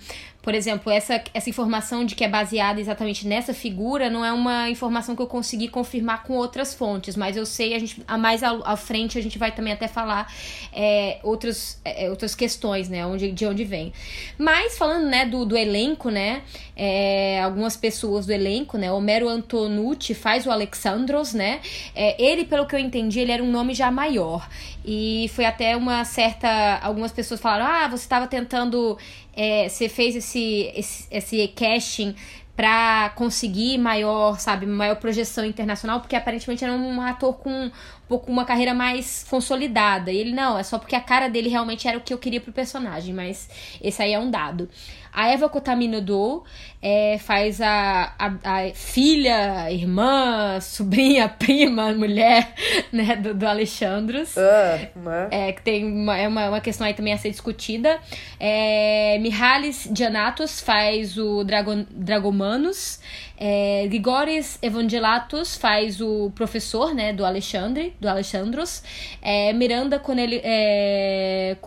por 0.45 0.53
exemplo, 0.53 0.91
essa, 0.91 1.23
essa 1.33 1.49
informação 1.49 2.05
de 2.05 2.13
que 2.13 2.23
é 2.23 2.27
baseada 2.27 2.79
exatamente 2.79 3.27
nessa 3.27 3.51
figura 3.51 4.11
não 4.11 4.23
é 4.23 4.31
uma 4.31 4.69
informação 4.69 5.15
que 5.15 5.21
eu 5.23 5.25
consegui 5.25 5.67
confirmar 5.67 6.21
com 6.21 6.33
outras 6.33 6.71
fontes, 6.71 7.15
mas 7.15 7.35
eu 7.35 7.47
sei, 7.47 7.73
a 7.73 7.79
gente, 7.79 8.03
a 8.07 8.15
mais 8.15 8.43
à, 8.43 8.77
frente 8.77 9.17
a 9.17 9.23
gente 9.23 9.39
vai 9.39 9.51
também 9.51 9.73
até 9.73 9.87
falar 9.87 10.31
é, 10.71 11.17
outros, 11.23 11.79
é, 11.83 12.11
outras 12.11 12.35
questões, 12.35 12.87
né, 12.87 13.03
onde, 13.07 13.31
de 13.31 13.43
onde 13.43 13.63
vem. 13.63 13.91
Mas 14.37 14.77
falando, 14.77 15.07
né, 15.07 15.25
do, 15.25 15.47
do 15.47 15.57
elenco, 15.57 16.11
né, 16.11 16.43
é, 16.75 17.41
algumas 17.41 17.75
pessoas 17.75 18.27
do 18.27 18.31
elenco, 18.31 18.77
né, 18.77 18.91
Homero 18.91 19.27
Antonucci 19.27 20.13
faz 20.13 20.45
o 20.45 20.51
Alexandros, 20.51 21.33
né, 21.33 21.59
é, 21.95 22.21
ele, 22.23 22.45
pelo 22.45 22.67
que 22.67 22.75
eu 22.75 22.79
entendi, 22.79 23.19
ele 23.19 23.31
era 23.31 23.41
um 23.41 23.49
nome 23.49 23.73
já 23.73 23.89
maior, 23.89 24.47
e 24.85 25.27
foi 25.33 25.45
até 25.45 25.75
uma 25.75 26.05
certa, 26.05 26.77
algumas 26.83 27.11
pessoas 27.11 27.41
falaram, 27.41 27.65
ah, 27.65 27.87
você 27.87 28.03
estava 28.03 28.27
tentando 28.27 28.95
é, 29.35 29.67
você 29.67 29.89
fez 29.89 30.15
esse, 30.15 30.71
esse, 30.75 31.07
esse 31.11 31.47
casting 31.49 32.15
para 32.55 33.09
conseguir 33.15 33.77
maior, 33.77 34.39
sabe, 34.39 34.65
maior 34.65 34.95
projeção 34.95 35.43
internacional, 35.43 35.99
porque 35.99 36.15
aparentemente 36.15 36.63
era 36.63 36.73
um 36.73 37.01
ator 37.01 37.33
com 37.35 37.65
um 37.65 37.71
pouco 38.07 38.31
uma 38.31 38.45
carreira 38.45 38.73
mais 38.73 39.25
consolidada. 39.29 40.09
E 40.11 40.17
ele 40.17 40.31
não, 40.31 40.57
é 40.57 40.63
só 40.63 40.79
porque 40.79 40.95
a 40.95 41.01
cara 41.01 41.27
dele 41.27 41.49
realmente 41.49 41.85
era 41.85 41.97
o 41.97 42.01
que 42.01 42.13
eu 42.13 42.17
queria 42.17 42.39
pro 42.39 42.53
personagem, 42.53 43.13
mas 43.13 43.49
esse 43.81 44.01
aí 44.01 44.13
é 44.13 44.19
um 44.19 44.31
dado. 44.31 44.69
A 45.15 45.29
Eva 45.29 45.47
Kotamino 45.47 46.43
é, 46.81 47.17
faz 47.19 47.61
a, 47.61 48.13
a, 48.19 48.33
a, 48.43 48.73
filha, 48.73 49.71
irmã, 49.71 50.59
sobrinha, 50.59 51.29
prima, 51.39 51.93
mulher, 51.93 52.53
né, 52.91 53.15
do, 53.15 53.33
do 53.33 53.47
Alexandros. 53.47 54.35
Uh? 54.35 55.31
É, 55.31 55.53
que 55.53 55.61
tem 55.61 55.85
uma, 55.85 56.17
é 56.17 56.27
uma, 56.27 56.49
uma 56.49 56.59
questão 56.59 56.85
aí 56.85 56.93
também 56.93 57.13
a 57.13 57.17
ser 57.17 57.29
discutida. 57.29 57.97
É, 58.37 59.17
Mihalis 59.19 59.89
Gianatos 59.95 60.59
faz 60.59 61.17
o 61.17 61.45
Dragon, 61.45 61.85
Dragomanos. 61.89 62.99
É, 63.37 63.85
Grigoris 63.87 64.57
Evangelatos 64.61 65.55
faz 65.55 65.99
o 65.99 66.31
professor, 66.33 66.93
né, 66.93 67.11
do 67.13 67.25
Alexandre, 67.25 67.93
do 67.99 68.07
Alexandros. 68.07 68.81
É, 69.21 69.51
Miranda 69.53 69.99
Cunel, 69.99 70.39
é, 70.43 71.57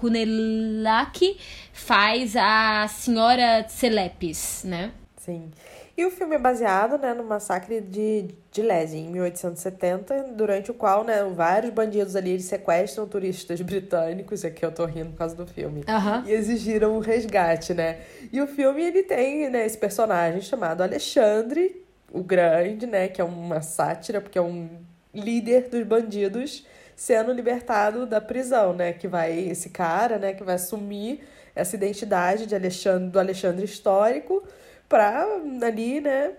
faz 1.72 2.36
a 2.36 2.86
senhora 2.88 3.66
Celepes, 3.68 4.62
né? 4.64 4.90
Sim. 5.16 5.50
E 5.98 6.06
o 6.06 6.12
filme 6.12 6.36
é 6.36 6.38
baseado 6.38 6.96
né, 6.96 7.12
no 7.12 7.24
massacre 7.24 7.80
de, 7.80 8.28
de 8.52 8.62
Lese, 8.62 8.98
em 8.98 9.08
1870, 9.08 10.28
durante 10.36 10.70
o 10.70 10.74
qual 10.74 11.02
né, 11.02 11.24
vários 11.24 11.74
bandidos 11.74 12.14
ali 12.14 12.30
eles 12.30 12.44
sequestram 12.44 13.04
turistas 13.04 13.60
britânicos, 13.62 14.44
aqui 14.44 14.64
eu 14.64 14.70
tô 14.70 14.84
rindo 14.84 15.10
por 15.10 15.18
causa 15.18 15.34
do 15.34 15.44
filme, 15.44 15.80
uhum. 15.80 16.24
e 16.24 16.30
exigiram 16.30 16.96
um 16.96 17.00
resgate, 17.00 17.74
né? 17.74 17.98
E 18.32 18.40
o 18.40 18.46
filme 18.46 18.80
ele 18.80 19.02
tem 19.02 19.50
né, 19.50 19.66
esse 19.66 19.76
personagem 19.76 20.40
chamado 20.40 20.82
Alexandre, 20.82 21.84
o 22.12 22.22
Grande, 22.22 22.86
né, 22.86 23.08
que 23.08 23.20
é 23.20 23.24
uma 23.24 23.60
sátira, 23.60 24.20
porque 24.20 24.38
é 24.38 24.42
um 24.42 24.68
líder 25.12 25.68
dos 25.68 25.82
bandidos 25.82 26.64
sendo 26.94 27.32
libertado 27.32 28.06
da 28.06 28.20
prisão, 28.20 28.72
né? 28.72 28.92
Que 28.92 29.08
vai, 29.08 29.36
esse 29.36 29.70
cara, 29.70 30.16
né, 30.16 30.32
que 30.32 30.44
vai 30.44 30.54
assumir 30.54 31.26
essa 31.56 31.74
identidade 31.74 32.46
de 32.46 32.54
Alexandre, 32.54 33.10
do 33.10 33.18
Alexandre 33.18 33.64
histórico 33.64 34.44
para 34.88 35.26
ali, 35.62 36.00
né, 36.00 36.32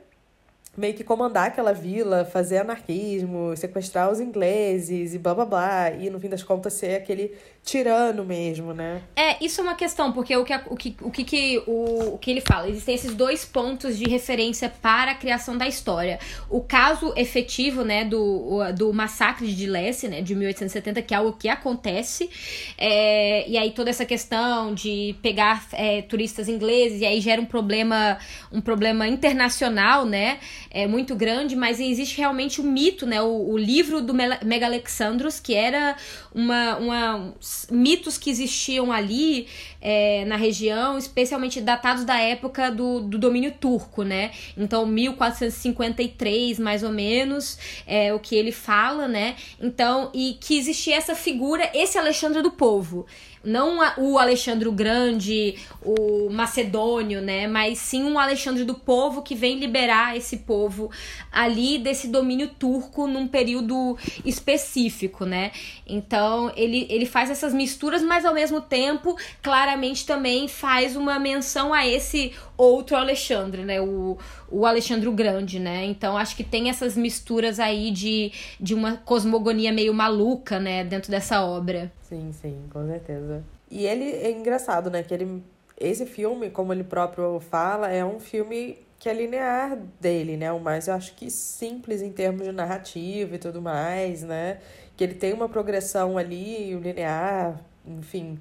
meio 0.75 0.93
que 0.93 1.03
comandar 1.03 1.47
aquela 1.47 1.73
vila, 1.73 2.25
fazer 2.25 2.59
anarquismo, 2.59 3.55
sequestrar 3.55 4.09
os 4.09 4.19
ingleses 4.19 5.13
e 5.13 5.19
blá 5.19 5.35
blá 5.35 5.45
blá, 5.45 5.91
e 5.91 6.09
no 6.09 6.19
fim 6.19 6.29
das 6.29 6.43
contas 6.43 6.73
ser 6.73 6.95
aquele 6.95 7.35
tirano 7.63 8.25
mesmo, 8.25 8.73
né? 8.73 9.01
É, 9.15 9.43
isso 9.43 9.61
é 9.61 9.63
uma 9.63 9.75
questão, 9.75 10.11
porque 10.11 10.35
o 10.35 10.43
que, 10.43 10.53
o 10.53 10.75
que, 10.75 10.95
o 11.01 11.11
que, 11.11 11.23
que 11.23 11.63
o, 11.67 12.15
o 12.15 12.17
que 12.17 12.31
ele 12.31 12.41
fala? 12.41 12.67
Existem 12.67 12.95
esses 12.95 13.13
dois 13.13 13.45
pontos 13.45 13.97
de 13.97 14.09
referência 14.09 14.69
para 14.69 15.11
a 15.11 15.15
criação 15.15 15.57
da 15.57 15.67
história. 15.67 16.19
O 16.49 16.61
caso 16.61 17.13
efetivo, 17.15 17.83
né, 17.83 18.03
do, 18.03 18.59
do 18.75 18.91
massacre 18.91 19.53
de 19.53 19.67
Lesse, 19.67 20.07
né, 20.07 20.21
de 20.21 20.33
1870, 20.33 21.01
que 21.03 21.13
é 21.13 21.17
algo 21.17 21.33
que 21.33 21.47
acontece, 21.47 22.29
é, 22.77 23.47
e 23.47 23.57
aí 23.57 23.71
toda 23.71 23.89
essa 23.89 24.05
questão 24.05 24.73
de 24.73 25.15
pegar 25.21 25.67
é, 25.73 26.01
turistas 26.01 26.49
ingleses, 26.49 27.01
e 27.01 27.05
aí 27.05 27.21
gera 27.21 27.39
um 27.39 27.45
problema, 27.45 28.17
um 28.51 28.61
problema 28.61 29.07
internacional, 29.07 30.05
né, 30.05 30.39
é 30.71 30.87
muito 30.87 31.15
grande, 31.15 31.55
mas 31.55 31.79
existe 31.79 32.17
realmente 32.17 32.61
o 32.61 32.63
mito, 32.63 33.05
né, 33.05 33.21
o, 33.21 33.51
o 33.51 33.57
livro 33.57 34.01
do 34.01 34.13
Megalexandros, 34.13 35.39
que 35.39 35.53
era 35.53 35.95
uma, 36.33 36.77
uma 36.77 37.33
mitos 37.71 38.17
que 38.17 38.29
existiam 38.29 38.91
ali 38.91 39.47
é, 39.81 40.25
na 40.25 40.35
região, 40.35 40.97
especialmente 40.97 41.61
datados 41.61 42.03
da 42.03 42.19
época 42.19 42.71
do, 42.71 42.99
do 43.01 43.17
domínio 43.17 43.51
turco, 43.51 44.03
né? 44.03 44.31
Então, 44.57 44.85
1453, 44.85 46.59
mais 46.59 46.83
ou 46.83 46.91
menos, 46.91 47.57
é 47.85 48.13
o 48.13 48.19
que 48.19 48.35
ele 48.35 48.51
fala, 48.51 49.07
né? 49.07 49.35
Então, 49.61 50.11
e 50.13 50.37
que 50.39 50.57
existia 50.57 50.95
essa 50.95 51.15
figura, 51.15 51.69
esse 51.73 51.97
Alexandre 51.97 52.41
do 52.41 52.51
Povo. 52.51 53.05
Não 53.43 53.79
o 53.97 54.17
Alexandre 54.17 54.67
o 54.67 54.71
Grande, 54.71 55.55
o 55.81 56.29
Macedônio, 56.29 57.21
né? 57.21 57.47
Mas 57.47 57.79
sim 57.79 58.03
um 58.03 58.19
Alexandre 58.19 58.63
do 58.63 58.75
povo 58.75 59.21
que 59.21 59.35
vem 59.35 59.59
liberar 59.59 60.17
esse 60.17 60.37
povo 60.37 60.91
ali 61.31 61.77
desse 61.77 62.07
domínio 62.07 62.49
turco 62.49 63.07
num 63.07 63.27
período 63.27 63.97
específico, 64.25 65.25
né? 65.25 65.51
Então 65.87 66.51
ele, 66.55 66.85
ele 66.89 67.05
faz 67.05 67.29
essas 67.29 67.53
misturas, 67.53 68.01
mas 68.03 68.25
ao 68.25 68.33
mesmo 68.33 68.61
tempo, 68.61 69.17
claramente 69.41 70.05
também 70.05 70.47
faz 70.47 70.95
uma 70.95 71.17
menção 71.17 71.73
a 71.73 71.87
esse 71.87 72.33
outro 72.57 72.97
Alexandre, 72.97 73.63
né? 73.63 73.79
O, 73.79 74.17
o 74.51 74.65
Alexandre 74.65 75.07
o 75.07 75.11
Grande, 75.11 75.59
né? 75.59 75.85
Então 75.85 76.17
acho 76.17 76.35
que 76.35 76.43
tem 76.43 76.69
essas 76.69 76.95
misturas 76.95 77.59
aí 77.59 77.91
de, 77.91 78.31
de 78.59 78.73
uma 78.73 78.97
cosmogonia 78.97 79.71
meio 79.71 79.93
maluca, 79.93 80.59
né? 80.59 80.83
Dentro 80.83 81.11
dessa 81.11 81.43
obra. 81.43 81.91
Sim, 82.01 82.31
sim, 82.31 82.57
com 82.71 82.85
certeza. 82.87 83.43
E 83.69 83.85
ele 83.85 84.05
é 84.05 84.31
engraçado, 84.31 84.89
né? 84.89 85.03
Que 85.03 85.13
ele, 85.13 85.43
esse 85.79 86.05
filme, 86.05 86.49
como 86.49 86.73
ele 86.73 86.83
próprio 86.83 87.39
fala, 87.39 87.89
é 87.89 88.03
um 88.03 88.19
filme 88.19 88.77
que 88.97 89.07
é 89.07 89.13
linear 89.13 89.77
dele, 89.99 90.35
né? 90.35 90.51
O 90.51 90.59
mais, 90.59 90.87
eu 90.87 90.93
acho 90.93 91.15
que 91.15 91.29
simples 91.29 92.01
em 92.01 92.11
termos 92.11 92.45
de 92.45 92.51
narrativa 92.51 93.35
e 93.35 93.37
tudo 93.37 93.61
mais, 93.61 94.23
né? 94.23 94.59
Que 94.97 95.03
ele 95.03 95.13
tem 95.13 95.31
uma 95.31 95.47
progressão 95.47 96.17
ali, 96.17 96.73
linear, 96.73 97.61
enfim. 97.85 98.37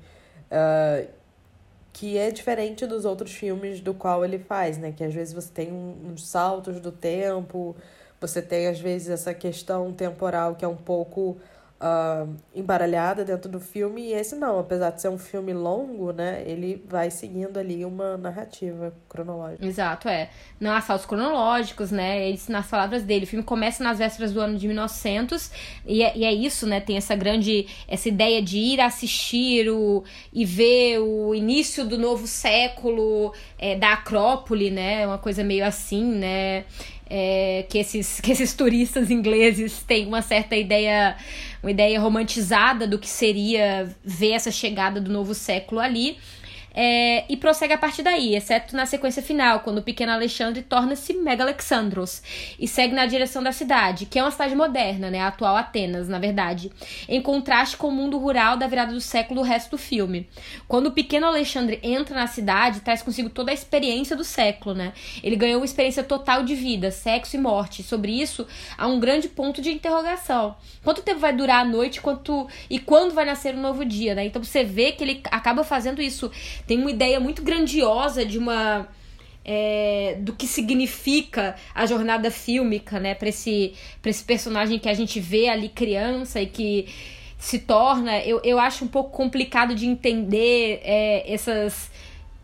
Uh, 0.50 1.08
que 1.98 2.16
é 2.16 2.30
diferente 2.30 2.86
dos 2.86 3.04
outros 3.04 3.32
filmes 3.32 3.80
do 3.80 3.92
qual 3.92 4.24
ele 4.24 4.38
faz, 4.38 4.78
né? 4.78 4.92
Que 4.92 5.02
às 5.02 5.12
vezes 5.12 5.34
você 5.34 5.50
tem 5.52 5.72
uns 5.72 6.24
saltos 6.28 6.78
do 6.80 6.92
tempo, 6.92 7.74
você 8.20 8.40
tem 8.40 8.68
às 8.68 8.78
vezes 8.78 9.08
essa 9.08 9.34
questão 9.34 9.92
temporal 9.92 10.54
que 10.54 10.64
é 10.64 10.68
um 10.68 10.76
pouco 10.76 11.38
uh, 11.80 12.34
embaralhada 12.54 13.24
dentro 13.24 13.50
do 13.50 13.60
filme, 13.60 14.02
e 14.02 14.12
esse 14.12 14.34
não, 14.36 14.58
apesar 14.58 14.90
de 14.90 15.00
ser 15.00 15.08
um 15.08 15.18
filme 15.18 15.52
longo, 15.52 16.12
né, 16.12 16.42
ele 16.46 16.82
vai 16.88 17.10
seguindo 17.10 17.58
ali 17.58 17.84
uma 17.84 18.16
narrativa 18.16 18.92
cronológica. 19.08 19.64
Exato, 19.64 20.08
é. 20.08 20.30
Não 20.60 20.72
há 20.72 20.80
saltos 20.80 21.06
cronológicos, 21.06 21.90
né, 21.90 22.28
ele, 22.28 22.40
nas 22.48 22.66
palavras 22.66 23.02
dele, 23.02 23.24
o 23.24 23.28
filme 23.28 23.44
começa 23.44 23.82
nas 23.82 23.98
vésperas 23.98 24.32
do 24.32 24.40
ano 24.40 24.58
de 24.58 24.66
1900, 24.66 25.50
e 25.86 26.02
é, 26.02 26.16
e 26.16 26.24
é 26.24 26.32
isso, 26.32 26.66
né, 26.66 26.80
tem 26.80 26.96
essa 26.96 27.14
grande, 27.14 27.66
essa 27.86 28.08
ideia 28.08 28.42
de 28.42 28.58
ir 28.58 28.80
assistir 28.80 29.68
o, 29.70 30.04
e 30.32 30.44
ver 30.44 30.98
o 30.98 31.34
início 31.34 31.84
do 31.84 31.96
novo 31.96 32.26
século 32.26 33.32
é, 33.58 33.76
da 33.76 33.94
Acrópole, 33.94 34.70
né, 34.70 35.06
uma 35.06 35.18
coisa 35.18 35.44
meio 35.44 35.64
assim, 35.64 36.04
né, 36.04 36.64
é, 37.10 37.64
que, 37.68 37.78
esses, 37.78 38.20
que 38.20 38.32
esses 38.32 38.52
turistas 38.54 39.10
ingleses 39.10 39.82
têm 39.86 40.06
uma 40.06 40.22
certa 40.22 40.56
ideia, 40.56 41.16
uma 41.62 41.70
ideia 41.70 42.00
romantizada 42.00 42.86
do 42.86 42.98
que 42.98 43.08
seria 43.08 43.94
ver 44.04 44.32
essa 44.32 44.50
chegada 44.50 45.00
do 45.00 45.10
novo 45.10 45.34
século 45.34 45.80
ali. 45.80 46.18
É, 46.74 47.24
e 47.28 47.36
prossegue 47.36 47.72
a 47.72 47.78
partir 47.78 48.02
daí, 48.02 48.34
exceto 48.34 48.76
na 48.76 48.86
sequência 48.86 49.22
final, 49.22 49.60
quando 49.60 49.78
o 49.78 49.82
pequeno 49.82 50.12
Alexandre 50.12 50.62
torna-se 50.62 51.14
Mega 51.14 51.42
Alexandros 51.42 52.22
e 52.58 52.68
segue 52.68 52.94
na 52.94 53.06
direção 53.06 53.42
da 53.42 53.52
cidade, 53.52 54.06
que 54.06 54.18
é 54.18 54.22
uma 54.22 54.30
cidade 54.30 54.54
moderna, 54.54 55.10
né, 55.10 55.20
a 55.20 55.28
atual 55.28 55.56
Atenas, 55.56 56.08
na 56.08 56.18
verdade, 56.18 56.70
em 57.08 57.20
contraste 57.20 57.76
com 57.76 57.88
o 57.88 57.92
mundo 57.92 58.18
rural 58.18 58.56
da 58.56 58.66
virada 58.66 58.92
do 58.92 59.00
século 59.00 59.40
do 59.40 59.46
resto 59.46 59.70
do 59.72 59.78
filme. 59.78 60.28
Quando 60.66 60.86
o 60.86 60.92
pequeno 60.92 61.26
Alexandre 61.26 61.78
entra 61.82 62.14
na 62.14 62.26
cidade, 62.26 62.80
traz 62.80 63.02
consigo 63.02 63.30
toda 63.30 63.50
a 63.50 63.54
experiência 63.54 64.16
do 64.16 64.24
século, 64.24 64.74
né? 64.74 64.92
Ele 65.22 65.36
ganhou 65.36 65.60
uma 65.60 65.64
experiência 65.64 66.02
total 66.02 66.42
de 66.42 66.54
vida, 66.54 66.90
sexo 66.90 67.36
e 67.36 67.38
morte. 67.38 67.82
Sobre 67.82 68.12
isso, 68.12 68.46
há 68.76 68.86
um 68.86 68.98
grande 68.98 69.28
ponto 69.28 69.62
de 69.62 69.70
interrogação. 69.70 70.56
Quanto 70.82 71.02
tempo 71.02 71.20
vai 71.20 71.32
durar 71.32 71.60
a 71.60 71.64
noite 71.64 72.00
quanto, 72.00 72.48
e 72.68 72.78
quando 72.78 73.14
vai 73.14 73.24
nascer 73.24 73.54
um 73.54 73.60
novo 73.60 73.84
dia, 73.84 74.14
né? 74.14 74.26
Então 74.26 74.42
você 74.42 74.64
vê 74.64 74.92
que 74.92 75.04
ele 75.04 75.22
acaba 75.30 75.62
fazendo 75.62 76.02
isso 76.02 76.30
tem 76.68 76.78
uma 76.78 76.90
ideia 76.90 77.18
muito 77.18 77.42
grandiosa 77.42 78.24
de 78.24 78.38
uma. 78.38 78.86
É, 79.50 80.18
do 80.20 80.34
que 80.34 80.46
significa 80.46 81.56
a 81.74 81.86
jornada 81.86 82.30
fílmica, 82.30 83.00
né, 83.00 83.14
para 83.14 83.30
esse, 83.30 83.72
pra 84.02 84.10
esse 84.10 84.22
personagem 84.22 84.78
que 84.78 84.90
a 84.90 84.92
gente 84.92 85.18
vê 85.18 85.48
ali 85.48 85.70
criança 85.70 86.38
e 86.38 86.46
que 86.46 86.86
se 87.38 87.60
torna. 87.60 88.18
Eu, 88.18 88.42
eu 88.44 88.58
acho 88.58 88.84
um 88.84 88.88
pouco 88.88 89.10
complicado 89.10 89.74
de 89.74 89.86
entender 89.86 90.82
é, 90.84 91.32
essas, 91.32 91.90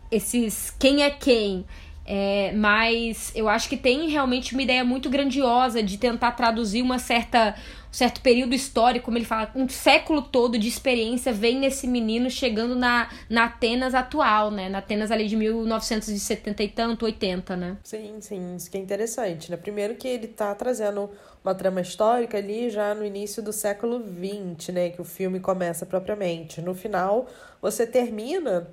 esses 0.09 0.71
quem 0.79 1.03
é 1.03 1.11
quem. 1.11 1.63
É, 2.07 2.51
mas 2.55 3.31
eu 3.35 3.47
acho 3.47 3.67
que 3.67 3.77
tem 3.77 4.09
realmente 4.09 4.53
uma 4.53 4.61
ideia 4.61 4.83
muito 4.83 5.09
grandiosa 5.09 5.81
de 5.81 5.97
tentar 5.97 6.31
traduzir 6.31 6.81
uma 6.81 6.99
certa 6.99 7.55
certo 7.95 8.19
período 8.19 8.53
histórico, 8.53 9.05
como 9.05 9.17
ele 9.17 9.25
fala, 9.25 9.49
um 9.55 9.69
século 9.69 10.21
todo 10.21 10.57
de 10.57 10.67
experiência 10.67 11.31
vem 11.31 11.57
nesse 11.57 11.87
menino 11.87 12.29
chegando 12.29 12.75
na, 12.75 13.09
na 13.29 13.45
Atenas 13.45 13.95
atual, 13.95 14.51
né? 14.51 14.67
Na 14.67 14.79
Atenas 14.79 15.11
ali 15.11 15.27
de 15.27 15.37
1970 15.37 16.61
e 16.61 16.67
tanto, 16.67 17.05
80, 17.05 17.55
né? 17.55 17.77
Sim, 17.83 18.17
sim, 18.19 18.55
isso 18.57 18.69
que 18.69 18.77
é 18.77 18.81
interessante, 18.81 19.49
né? 19.49 19.55
Primeiro 19.55 19.95
que 19.95 20.09
ele 20.09 20.27
tá 20.27 20.53
trazendo 20.53 21.09
uma 21.41 21.55
trama 21.55 21.79
histórica 21.79 22.37
ali 22.37 22.69
já 22.69 22.93
no 22.93 23.05
início 23.05 23.41
do 23.41 23.53
século 23.53 24.03
XX, 24.03 24.73
né? 24.73 24.89
Que 24.89 24.99
o 24.99 25.05
filme 25.05 25.39
começa 25.39 25.85
propriamente. 25.85 26.59
No 26.59 26.75
final, 26.75 27.27
você 27.61 27.87
termina 27.87 28.67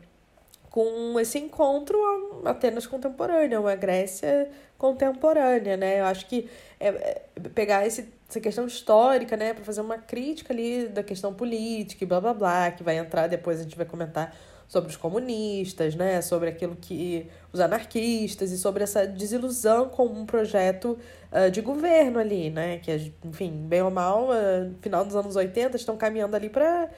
com 0.68 1.20
esse 1.20 1.38
encontro 1.38 1.96
Atenas 2.44 2.88
contemporânea, 2.88 3.60
uma 3.60 3.76
Grécia 3.76 4.50
contemporânea, 4.76 5.76
né? 5.76 6.00
Eu 6.00 6.06
acho 6.06 6.26
que 6.26 6.50
é, 6.80 6.88
é 6.88 7.22
pegar 7.54 7.86
esse 7.86 8.10
essa 8.32 8.40
questão 8.40 8.66
histórica, 8.66 9.36
né, 9.36 9.52
para 9.52 9.62
fazer 9.62 9.82
uma 9.82 9.98
crítica 9.98 10.52
ali 10.52 10.88
da 10.88 11.02
questão 11.02 11.34
política 11.34 12.02
e 12.02 12.06
blá 12.06 12.20
blá 12.20 12.32
blá, 12.32 12.70
que 12.70 12.82
vai 12.82 12.96
entrar 12.96 13.26
depois 13.26 13.60
a 13.60 13.62
gente 13.62 13.76
vai 13.76 13.84
comentar 13.84 14.34
sobre 14.66 14.88
os 14.88 14.96
comunistas, 14.96 15.94
né, 15.94 16.22
sobre 16.22 16.48
aquilo 16.48 16.74
que 16.74 17.28
os 17.52 17.60
anarquistas 17.60 18.50
e 18.50 18.56
sobre 18.56 18.82
essa 18.82 19.06
desilusão 19.06 19.90
com 19.90 20.06
um 20.06 20.24
projeto 20.24 20.98
uh, 21.30 21.50
de 21.50 21.60
governo 21.60 22.18
ali, 22.18 22.48
né, 22.48 22.78
que 22.78 23.12
enfim, 23.22 23.66
bem 23.68 23.82
ou 23.82 23.90
mal, 23.90 24.30
uh, 24.30 24.74
final 24.80 25.04
dos 25.04 25.14
anos 25.14 25.36
80 25.36 25.76
estão 25.76 25.94
caminhando 25.94 26.34
ali 26.34 26.48
para 26.48 26.88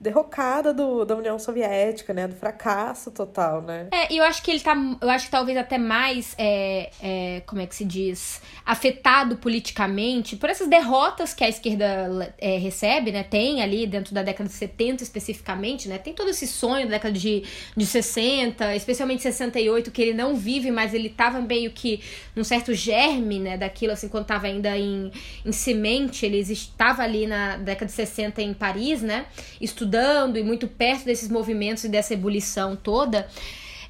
derrocada 0.00 0.72
do, 0.72 1.04
da 1.04 1.14
União 1.14 1.38
Soviética, 1.38 2.14
né? 2.14 2.26
Do 2.26 2.34
fracasso 2.34 3.10
total, 3.10 3.60
né? 3.60 3.88
É, 3.92 4.10
e 4.10 4.16
eu 4.16 4.24
acho 4.24 4.42
que 4.42 4.50
ele 4.50 4.60
tá. 4.60 4.74
Eu 4.98 5.10
acho 5.10 5.26
que 5.26 5.30
talvez 5.30 5.58
até 5.58 5.76
mais. 5.76 6.34
É, 6.38 6.90
é, 7.02 7.42
como 7.44 7.60
é 7.60 7.66
que 7.66 7.74
se 7.74 7.84
diz? 7.84 8.40
Afetado 8.64 9.36
politicamente 9.36 10.36
por 10.36 10.48
essas 10.48 10.68
derrotas 10.68 11.34
que 11.34 11.44
a 11.44 11.48
esquerda 11.50 12.34
é, 12.38 12.56
recebe, 12.56 13.12
né? 13.12 13.22
Tem 13.22 13.60
ali 13.62 13.86
dentro 13.86 14.14
da 14.14 14.22
década 14.22 14.48
de 14.48 14.54
70 14.54 15.02
especificamente, 15.02 15.86
né? 15.86 15.98
Tem 15.98 16.14
todo 16.14 16.30
esse 16.30 16.46
sonho 16.46 16.86
da 16.86 16.92
década 16.92 17.12
de, 17.12 17.44
de 17.76 17.84
60, 17.84 18.74
especialmente 18.74 19.22
68, 19.22 19.90
que 19.90 20.00
ele 20.00 20.14
não 20.14 20.34
vive, 20.34 20.70
mas 20.70 20.94
ele 20.94 21.10
tava 21.10 21.40
meio 21.42 21.72
que 21.72 22.00
num 22.34 22.44
certo 22.44 22.72
germe, 22.72 23.38
né? 23.38 23.58
Daquilo, 23.58 23.92
assim, 23.92 24.08
quando 24.08 24.24
tava 24.24 24.46
ainda 24.46 24.78
em, 24.78 25.12
em 25.44 25.52
semente, 25.52 26.24
ele 26.24 26.38
estava 26.38 27.02
ali 27.02 27.26
na 27.26 27.58
década 27.58 27.84
de 27.84 27.92
60 27.92 28.40
em 28.40 28.54
Paris, 28.54 29.02
né? 29.02 29.26
Estudando 29.60 29.89
e 30.36 30.42
muito 30.42 30.66
perto 30.66 31.04
desses 31.04 31.28
movimentos 31.28 31.84
e 31.84 31.88
dessa 31.88 32.14
ebulição 32.14 32.76
toda. 32.76 33.28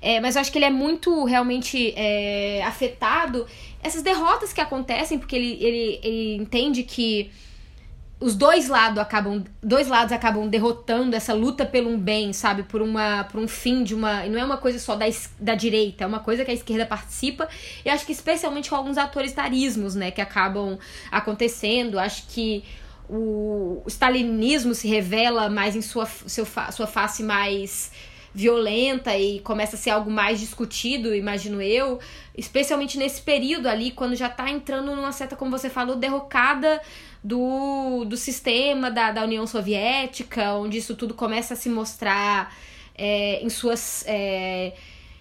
É, 0.02 0.18
mas 0.20 0.34
eu 0.34 0.40
acho 0.40 0.50
que 0.50 0.58
ele 0.58 0.64
é 0.64 0.70
muito 0.70 1.24
realmente 1.24 1.92
é, 1.96 2.62
afetado 2.64 3.46
essas 3.82 4.02
derrotas 4.02 4.52
que 4.52 4.60
acontecem, 4.60 5.18
porque 5.18 5.36
ele, 5.36 5.58
ele, 5.60 6.00
ele 6.02 6.36
entende 6.36 6.82
que 6.82 7.30
os 8.20 8.36
dois 8.36 8.68
lados 8.68 8.98
acabam 8.98 9.42
dois 9.62 9.88
lados 9.88 10.12
acabam 10.12 10.46
derrotando 10.46 11.16
essa 11.16 11.32
luta 11.32 11.64
pelo 11.64 11.88
um 11.88 11.98
bem 11.98 12.34
sabe 12.34 12.62
por 12.64 12.82
uma 12.82 13.24
por 13.24 13.40
um 13.40 13.48
fim 13.48 13.82
de 13.82 13.94
uma 13.94 14.26
não 14.26 14.38
é 14.38 14.44
uma 14.44 14.58
coisa 14.58 14.78
só 14.78 14.94
da, 14.94 15.06
da 15.38 15.54
direita 15.54 16.04
é 16.04 16.06
uma 16.06 16.20
coisa 16.20 16.44
que 16.44 16.50
a 16.50 16.54
esquerda 16.54 16.84
participa 16.84 17.48
e 17.82 17.88
acho 17.88 18.04
que 18.04 18.12
especialmente 18.12 18.68
com 18.68 18.76
alguns 18.76 18.98
autoritarismos 18.98 19.94
né 19.94 20.10
que 20.10 20.20
acabam 20.20 20.78
acontecendo 21.10 21.98
acho 21.98 22.26
que 22.28 22.62
o 23.16 23.88
stalinismo 23.88 24.74
se 24.74 24.86
revela 24.86 25.48
mais 25.48 25.74
em 25.74 25.82
sua, 25.82 26.06
seu, 26.06 26.46
sua 26.46 26.86
face 26.86 27.22
mais 27.22 27.90
violenta 28.32 29.16
e 29.16 29.40
começa 29.40 29.74
a 29.76 29.78
ser 29.78 29.90
algo 29.90 30.10
mais 30.10 30.38
discutido, 30.38 31.14
imagino 31.14 31.60
eu, 31.60 31.98
especialmente 32.36 32.96
nesse 32.96 33.20
período 33.20 33.68
ali, 33.68 33.90
quando 33.90 34.14
já 34.14 34.28
está 34.28 34.48
entrando 34.48 34.94
numa 34.94 35.12
certa, 35.12 35.34
como 35.34 35.50
você 35.50 35.68
falou, 35.68 35.96
derrocada 35.96 36.80
do, 37.22 38.04
do 38.04 38.16
sistema 38.16 38.90
da, 38.90 39.10
da 39.10 39.24
União 39.24 39.46
Soviética, 39.46 40.54
onde 40.54 40.78
isso 40.78 40.94
tudo 40.94 41.12
começa 41.12 41.54
a 41.54 41.56
se 41.56 41.68
mostrar 41.68 42.54
é, 42.94 43.42
em 43.42 43.48
suas. 43.48 44.04
É, 44.06 44.72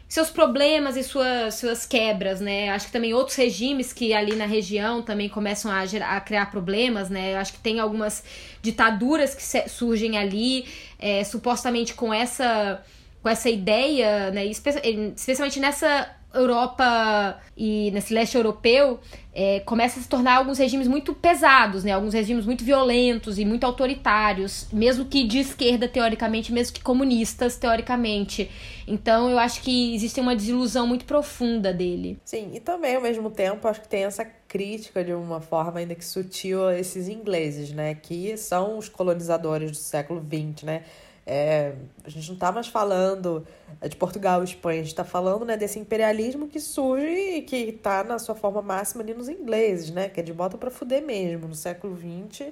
seus 0.09 0.31
problemas 0.31 0.97
e 0.97 1.03
suas, 1.03 1.53
suas 1.53 1.85
quebras, 1.85 2.41
né? 2.41 2.69
Acho 2.71 2.87
que 2.87 2.91
também 2.91 3.13
outros 3.13 3.37
regimes 3.37 3.93
que 3.93 4.11
ali 4.11 4.35
na 4.35 4.47
região 4.47 5.03
também 5.03 5.29
começam 5.29 5.71
a, 5.71 5.85
gerar, 5.85 6.17
a 6.17 6.19
criar 6.19 6.47
problemas, 6.49 7.11
né? 7.11 7.35
Acho 7.35 7.53
que 7.53 7.59
tem 7.59 7.79
algumas 7.79 8.23
ditaduras 8.59 9.35
que 9.35 9.69
surgem 9.69 10.17
ali, 10.17 10.65
é, 10.97 11.23
supostamente 11.23 11.93
com 11.93 12.11
essa 12.11 12.83
com 13.21 13.29
essa 13.29 13.49
ideia, 13.49 14.31
né? 14.31 14.45
Especialmente 14.45 15.59
nessa 15.59 16.09
Europa 16.33 17.39
e 17.57 17.91
nesse 17.91 18.13
leste 18.13 18.37
europeu 18.37 18.99
é, 19.33 19.59
começa 19.61 19.99
a 19.99 20.03
se 20.03 20.09
tornar 20.09 20.35
alguns 20.35 20.57
regimes 20.57 20.87
muito 20.87 21.13
pesados, 21.13 21.83
né? 21.83 21.91
Alguns 21.91 22.13
regimes 22.13 22.45
muito 22.45 22.63
violentos 22.63 23.39
e 23.39 23.45
muito 23.45 23.63
autoritários, 23.63 24.67
mesmo 24.71 25.05
que 25.05 25.23
de 25.23 25.39
esquerda 25.39 25.87
teoricamente, 25.87 26.51
mesmo 26.51 26.73
que 26.73 26.81
comunistas 26.81 27.55
teoricamente. 27.55 28.49
Então 28.87 29.29
eu 29.29 29.39
acho 29.39 29.61
que 29.61 29.95
existe 29.95 30.19
uma 30.19 30.35
desilusão 30.35 30.85
muito 30.85 31.05
profunda 31.05 31.73
dele. 31.73 32.19
Sim, 32.25 32.51
e 32.53 32.59
também 32.59 32.95
ao 32.95 33.01
mesmo 33.01 33.29
tempo 33.29 33.67
acho 33.67 33.81
que 33.81 33.87
tem 33.87 34.03
essa 34.03 34.25
crítica 34.25 35.03
de 35.03 35.13
uma 35.13 35.39
forma 35.39 35.79
ainda 35.79 35.95
que 35.95 36.03
sutil 36.03 36.67
a 36.67 36.77
esses 36.77 37.07
ingleses, 37.07 37.71
né? 37.71 37.95
Que 37.95 38.35
são 38.35 38.77
os 38.77 38.89
colonizadores 38.89 39.71
do 39.71 39.77
século 39.77 40.21
XX, 40.21 40.63
né? 40.63 40.83
É, 41.31 41.75
a 42.03 42.09
gente 42.09 42.27
não 42.27 42.33
está 42.33 42.51
mais 42.51 42.65
falando 42.65 43.45
de 43.87 43.95
Portugal 43.95 44.41
e 44.41 44.45
Espanha, 44.45 44.79
a 44.79 44.81
gente 44.81 44.93
está 44.93 45.03
falando 45.03 45.45
né, 45.45 45.55
desse 45.55 45.77
imperialismo 45.77 46.47
que 46.47 46.59
surge 46.59 47.05
e 47.05 47.41
que 47.43 47.55
está 47.55 48.03
na 48.03 48.17
sua 48.17 48.33
forma 48.33 48.63
máxima 48.63 49.03
ali 49.03 49.13
nos 49.13 49.29
ingleses, 49.29 49.91
né? 49.91 50.09
Que 50.09 50.21
é 50.21 50.23
de 50.23 50.33
bota 50.33 50.57
para 50.57 50.71
fuder 50.71 51.03
mesmo, 51.03 51.47
no 51.47 51.53
século 51.53 51.95
XX. 51.95 52.47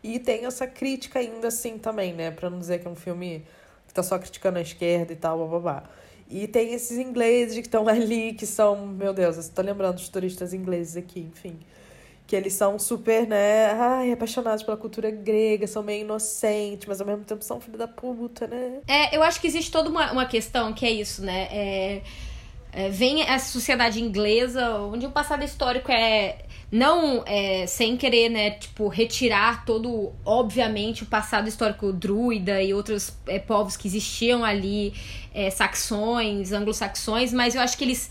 E 0.00 0.20
tem 0.20 0.46
essa 0.46 0.64
crítica 0.64 1.18
ainda 1.18 1.48
assim 1.48 1.76
também, 1.76 2.12
né? 2.14 2.30
Para 2.30 2.48
não 2.48 2.60
dizer 2.60 2.78
que 2.78 2.86
é 2.86 2.90
um 2.90 2.94
filme 2.94 3.44
que 3.86 3.90
está 3.90 4.02
só 4.04 4.16
criticando 4.16 4.60
a 4.60 4.62
esquerda 4.62 5.12
e 5.12 5.16
tal, 5.16 5.48
babá. 5.48 5.82
E 6.28 6.46
tem 6.46 6.72
esses 6.72 6.98
ingleses 6.98 7.54
que 7.56 7.66
estão 7.66 7.88
ali, 7.90 8.32
que 8.34 8.46
são, 8.46 8.86
meu 8.86 9.12
Deus, 9.12 9.34
eu 9.34 9.40
estou 9.40 9.64
lembrando 9.64 9.96
dos 9.96 10.08
turistas 10.08 10.54
ingleses 10.54 10.96
aqui, 10.96 11.18
enfim 11.18 11.58
que 12.30 12.36
eles 12.36 12.52
são 12.52 12.78
super, 12.78 13.26
né, 13.26 13.72
ai, 13.72 14.12
apaixonados 14.12 14.62
pela 14.62 14.76
cultura 14.76 15.10
grega, 15.10 15.66
são 15.66 15.82
meio 15.82 16.02
inocentes, 16.02 16.86
mas 16.86 17.00
ao 17.00 17.06
mesmo 17.08 17.24
tempo 17.24 17.42
são 17.42 17.60
filho 17.60 17.76
da 17.76 17.88
puta, 17.88 18.46
né? 18.46 18.78
É, 18.86 19.16
eu 19.16 19.20
acho 19.24 19.40
que 19.40 19.48
existe 19.48 19.72
toda 19.72 19.90
uma, 19.90 20.12
uma 20.12 20.24
questão 20.24 20.72
que 20.72 20.86
é 20.86 20.92
isso, 20.92 21.22
né? 21.22 21.48
É, 21.50 22.02
é, 22.72 22.88
vem 22.88 23.22
essa 23.22 23.50
sociedade 23.50 24.00
inglesa, 24.00 24.76
onde 24.78 25.06
o 25.06 25.10
passado 25.10 25.42
histórico 25.42 25.90
é 25.90 26.44
não 26.70 27.24
é, 27.26 27.66
sem 27.66 27.96
querer, 27.96 28.28
né, 28.28 28.52
tipo, 28.52 28.86
retirar 28.86 29.64
todo, 29.64 30.12
obviamente, 30.24 31.02
o 31.02 31.06
passado 31.06 31.48
histórico 31.48 31.92
druida 31.92 32.62
e 32.62 32.72
outros 32.72 33.12
é, 33.26 33.40
povos 33.40 33.76
que 33.76 33.88
existiam 33.88 34.44
ali, 34.44 34.94
é, 35.34 35.50
saxões, 35.50 36.52
anglo-saxões, 36.52 37.32
mas 37.32 37.56
eu 37.56 37.60
acho 37.60 37.76
que 37.76 37.82
eles 37.82 38.08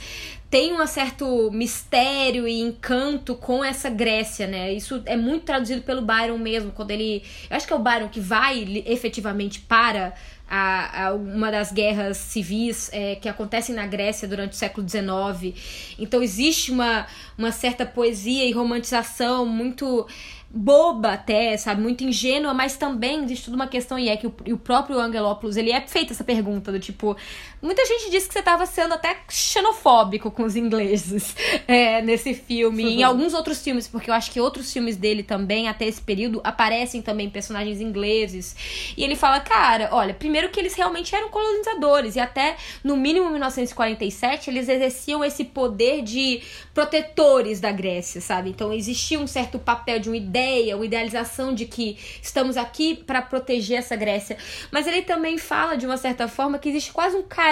tem 0.49 0.73
um 0.73 0.87
certo 0.87 1.51
mistério 1.51 2.47
e 2.47 2.59
encanto 2.59 3.35
com 3.35 3.63
essa 3.63 3.89
Grécia, 3.89 4.47
né? 4.47 4.73
Isso 4.73 5.01
é 5.05 5.15
muito 5.15 5.45
traduzido 5.45 5.83
pelo 5.83 6.01
Byron 6.01 6.39
mesmo, 6.39 6.71
quando 6.71 6.91
ele. 6.91 7.23
Eu 7.49 7.55
acho 7.55 7.67
que 7.67 7.73
é 7.73 7.75
o 7.75 7.79
Byron 7.79 8.09
que 8.09 8.19
vai 8.19 8.83
efetivamente 8.87 9.59
para 9.59 10.13
a, 10.49 11.05
a 11.05 11.13
uma 11.13 11.51
das 11.51 11.71
guerras 11.71 12.17
civis 12.17 12.89
é, 12.91 13.15
que 13.15 13.29
acontecem 13.29 13.75
na 13.75 13.85
Grécia 13.85 14.27
durante 14.27 14.53
o 14.53 14.55
século 14.55 14.87
XIX. 14.89 15.55
Então 15.99 16.23
existe 16.23 16.71
uma, 16.71 17.05
uma 17.37 17.51
certa 17.51 17.85
poesia 17.85 18.45
e 18.45 18.51
romantização 18.51 19.45
muito 19.45 20.07
boba 20.51 21.13
até, 21.13 21.55
sabe? 21.57 21.81
Muito 21.81 22.03
ingênua, 22.03 22.53
mas 22.53 22.75
também 22.75 23.23
existe 23.23 23.45
toda 23.45 23.55
uma 23.55 23.67
questão, 23.67 23.99
e 23.99 24.09
é 24.09 24.17
que 24.17 24.25
o, 24.25 24.33
o 24.47 24.57
próprio 24.57 24.99
Angelopoulos, 24.99 25.57
ele 25.57 25.71
é 25.71 25.79
feito 25.81 26.11
essa 26.11 26.23
pergunta 26.23 26.71
do 26.71 26.79
tipo... 26.79 27.15
Muita 27.61 27.85
gente 27.85 28.09
disse 28.09 28.25
que 28.27 28.33
você 28.33 28.39
estava 28.39 28.65
sendo 28.65 28.93
até 28.93 29.17
xenofóbico 29.27 30.31
com 30.31 30.43
os 30.43 30.55
ingleses 30.55 31.35
é, 31.67 32.01
nesse 32.01 32.33
filme. 32.33 32.83
Uhum. 32.83 32.89
Em 32.89 33.03
alguns 33.03 33.33
outros 33.33 33.61
filmes, 33.61 33.85
porque 33.85 34.09
eu 34.09 34.13
acho 34.13 34.31
que 34.31 34.39
outros 34.39 34.71
filmes 34.71 34.95
dele 34.95 35.23
também, 35.23 35.67
até 35.67 35.85
esse 35.85 35.99
período, 35.99 36.39
aparecem 36.41 37.01
também 37.01 37.29
personagens 37.29 37.81
ingleses. 37.81 38.55
E 38.95 39.03
ele 39.03 39.15
fala, 39.15 39.41
cara, 39.41 39.89
olha, 39.91 40.13
primeiro 40.13 40.49
que 40.49 40.59
eles 40.59 40.73
realmente 40.73 41.13
eram 41.13 41.29
colonizadores, 41.29 42.15
e 42.15 42.19
até 42.19 42.55
no 42.81 42.95
mínimo 42.95 43.29
1947 43.29 44.49
eles 44.49 44.69
exerciam 44.69 45.23
esse 45.23 45.43
poder 45.43 46.01
de 46.01 46.41
protetores 46.73 47.59
da 47.59 47.73
Grécia, 47.73 48.21
sabe? 48.21 48.51
Então 48.51 48.71
existia 48.71 49.19
um 49.19 49.27
certo 49.27 49.59
papel 49.59 49.99
de 49.99 50.09
uma 50.09 50.17
ideia, 50.17 50.77
uma 50.77 50.85
idealização 50.85 51.53
de 51.53 51.65
que 51.65 51.97
estamos 52.21 52.55
aqui 52.55 52.95
para 52.95 53.21
proteger 53.21 53.79
essa 53.79 53.97
Grécia. 53.97 54.37
Mas 54.71 54.87
ele 54.87 55.01
também 55.01 55.37
fala, 55.37 55.75
de 55.75 55.85
uma 55.85 55.97
certa 55.97 56.29
forma, 56.29 56.57
que 56.57 56.69
existe 56.69 56.93
quase 56.93 57.17
um 57.17 57.23
carinho 57.23 57.48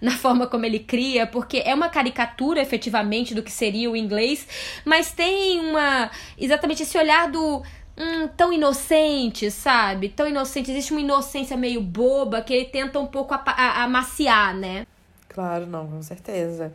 na 0.00 0.12
forma 0.12 0.46
como 0.46 0.64
ele 0.64 0.78
cria, 0.78 1.26
porque 1.26 1.62
é 1.64 1.74
uma 1.74 1.88
caricatura 1.88 2.60
efetivamente 2.60 3.34
do 3.34 3.42
que 3.42 3.50
seria 3.50 3.90
o 3.90 3.96
inglês, 3.96 4.46
mas 4.84 5.12
tem 5.12 5.60
uma. 5.60 6.10
exatamente 6.38 6.82
esse 6.82 6.96
olhar 6.98 7.30
do. 7.30 7.62
Hum, 7.96 8.26
tão 8.36 8.52
inocente, 8.52 9.50
sabe? 9.50 10.08
Tão 10.08 10.26
inocente. 10.26 10.70
Existe 10.70 10.92
uma 10.92 11.00
inocência 11.00 11.56
meio 11.56 11.82
boba 11.82 12.40
que 12.40 12.54
ele 12.54 12.64
tenta 12.64 12.98
um 12.98 13.06
pouco 13.06 13.34
amaciar, 13.34 14.56
né? 14.56 14.86
Claro, 15.28 15.66
não, 15.66 15.86
com 15.86 16.02
certeza. 16.02 16.74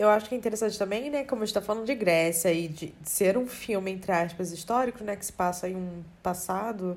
Eu 0.00 0.08
acho 0.08 0.30
que 0.30 0.34
é 0.34 0.38
interessante 0.38 0.78
também, 0.78 1.10
né, 1.10 1.24
como 1.24 1.42
a 1.42 1.44
gente 1.44 1.52
tá 1.52 1.60
falando 1.60 1.84
de 1.84 1.94
Grécia 1.94 2.50
e 2.50 2.68
de, 2.68 2.94
ser 3.04 3.36
um 3.36 3.46
filme, 3.46 3.90
entre 3.90 4.10
aspas, 4.10 4.50
histórico, 4.50 5.04
né, 5.04 5.14
que 5.14 5.26
se 5.26 5.32
passa 5.32 5.68
em 5.68 5.76
um 5.76 6.02
passado, 6.22 6.96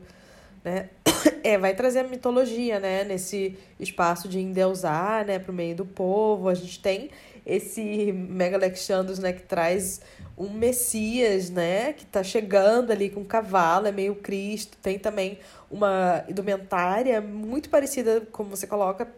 né, 0.63 0.87
é, 1.43 1.57
vai 1.57 1.75
trazer 1.75 1.99
a 1.99 2.03
mitologia, 2.05 2.79
né, 2.79 3.03
nesse 3.03 3.57
espaço 3.77 4.29
de 4.29 4.39
endeusar, 4.39 5.25
né, 5.25 5.37
pro 5.37 5.51
meio 5.51 5.75
do 5.75 5.85
povo. 5.85 6.47
A 6.47 6.53
gente 6.53 6.79
tem 6.79 7.09
esse 7.45 8.13
Mega 8.13 8.55
Alexandros, 8.55 9.19
né, 9.19 9.33
que 9.33 9.41
traz 9.41 9.99
um 10.37 10.49
Messias, 10.49 11.49
né, 11.49 11.91
que 11.91 12.05
tá 12.05 12.23
chegando 12.23 12.91
ali 12.91 13.09
com 13.09 13.19
um 13.19 13.25
cavalo, 13.25 13.85
é 13.85 13.91
meio 13.91 14.15
Cristo. 14.15 14.77
Tem 14.81 14.97
também 14.97 15.39
uma 15.69 16.23
indumentária 16.29 17.19
muito 17.19 17.69
parecida, 17.69 18.21
como 18.31 18.49
você 18.49 18.65
coloca, 18.65 19.13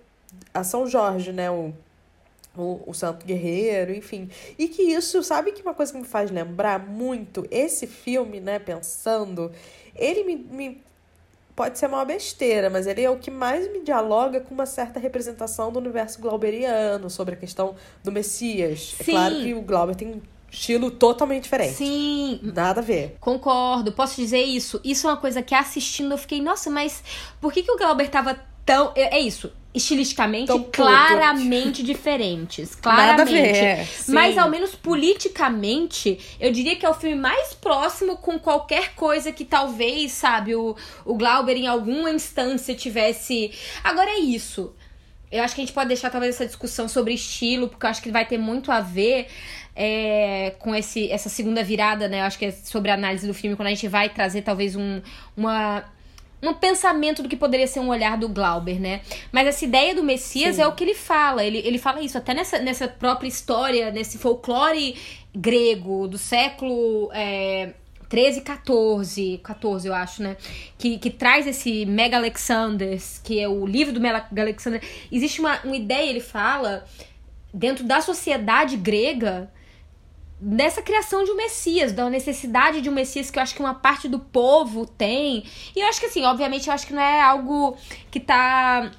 a 0.51 0.63
São 0.63 0.87
Jorge, 0.87 1.31
né, 1.31 1.51
o 1.51 1.71
o, 2.57 2.81
o 2.85 2.93
Santo 2.93 3.25
Guerreiro, 3.25 3.93
enfim. 3.93 4.29
E 4.57 4.67
que 4.67 4.81
isso, 4.81 5.21
sabe 5.23 5.51
que 5.51 5.61
uma 5.61 5.73
coisa 5.73 5.91
que 5.91 5.99
me 5.99 6.05
faz 6.05 6.31
lembrar 6.31 6.79
muito 6.79 7.45
esse 7.51 7.87
filme, 7.87 8.39
né, 8.39 8.59
pensando, 8.59 9.51
ele 9.95 10.23
me, 10.23 10.35
me 10.35 10.83
pode 11.55 11.79
ser 11.79 11.87
uma 11.87 12.03
besteira, 12.03 12.69
mas 12.69 12.85
ele 12.85 13.01
é 13.01 13.09
o 13.09 13.17
que 13.17 13.31
mais 13.31 13.71
me 13.71 13.81
dialoga 13.81 14.41
com 14.41 14.53
uma 14.53 14.65
certa 14.65 14.99
representação 14.99 15.71
do 15.71 15.79
universo 15.79 16.19
glauberiano, 16.19 17.09
sobre 17.09 17.35
a 17.35 17.37
questão 17.37 17.75
do 18.03 18.11
Messias. 18.11 18.95
Sim. 18.97 19.11
É 19.11 19.11
claro 19.11 19.35
que 19.35 19.53
o 19.53 19.61
Glauber 19.61 19.95
tem 19.95 20.07
um 20.09 20.21
estilo 20.51 20.91
totalmente 20.91 21.43
diferente. 21.43 21.73
Sim. 21.73 22.39
Nada 22.43 22.81
a 22.81 22.83
ver. 22.83 23.15
Concordo. 23.19 23.91
Posso 23.93 24.19
dizer 24.19 24.41
isso? 24.41 24.81
Isso 24.83 25.07
é 25.07 25.11
uma 25.11 25.17
coisa 25.17 25.41
que 25.41 25.55
assistindo 25.55 26.11
eu 26.11 26.17
fiquei, 26.17 26.41
nossa, 26.41 26.69
mas 26.69 27.03
por 27.39 27.53
que, 27.53 27.63
que 27.63 27.71
o 27.71 27.77
Glauber 27.77 28.09
tava 28.09 28.37
tão. 28.65 28.91
É, 28.95 29.17
é 29.17 29.19
isso 29.19 29.51
estilisticamente 29.75 30.51
claramente 30.71 31.84
diferentes. 31.84 32.73
Claramente. 32.75 33.17
Nada 33.17 33.21
a 33.23 33.25
ver. 33.25 33.56
É, 33.56 33.88
Mas 34.08 34.38
ao 34.38 34.49
menos 34.49 34.73
politicamente, 34.73 36.17
eu 36.39 36.49
diria 36.51 36.78
que 36.78 36.86
é 36.86 36.89
o 36.89 36.93
filme 36.93 37.15
mais 37.15 37.54
próximo 37.54 38.15
com 38.15 38.39
qualquer 38.39 38.95
coisa 38.95 39.34
que 39.34 39.43
talvez, 39.43 40.13
sabe, 40.13 40.56
o, 40.56 40.75
o 41.04 41.15
Glauber 41.15 41.58
em 41.58 41.67
alguma 41.67 42.10
instância 42.10 42.73
tivesse. 42.73 43.51
Agora 43.84 44.12
é 44.12 44.19
isso. 44.19 44.73
Eu 45.30 45.43
acho 45.43 45.54
que 45.54 45.62
a 45.62 45.65
gente 45.65 45.73
pode 45.73 45.89
deixar 45.89 46.10
talvez 46.10 46.36
essa 46.36 46.45
discussão 46.45 46.88
sobre 46.88 47.13
estilo, 47.13 47.67
porque 47.67 47.86
eu 47.86 47.89
acho 47.89 48.01
que 48.01 48.12
vai 48.12 48.25
ter 48.25 48.38
muito 48.38 48.71
a 48.71 48.80
ver 48.80 49.28
é, 49.75 50.56
com 50.60 50.73
esse, 50.73 51.12
essa 51.12 51.28
segunda 51.28 51.62
virada, 51.62 52.08
né? 52.08 52.21
Eu 52.21 52.23
acho 52.23 52.39
que 52.39 52.45
é 52.45 52.51
sobre 52.51 52.91
a 52.91 52.93
análise 52.93 53.28
do 53.28 53.34
filme, 53.34 53.58
quando 53.58 53.67
a 53.67 53.71
gente 53.71 53.89
vai 53.89 54.08
trazer 54.08 54.43
talvez 54.43 54.78
um, 54.78 55.01
uma 55.36 55.84
um 56.41 56.53
pensamento 56.53 57.23
do 57.23 57.29
que 57.29 57.35
poderia 57.35 57.67
ser 57.67 57.79
um 57.79 57.89
olhar 57.89 58.17
do 58.17 58.29
Glauber, 58.29 58.79
né? 58.79 59.01
Mas 59.31 59.47
essa 59.47 59.65
ideia 59.65 59.95
do 59.95 60.03
Messias 60.03 60.55
Sim. 60.57 60.61
é 60.61 60.67
o 60.67 60.73
que 60.73 60.83
ele 60.83 60.93
fala. 60.93 61.43
Ele, 61.43 61.59
ele 61.59 61.77
fala 61.77 62.01
isso 62.01 62.17
até 62.17 62.33
nessa, 62.33 62.59
nessa 62.59 62.87
própria 62.87 63.27
história, 63.27 63.91
nesse 63.91 64.17
folclore 64.17 64.95
grego 65.33 66.07
do 66.07 66.17
século. 66.17 67.09
É, 67.13 67.73
13, 68.07 68.41
14, 68.41 69.39
14 69.43 69.87
eu 69.87 69.93
acho, 69.93 70.21
né? 70.23 70.37
Que, 70.77 70.97
que 70.97 71.09
traz 71.09 71.47
esse 71.47 71.85
Mega 71.85 72.17
Alexander, 72.17 72.97
que 73.23 73.39
é 73.39 73.47
o 73.47 73.65
livro 73.65 73.93
do 73.93 73.99
Mega 73.99 74.27
Alexander. 74.37 74.81
Existe 75.11 75.39
uma, 75.39 75.59
uma 75.63 75.75
ideia, 75.75 76.09
ele 76.09 76.19
fala, 76.19 76.85
dentro 77.53 77.83
da 77.83 78.01
sociedade 78.01 78.77
grega, 78.77 79.49
dessa 80.39 80.81
criação 80.81 81.23
de 81.23 81.31
um 81.31 81.37
Messias, 81.37 81.91
da 81.91 82.09
necessidade 82.09 82.81
de 82.81 82.89
um 82.89 82.93
Messias 82.93 83.31
que 83.31 83.39
eu 83.39 83.43
acho 83.43 83.55
que 83.55 83.61
uma 83.61 83.73
parte 83.73 84.07
do 84.07 84.19
povo 84.19 84.85
tem. 84.85 85.43
E 85.75 85.79
eu 85.79 85.87
acho 85.87 85.99
que 85.99 86.05
assim, 86.07 86.23
obviamente, 86.23 86.67
eu 86.67 86.73
acho 86.73 86.85
que 86.85 86.93
não 86.93 87.01
é 87.01 87.21
algo 87.21 87.77
que 88.11 88.19
tá 88.19 88.91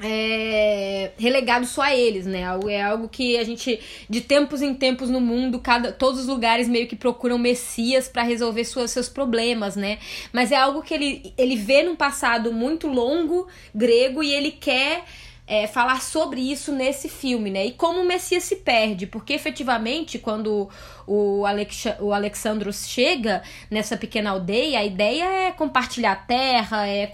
é, 0.00 1.10
relegado 1.18 1.66
só 1.66 1.82
a 1.82 1.94
eles, 1.94 2.26
né? 2.26 2.44
É 2.68 2.82
algo 2.82 3.08
que 3.08 3.36
a 3.36 3.44
gente, 3.44 3.80
de 4.08 4.20
tempos 4.20 4.62
em 4.62 4.74
tempos 4.74 5.10
no 5.10 5.20
mundo, 5.20 5.58
cada, 5.58 5.90
todos 5.92 6.20
os 6.20 6.26
lugares 6.26 6.68
meio 6.68 6.86
que 6.86 6.96
procuram 6.96 7.38
messias 7.38 8.08
para 8.08 8.22
resolver 8.22 8.64
suas, 8.64 8.90
seus 8.90 9.08
problemas, 9.08 9.74
né? 9.74 9.98
Mas 10.32 10.52
é 10.52 10.56
algo 10.56 10.82
que 10.82 10.94
ele, 10.94 11.32
ele 11.36 11.56
vê 11.56 11.82
num 11.82 11.96
passado 11.96 12.52
muito 12.52 12.86
longo 12.86 13.48
grego 13.74 14.22
e 14.22 14.32
ele 14.32 14.52
quer 14.52 15.04
é, 15.48 15.66
falar 15.66 16.02
sobre 16.02 16.42
isso 16.42 16.70
nesse 16.70 17.08
filme, 17.08 17.50
né? 17.50 17.64
E 17.64 17.72
como 17.72 18.02
o 18.02 18.06
Messias 18.06 18.44
se 18.44 18.56
perde, 18.56 19.06
porque 19.06 19.32
efetivamente, 19.32 20.18
quando 20.18 20.68
o, 21.08 21.46
Alex, 21.46 21.84
o 22.00 22.12
Alexandros 22.12 22.86
chega 22.86 23.42
nessa 23.70 23.96
pequena 23.96 24.30
aldeia, 24.30 24.80
a 24.80 24.84
ideia 24.84 25.24
é 25.24 25.52
compartilhar 25.52 26.26
terra, 26.26 26.86
é 26.86 27.06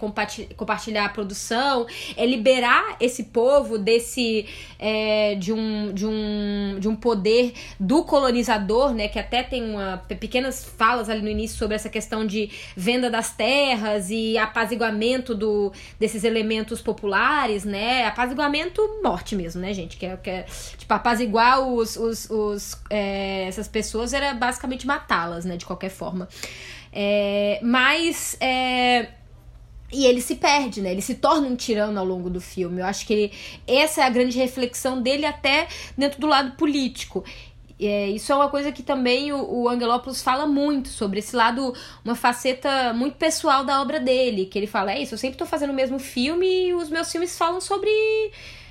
compartilhar 0.56 1.04
a 1.04 1.08
produção, 1.08 1.86
é 2.16 2.26
liberar 2.26 2.96
esse 3.00 3.24
povo 3.24 3.78
desse 3.78 4.46
é, 4.78 5.36
de, 5.36 5.52
um, 5.52 5.92
de, 5.92 6.04
um, 6.04 6.76
de 6.80 6.88
um 6.88 6.96
poder 6.96 7.52
do 7.78 8.02
colonizador, 8.04 8.92
né? 8.92 9.06
Que 9.06 9.18
até 9.18 9.42
tem 9.42 9.62
uma, 9.62 10.02
pequenas 10.08 10.64
falas 10.64 11.08
ali 11.08 11.22
no 11.22 11.28
início 11.28 11.56
sobre 11.56 11.76
essa 11.76 11.88
questão 11.88 12.26
de 12.26 12.50
venda 12.76 13.08
das 13.08 13.30
terras 13.32 14.10
e 14.10 14.36
apaziguamento 14.36 15.34
do, 15.34 15.72
desses 16.00 16.24
elementos 16.24 16.82
populares, 16.82 17.64
né? 17.64 18.06
Apaziguamento 18.06 18.82
morte 19.02 19.36
mesmo, 19.36 19.60
né, 19.60 19.72
gente? 19.72 19.96
Que 19.96 20.06
é, 20.06 20.16
que 20.16 20.30
é 20.30 20.46
tipo, 20.76 20.92
apaziguar 20.92 21.60
os, 21.60 21.96
os, 21.96 22.28
os 22.28 22.76
é, 22.90 23.46
essas 23.46 23.68
pessoas 23.68 23.83
pessoas 23.84 24.14
era 24.14 24.32
basicamente 24.32 24.86
matá-las, 24.86 25.44
né? 25.44 25.56
De 25.56 25.66
qualquer 25.66 25.90
forma. 25.90 26.28
É, 26.92 27.60
mas. 27.62 28.36
É, 28.40 29.08
e 29.92 30.06
ele 30.06 30.20
se 30.20 30.36
perde, 30.36 30.80
né? 30.80 30.90
Ele 30.90 31.02
se 31.02 31.14
torna 31.14 31.46
um 31.46 31.54
tirano 31.54 31.98
ao 32.00 32.04
longo 32.04 32.30
do 32.30 32.40
filme. 32.40 32.80
Eu 32.80 32.86
acho 32.86 33.06
que 33.06 33.12
ele, 33.12 33.32
essa 33.66 34.00
é 34.00 34.04
a 34.04 34.08
grande 34.08 34.36
reflexão 34.38 35.00
dele, 35.00 35.26
até 35.26 35.68
dentro 35.96 36.20
do 36.20 36.26
lado 36.26 36.52
político. 36.56 37.22
É, 37.78 38.08
isso 38.08 38.32
é 38.32 38.34
uma 38.34 38.48
coisa 38.48 38.72
que 38.72 38.82
também 38.82 39.32
o, 39.32 39.62
o 39.62 39.68
Angelopoulos 39.68 40.22
fala 40.22 40.46
muito 40.46 40.88
sobre 40.88 41.18
esse 41.18 41.36
lado, 41.36 41.74
uma 42.04 42.14
faceta 42.14 42.92
muito 42.94 43.16
pessoal 43.16 43.64
da 43.64 43.80
obra 43.80 44.00
dele. 44.00 44.46
Que 44.46 44.58
ele 44.58 44.66
fala: 44.66 44.92
é 44.92 45.02
isso, 45.02 45.14
eu 45.14 45.18
sempre 45.18 45.38
tô 45.38 45.46
fazendo 45.46 45.70
o 45.70 45.74
mesmo 45.74 45.98
filme 45.98 46.68
e 46.68 46.74
os 46.74 46.88
meus 46.88 47.12
filmes 47.12 47.36
falam 47.36 47.60
sobre 47.60 47.90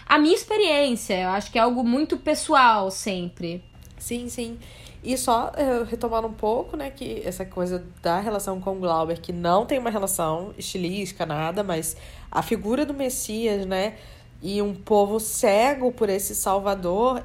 a 0.05 0.17
minha 0.17 0.35
experiência. 0.35 1.21
Eu 1.21 1.29
acho 1.29 1.51
que 1.51 1.57
é 1.57 1.61
algo 1.61 1.83
muito 1.83 2.17
pessoal 2.17 2.89
sempre. 2.91 3.63
Sim, 3.97 4.27
sim. 4.27 4.57
E 5.03 5.17
só 5.17 5.51
uh, 5.51 5.83
retomando 5.83 6.27
um 6.27 6.33
pouco, 6.33 6.77
né, 6.77 6.89
que 6.89 7.21
essa 7.25 7.45
coisa 7.45 7.83
da 8.01 8.19
relação 8.19 8.61
com 8.61 8.77
o 8.77 8.79
Glauber, 8.79 9.19
que 9.19 9.33
não 9.33 9.65
tem 9.65 9.77
uma 9.77 9.89
relação 9.89 10.53
estilística, 10.57 11.25
nada, 11.25 11.61
mas 11.61 11.97
a 12.31 12.41
figura 12.41 12.85
do 12.85 12.93
Messias, 12.93 13.65
né, 13.65 13.95
e 14.41 14.61
um 14.61 14.73
povo 14.73 15.19
cego 15.19 15.91
por 15.91 16.09
esse 16.09 16.33
Salvador, 16.33 17.21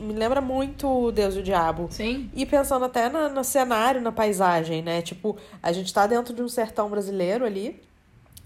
me, 0.00 0.12
lembra 0.12 0.40
muito 0.40 1.10
Deus 1.12 1.34
e 1.34 1.38
o 1.38 1.42
Diabo. 1.42 1.88
Sim. 1.90 2.30
E 2.34 2.46
pensando 2.46 2.84
até 2.84 3.08
na, 3.08 3.28
no 3.28 3.42
cenário, 3.42 4.00
na 4.00 4.12
paisagem, 4.12 4.82
né, 4.82 5.02
tipo, 5.02 5.36
a 5.60 5.72
gente 5.72 5.92
tá 5.92 6.06
dentro 6.06 6.32
de 6.32 6.42
um 6.42 6.48
sertão 6.48 6.88
brasileiro 6.88 7.44
ali, 7.44 7.80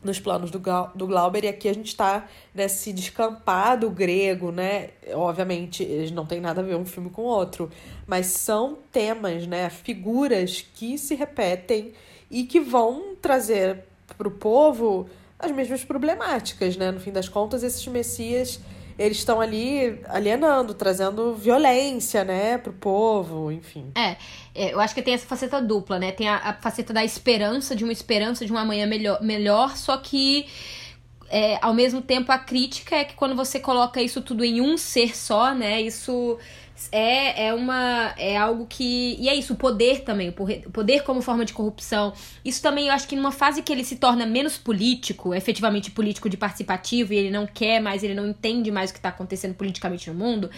nos 0.03 0.19
planos 0.19 0.51
do, 0.51 0.61
do 0.95 1.07
Glauber, 1.07 1.45
e 1.45 1.49
aqui 1.49 1.69
a 1.69 1.75
gente 1.75 1.89
está 1.89 2.27
nesse 2.55 2.93
descampado 2.93 3.89
grego, 3.91 4.51
né? 4.51 4.91
Obviamente, 5.15 5.83
eles 5.83 6.11
não 6.11 6.27
tem 6.27 6.41
nada 6.41 6.61
a 6.61 6.65
ver 6.65 6.77
um 6.77 6.85
filme 6.85 7.11
com 7.11 7.23
o 7.23 7.27
outro, 7.27 7.71
mas 8.07 8.27
são 8.27 8.79
temas, 8.91 9.47
né? 9.47 9.71
Figuras 9.71 10.65
que 10.75 10.99
se 10.99 11.15
repetem 11.15 11.93
e 12.31 12.45
que 12.45 12.59
vão 12.59 13.15
trazer 13.21 13.85
para 14.17 14.29
o 14.29 14.31
povo 14.31 15.09
as 15.39 15.51
mesmas 15.51 15.85
problemáticas, 15.85 16.77
né? 16.77 16.91
No 16.91 17.01
fim 17.01 17.13
das 17.13 17.29
contas, 17.29 17.63
esses 17.63 17.87
messias 17.87 18.61
eles 19.03 19.19
estão 19.19 19.41
ali 19.41 20.01
alienando, 20.09 20.75
trazendo 20.75 21.35
violência, 21.35 22.25
né, 22.25 22.59
pro 22.59 22.73
povo, 22.73 23.51
enfim. 23.51 23.91
É, 23.95 24.17
é, 24.55 24.73
eu 24.73 24.81
acho 24.81 24.95
que 24.95 25.03
tem 25.03 25.15
essa 25.15 25.27
faceta 25.27 25.61
dupla, 25.61 25.99
né? 25.99 26.13
Tem 26.13 26.29
a, 26.29 26.37
a 26.37 26.55
faceta 26.55 26.93
da 26.93 27.05
esperança, 27.05 27.75
de 27.75 27.85
uma 27.85 27.93
esperança 27.93 28.47
de 28.47 28.53
uma 28.53 28.65
manhã 28.65 28.87
melhor, 28.87 29.21
melhor 29.23 29.77
só 29.77 29.97
que 29.97 30.47
é, 31.29 31.59
ao 31.63 31.73
mesmo 31.73 32.03
tempo 32.03 32.31
a 32.31 32.39
crítica 32.39 32.97
é 32.97 33.05
que 33.05 33.15
quando 33.15 33.35
você 33.35 33.59
coloca 33.59 34.03
isso 34.03 34.21
tudo 34.21 34.45
em 34.45 34.61
um 34.61 34.77
ser 34.77 35.17
só, 35.17 35.55
né, 35.55 35.81
isso 35.81 36.39
é, 36.91 37.47
é 37.47 37.55
uma 37.55 38.15
é 38.19 38.37
algo 38.37 38.67
que 38.67 39.17
e 39.19 39.29
é 39.29 39.35
isso 39.35 39.53
o 39.53 39.57
poder 39.57 40.01
também 40.01 40.31
o 40.31 40.71
poder 40.71 41.03
como 41.03 41.23
forma 41.23 41.45
de 41.45 41.53
corrupção 41.53 42.13
isso 42.45 42.61
também 42.61 42.89
eu 42.89 42.95
acho 42.95 43.07
que 43.07 43.15
numa 43.15 43.31
fase 43.31 43.63
que 43.63 43.73
ele 43.73 43.85
se 43.85 43.97
torna 43.97 44.27
menos 44.27 44.59
político 44.59 45.35
efetivamente 45.35 45.91
político 45.91 46.29
de 46.29 46.37
participativo 46.37 47.13
e 47.13 47.17
ele 47.17 47.31
não 47.31 47.47
quer 47.47 47.81
mais 47.81 48.03
ele 48.03 48.15
não 48.15 48.27
entende 48.27 48.71
mais 48.71 48.91
o 48.91 48.93
que 48.93 48.99
está 48.99 49.11
acontecendo 49.11 49.55
politicamente 49.55 50.11
no 50.11 50.17
mundo 50.17 50.51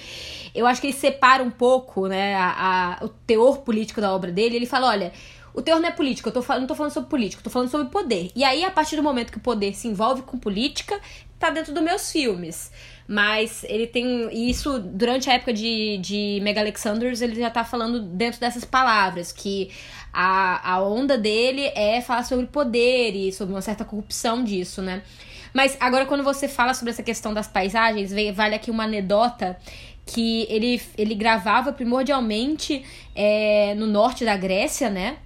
eu 0.54 0.66
acho 0.66 0.80
que 0.80 0.86
ele 0.86 0.96
separa 0.96 1.42
um 1.42 1.50
pouco 1.50 2.06
né 2.06 2.34
a, 2.34 2.98
a, 3.00 3.04
o 3.04 3.08
teor 3.08 3.58
político 3.58 4.00
da 4.00 4.12
obra 4.14 4.30
dele 4.30 4.56
ele 4.56 4.66
fala 4.66 4.88
olha 4.88 5.12
o 5.54 5.62
teor 5.62 5.78
não 5.78 5.88
é 5.88 5.92
político, 5.92 6.28
eu 6.28 6.32
tô, 6.32 6.40
não 6.58 6.66
tô 6.66 6.74
falando 6.74 6.90
sobre 6.90 7.08
política, 7.08 7.38
eu 7.38 7.44
tô 7.44 7.50
falando 7.50 7.70
sobre 7.70 7.88
poder. 7.88 8.32
E 8.34 8.42
aí, 8.42 8.64
a 8.64 8.72
partir 8.72 8.96
do 8.96 9.04
momento 9.04 9.30
que 9.30 9.38
o 9.38 9.40
poder 9.40 9.72
se 9.72 9.86
envolve 9.86 10.22
com 10.22 10.36
política, 10.36 11.00
tá 11.38 11.48
dentro 11.48 11.72
dos 11.72 11.82
meus 11.82 12.10
filmes. 12.10 12.72
Mas 13.06 13.64
ele 13.68 13.86
tem. 13.86 14.28
E 14.32 14.48
isso, 14.48 14.78
durante 14.78 15.28
a 15.28 15.34
época 15.34 15.52
de, 15.52 15.98
de 15.98 16.40
Mega 16.42 16.60
Alexanders, 16.60 17.20
ele 17.20 17.34
já 17.34 17.50
tá 17.50 17.62
falando 17.62 18.00
dentro 18.00 18.40
dessas 18.40 18.64
palavras, 18.64 19.30
que 19.30 19.70
a, 20.12 20.72
a 20.72 20.82
onda 20.82 21.18
dele 21.18 21.70
é 21.74 22.00
falar 22.00 22.22
sobre 22.22 22.46
poder 22.46 23.14
e 23.14 23.32
sobre 23.32 23.54
uma 23.54 23.60
certa 23.60 23.84
corrupção 23.84 24.42
disso, 24.42 24.80
né? 24.80 25.02
Mas 25.52 25.76
agora, 25.78 26.06
quando 26.06 26.24
você 26.24 26.48
fala 26.48 26.72
sobre 26.72 26.90
essa 26.90 27.02
questão 27.02 27.34
das 27.34 27.46
paisagens, 27.46 28.12
vale 28.34 28.54
aqui 28.54 28.70
uma 28.70 28.84
anedota 28.84 29.56
que 30.06 30.46
ele, 30.50 30.80
ele 30.98 31.14
gravava 31.14 31.72
primordialmente 31.72 32.84
é, 33.14 33.74
no 33.76 33.86
norte 33.86 34.24
da 34.24 34.36
Grécia, 34.36 34.90
né? 34.90 35.18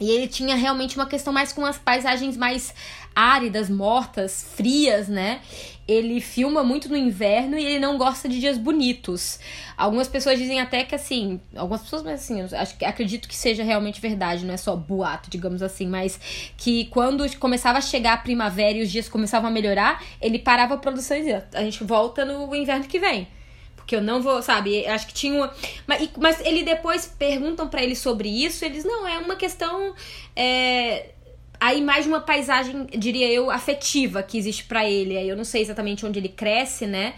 E 0.00 0.10
ele 0.10 0.28
tinha 0.28 0.54
realmente 0.54 0.96
uma 0.96 1.06
questão 1.06 1.32
mais 1.32 1.52
com 1.52 1.66
as 1.66 1.76
paisagens 1.76 2.36
mais 2.36 2.72
áridas, 3.18 3.68
mortas, 3.68 4.46
frias, 4.54 5.08
né? 5.08 5.40
Ele 5.88 6.20
filma 6.20 6.62
muito 6.62 6.88
no 6.88 6.96
inverno 6.96 7.58
e 7.58 7.64
ele 7.64 7.80
não 7.80 7.98
gosta 7.98 8.28
de 8.28 8.38
dias 8.38 8.56
bonitos. 8.56 9.40
Algumas 9.76 10.06
pessoas 10.06 10.38
dizem 10.38 10.60
até 10.60 10.84
que 10.84 10.94
assim, 10.94 11.40
algumas 11.56 11.82
pessoas, 11.82 12.04
mas 12.04 12.20
assim, 12.20 12.42
acho 12.42 12.78
que 12.78 12.84
acredito 12.84 13.26
que 13.26 13.34
seja 13.34 13.64
realmente 13.64 14.00
verdade, 14.00 14.46
não 14.46 14.54
é 14.54 14.56
só 14.56 14.76
boato, 14.76 15.28
digamos 15.28 15.62
assim, 15.62 15.88
mas 15.88 16.20
que 16.56 16.84
quando 16.86 17.26
começava 17.38 17.78
a 17.78 17.80
chegar 17.80 18.12
a 18.12 18.18
primavera 18.18 18.78
e 18.78 18.82
os 18.82 18.90
dias 18.90 19.08
começavam 19.08 19.50
a 19.50 19.52
melhorar, 19.52 20.00
ele 20.20 20.38
parava 20.38 20.74
a 20.74 20.78
produção 20.78 21.16
e 21.16 21.20
dizia: 21.20 21.48
"A 21.54 21.64
gente 21.64 21.82
volta 21.82 22.24
no 22.24 22.54
inverno 22.54 22.86
que 22.86 23.00
vem" 23.00 23.26
porque 23.74 23.96
eu 23.96 24.02
não 24.02 24.20
vou, 24.20 24.42
sabe? 24.42 24.86
Acho 24.86 25.06
que 25.06 25.14
tinha 25.14 25.34
uma. 25.34 25.50
Mas, 25.86 26.10
mas 26.18 26.40
ele 26.44 26.62
depois 26.62 27.06
perguntam 27.18 27.66
para 27.68 27.82
ele 27.82 27.96
sobre 27.96 28.28
isso, 28.28 28.62
eles, 28.62 28.84
não, 28.84 29.08
é 29.08 29.16
uma 29.16 29.34
questão. 29.34 29.94
É, 30.36 31.06
aí 31.60 31.82
mais 31.82 32.06
uma 32.06 32.20
paisagem, 32.20 32.86
diria 32.96 33.30
eu, 33.30 33.50
afetiva 33.50 34.22
que 34.22 34.38
existe 34.38 34.64
para 34.64 34.88
ele. 34.88 35.16
Aí 35.16 35.28
eu 35.28 35.36
não 35.36 35.44
sei 35.44 35.62
exatamente 35.62 36.04
onde 36.04 36.18
ele 36.18 36.28
cresce, 36.28 36.86
né? 36.86 37.14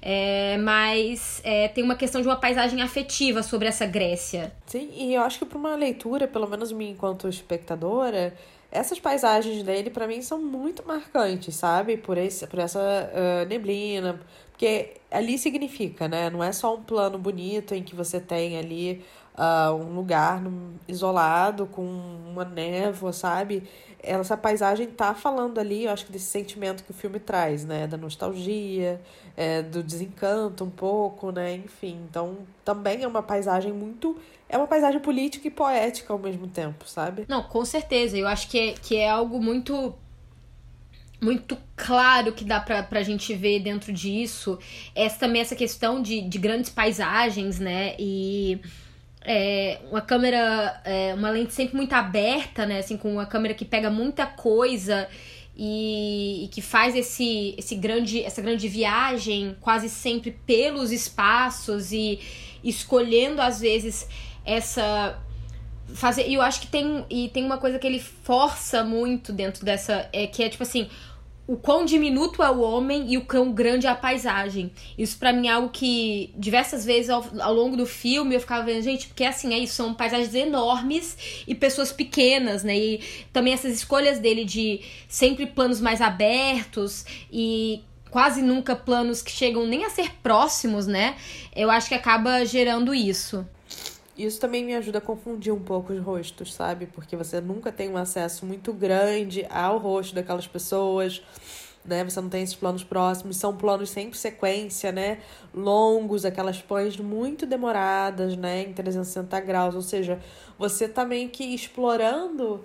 É, 0.00 0.58
mas 0.58 1.40
é, 1.42 1.68
tem 1.68 1.82
uma 1.82 1.94
questão 1.96 2.20
de 2.20 2.28
uma 2.28 2.36
paisagem 2.36 2.82
afetiva 2.82 3.42
sobre 3.42 3.68
essa 3.68 3.86
Grécia. 3.86 4.52
Sim, 4.66 4.90
e 4.94 5.14
eu 5.14 5.22
acho 5.22 5.38
que 5.38 5.46
para 5.46 5.56
uma 5.56 5.74
leitura, 5.74 6.28
pelo 6.28 6.46
menos 6.46 6.70
mim 6.72 6.90
enquanto 6.90 7.26
espectadora, 7.26 8.34
essas 8.70 8.98
paisagens 8.98 9.62
dele 9.62 9.88
para 9.88 10.06
mim 10.06 10.20
são 10.20 10.42
muito 10.42 10.86
marcantes, 10.86 11.54
sabe? 11.54 11.96
Por, 11.96 12.18
esse, 12.18 12.46
por 12.46 12.58
essa 12.58 12.78
uh, 12.80 13.48
neblina, 13.48 14.20
porque 14.50 14.94
ali 15.10 15.38
significa, 15.38 16.06
né? 16.06 16.28
Não 16.28 16.44
é 16.44 16.52
só 16.52 16.74
um 16.74 16.82
plano 16.82 17.16
bonito 17.16 17.74
em 17.74 17.82
que 17.82 17.94
você 17.94 18.20
tem 18.20 18.58
ali 18.58 19.02
uh, 19.34 19.74
um 19.74 19.94
lugar 19.94 20.40
num, 20.40 20.74
isolado 20.86 21.66
com 21.66 21.82
uma 21.82 22.44
névoa, 22.44 23.12
sabe? 23.12 23.64
Essa 24.02 24.36
paisagem 24.36 24.86
tá 24.86 25.14
falando 25.14 25.58
ali, 25.58 25.84
eu 25.84 25.90
acho 25.90 26.06
que 26.06 26.12
desse 26.12 26.26
sentimento 26.26 26.84
que 26.84 26.90
o 26.90 26.94
filme 26.94 27.18
traz, 27.18 27.64
né? 27.64 27.86
Da 27.86 27.96
nostalgia, 27.96 29.00
é, 29.36 29.62
do 29.62 29.82
desencanto 29.82 30.64
um 30.64 30.70
pouco, 30.70 31.32
né? 31.32 31.54
Enfim, 31.56 31.98
então 32.08 32.38
também 32.64 33.02
é 33.02 33.06
uma 33.06 33.22
paisagem 33.22 33.72
muito. 33.72 34.16
É 34.48 34.58
uma 34.58 34.66
paisagem 34.66 35.00
política 35.00 35.48
e 35.48 35.50
poética 35.50 36.12
ao 36.12 36.18
mesmo 36.18 36.46
tempo, 36.46 36.86
sabe? 36.86 37.24
Não, 37.26 37.42
com 37.42 37.64
certeza. 37.64 38.16
Eu 38.16 38.28
acho 38.28 38.48
que 38.48 38.58
é, 38.58 38.72
que 38.72 38.96
é 38.96 39.08
algo 39.08 39.42
muito 39.42 39.94
muito 41.20 41.56
claro 41.74 42.32
que 42.32 42.44
dá 42.44 42.60
pra, 42.60 42.82
pra 42.82 43.02
gente 43.02 43.34
ver 43.34 43.60
dentro 43.60 43.90
disso. 43.90 44.58
Essa 44.94 45.20
também 45.20 45.40
essa 45.40 45.56
questão 45.56 46.02
de, 46.02 46.20
de 46.20 46.36
grandes 46.36 46.68
paisagens, 46.68 47.58
né? 47.58 47.96
E 47.98 48.60
é, 49.24 49.80
uma 49.90 50.02
câmera, 50.02 50.80
é, 50.84 51.14
uma 51.14 51.30
lente 51.30 51.54
sempre 51.54 51.76
muito 51.76 51.94
aberta, 51.94 52.66
né? 52.66 52.78
Assim, 52.78 52.96
com 52.96 53.12
uma 53.12 53.26
câmera 53.26 53.54
que 53.54 53.64
pega 53.64 53.90
muita 53.90 54.26
coisa 54.26 55.08
e, 55.56 56.44
e, 56.44 56.48
que 56.48 56.60
faz 56.60 56.94
esse, 56.94 57.54
esse 57.56 57.74
grande, 57.74 58.22
essa 58.22 58.42
grande 58.42 58.68
viagem 58.68 59.56
quase 59.60 59.88
sempre 59.88 60.32
pelos 60.44 60.92
espaços 60.92 61.92
e 61.92 62.20
escolhendo 62.62 63.40
às 63.40 63.60
vezes 63.60 64.08
essa 64.44 65.18
fazer 65.94 66.26
e 66.26 66.34
eu 66.34 66.40
acho 66.40 66.62
que 66.62 66.66
tem 66.66 67.04
e 67.10 67.28
tem 67.28 67.44
uma 67.44 67.58
coisa 67.58 67.78
que 67.78 67.86
ele 67.86 68.00
força 68.00 68.82
muito 68.82 69.32
dentro 69.32 69.64
dessa 69.64 70.08
é 70.14 70.26
que 70.26 70.42
é 70.42 70.48
tipo 70.48 70.62
assim 70.62 70.88
o 71.46 71.56
quão 71.56 71.84
diminuto 71.84 72.42
é 72.42 72.50
o 72.50 72.60
homem 72.60 73.12
e 73.12 73.18
o 73.18 73.24
quão 73.24 73.52
grande 73.52 73.86
é 73.86 73.90
a 73.90 73.94
paisagem. 73.94 74.72
Isso 74.96 75.18
para 75.18 75.32
mim 75.32 75.48
é 75.48 75.52
algo 75.52 75.68
que 75.68 76.32
diversas 76.36 76.84
vezes 76.84 77.10
ao, 77.10 77.24
ao, 77.40 77.52
longo 77.52 77.76
do 77.76 77.84
filme 77.84 78.34
eu 78.34 78.40
ficava 78.40 78.64
vendo, 78.64 78.82
gente, 78.82 79.08
porque 79.08 79.24
assim, 79.24 79.52
é 79.52 79.58
isso, 79.58 79.74
são 79.74 79.92
paisagens 79.92 80.34
enormes 80.34 81.44
e 81.46 81.54
pessoas 81.54 81.92
pequenas, 81.92 82.64
né? 82.64 82.76
E 82.76 83.00
também 83.32 83.52
essas 83.52 83.74
escolhas 83.74 84.18
dele 84.18 84.44
de 84.44 84.80
sempre 85.06 85.46
planos 85.46 85.80
mais 85.80 86.00
abertos 86.00 87.04
e 87.30 87.82
quase 88.10 88.40
nunca 88.40 88.74
planos 88.74 89.20
que 89.20 89.30
chegam 89.30 89.66
nem 89.66 89.84
a 89.84 89.90
ser 89.90 90.12
próximos, 90.22 90.86
né? 90.86 91.16
Eu 91.54 91.70
acho 91.70 91.88
que 91.88 91.94
acaba 91.94 92.44
gerando 92.46 92.94
isso. 92.94 93.46
Isso 94.16 94.40
também 94.40 94.64
me 94.64 94.74
ajuda 94.74 94.98
a 94.98 95.00
confundir 95.00 95.52
um 95.52 95.60
pouco 95.60 95.92
os 95.92 96.00
rostos, 96.00 96.54
sabe? 96.54 96.86
Porque 96.86 97.16
você 97.16 97.40
nunca 97.40 97.72
tem 97.72 97.90
um 97.90 97.96
acesso 97.96 98.46
muito 98.46 98.72
grande 98.72 99.44
ao 99.50 99.78
rosto 99.78 100.14
daquelas 100.14 100.46
pessoas, 100.46 101.20
né? 101.84 102.04
Você 102.04 102.20
não 102.20 102.28
tem 102.28 102.42
esses 102.42 102.54
planos 102.54 102.84
próximos, 102.84 103.36
são 103.36 103.56
planos 103.56 103.90
sempre 103.90 104.16
sequência, 104.16 104.92
né? 104.92 105.18
Longos, 105.52 106.24
aquelas 106.24 106.62
pães 106.62 106.96
muito 106.96 107.44
demoradas, 107.44 108.36
né? 108.36 108.62
Em 108.62 108.72
360 108.72 109.40
graus, 109.40 109.74
ou 109.74 109.82
seja, 109.82 110.20
você 110.56 110.88
tá 110.88 111.04
meio 111.04 111.28
que 111.28 111.44
explorando 111.52 112.64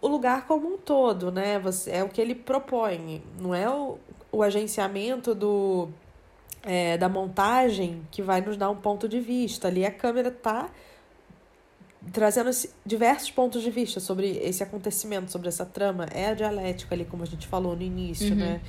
o 0.00 0.06
lugar 0.08 0.46
como 0.46 0.74
um 0.74 0.78
todo, 0.78 1.32
né? 1.32 1.58
Você, 1.58 1.90
é 1.90 2.04
o 2.04 2.08
que 2.08 2.20
ele 2.20 2.34
propõe, 2.34 3.22
não 3.40 3.52
é 3.54 3.68
o, 3.68 3.98
o 4.30 4.42
agenciamento 4.42 5.34
do 5.34 5.88
é, 6.62 6.98
da 6.98 7.08
montagem 7.08 8.02
que 8.10 8.22
vai 8.22 8.40
nos 8.40 8.56
dar 8.56 8.70
um 8.70 8.76
ponto 8.76 9.08
de 9.08 9.20
vista. 9.20 9.68
Ali 9.68 9.84
a 9.84 9.90
câmera 9.90 10.28
está 10.28 10.68
trazendo 12.12 12.50
diversos 12.84 13.30
pontos 13.30 13.62
de 13.62 13.70
vista 13.70 14.00
sobre 14.00 14.38
esse 14.38 14.62
acontecimento, 14.62 15.30
sobre 15.30 15.48
essa 15.48 15.66
trama. 15.66 16.06
É 16.12 16.26
a 16.26 16.34
dialética 16.34 16.94
ali, 16.94 17.04
como 17.04 17.22
a 17.22 17.26
gente 17.26 17.46
falou 17.46 17.76
no 17.76 17.82
início, 17.82 18.30
uhum. 18.30 18.36
né? 18.36 18.60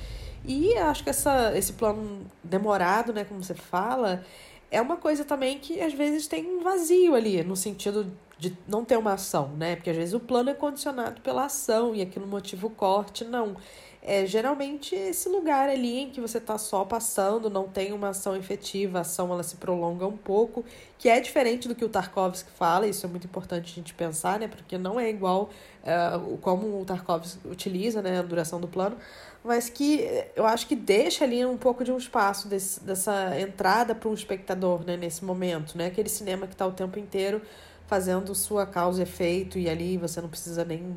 E 0.44 0.76
acho 0.76 1.04
que 1.04 1.10
essa, 1.10 1.56
esse 1.56 1.74
plano 1.74 2.26
demorado, 2.42 3.12
né, 3.12 3.24
como 3.24 3.42
você 3.42 3.54
fala, 3.54 4.24
é 4.70 4.80
uma 4.80 4.96
coisa 4.96 5.24
também 5.24 5.58
que 5.58 5.80
às 5.80 5.92
vezes 5.92 6.26
tem 6.26 6.44
um 6.46 6.62
vazio 6.62 7.14
ali, 7.14 7.44
no 7.44 7.54
sentido 7.54 8.10
de 8.38 8.56
não 8.66 8.84
ter 8.84 8.96
uma 8.96 9.12
ação, 9.12 9.50
né? 9.56 9.76
Porque 9.76 9.90
às 9.90 9.96
vezes 9.96 10.14
o 10.14 10.18
plano 10.18 10.50
é 10.50 10.54
condicionado 10.54 11.20
pela 11.20 11.44
ação 11.44 11.94
e 11.94 12.02
aquilo 12.02 12.26
motiva 12.26 12.66
o 12.66 12.70
corte, 12.70 13.24
não 13.24 13.56
é 14.04 14.26
geralmente 14.26 14.96
esse 14.96 15.28
lugar 15.28 15.68
ali 15.68 16.00
em 16.00 16.10
que 16.10 16.20
você 16.20 16.38
está 16.38 16.58
só 16.58 16.84
passando, 16.84 17.48
não 17.48 17.68
tem 17.68 17.92
uma 17.92 18.08
ação 18.08 18.36
efetiva, 18.36 18.98
a 18.98 19.00
ação 19.02 19.32
ela 19.32 19.44
se 19.44 19.54
prolonga 19.56 20.04
um 20.08 20.16
pouco, 20.16 20.64
que 20.98 21.08
é 21.08 21.20
diferente 21.20 21.68
do 21.68 21.74
que 21.74 21.84
o 21.84 21.88
Tarkovsky 21.88 22.50
fala, 22.50 22.88
isso 22.88 23.06
é 23.06 23.08
muito 23.08 23.28
importante 23.28 23.70
a 23.70 23.74
gente 23.76 23.94
pensar, 23.94 24.40
né? 24.40 24.48
Porque 24.48 24.76
não 24.76 24.98
é 24.98 25.08
igual 25.08 25.50
uh, 25.84 26.36
como 26.38 26.80
o 26.80 26.84
Tarkovsky 26.84 27.46
utiliza, 27.46 28.02
né, 28.02 28.18
a 28.18 28.22
duração 28.22 28.60
do 28.60 28.66
plano, 28.66 28.96
mas 29.44 29.68
que 29.68 30.04
eu 30.34 30.46
acho 30.46 30.66
que 30.66 30.74
deixa 30.74 31.24
ali 31.24 31.46
um 31.46 31.56
pouco 31.56 31.84
de 31.84 31.92
um 31.92 31.96
espaço 31.96 32.48
desse, 32.48 32.80
dessa 32.82 33.38
entrada 33.38 33.94
para 33.94 34.08
um 34.08 34.14
espectador, 34.14 34.84
né, 34.84 34.96
nesse 34.96 35.24
momento, 35.24 35.78
né? 35.78 35.86
Aquele 35.86 36.08
cinema 36.08 36.48
que 36.48 36.54
está 36.54 36.66
o 36.66 36.72
tempo 36.72 36.98
inteiro 36.98 37.40
fazendo 37.86 38.34
sua 38.34 38.66
causa 38.66 39.00
e 39.00 39.02
efeito 39.04 39.58
e 39.58 39.70
ali 39.70 39.96
você 39.96 40.20
não 40.20 40.28
precisa 40.28 40.64
nem 40.64 40.96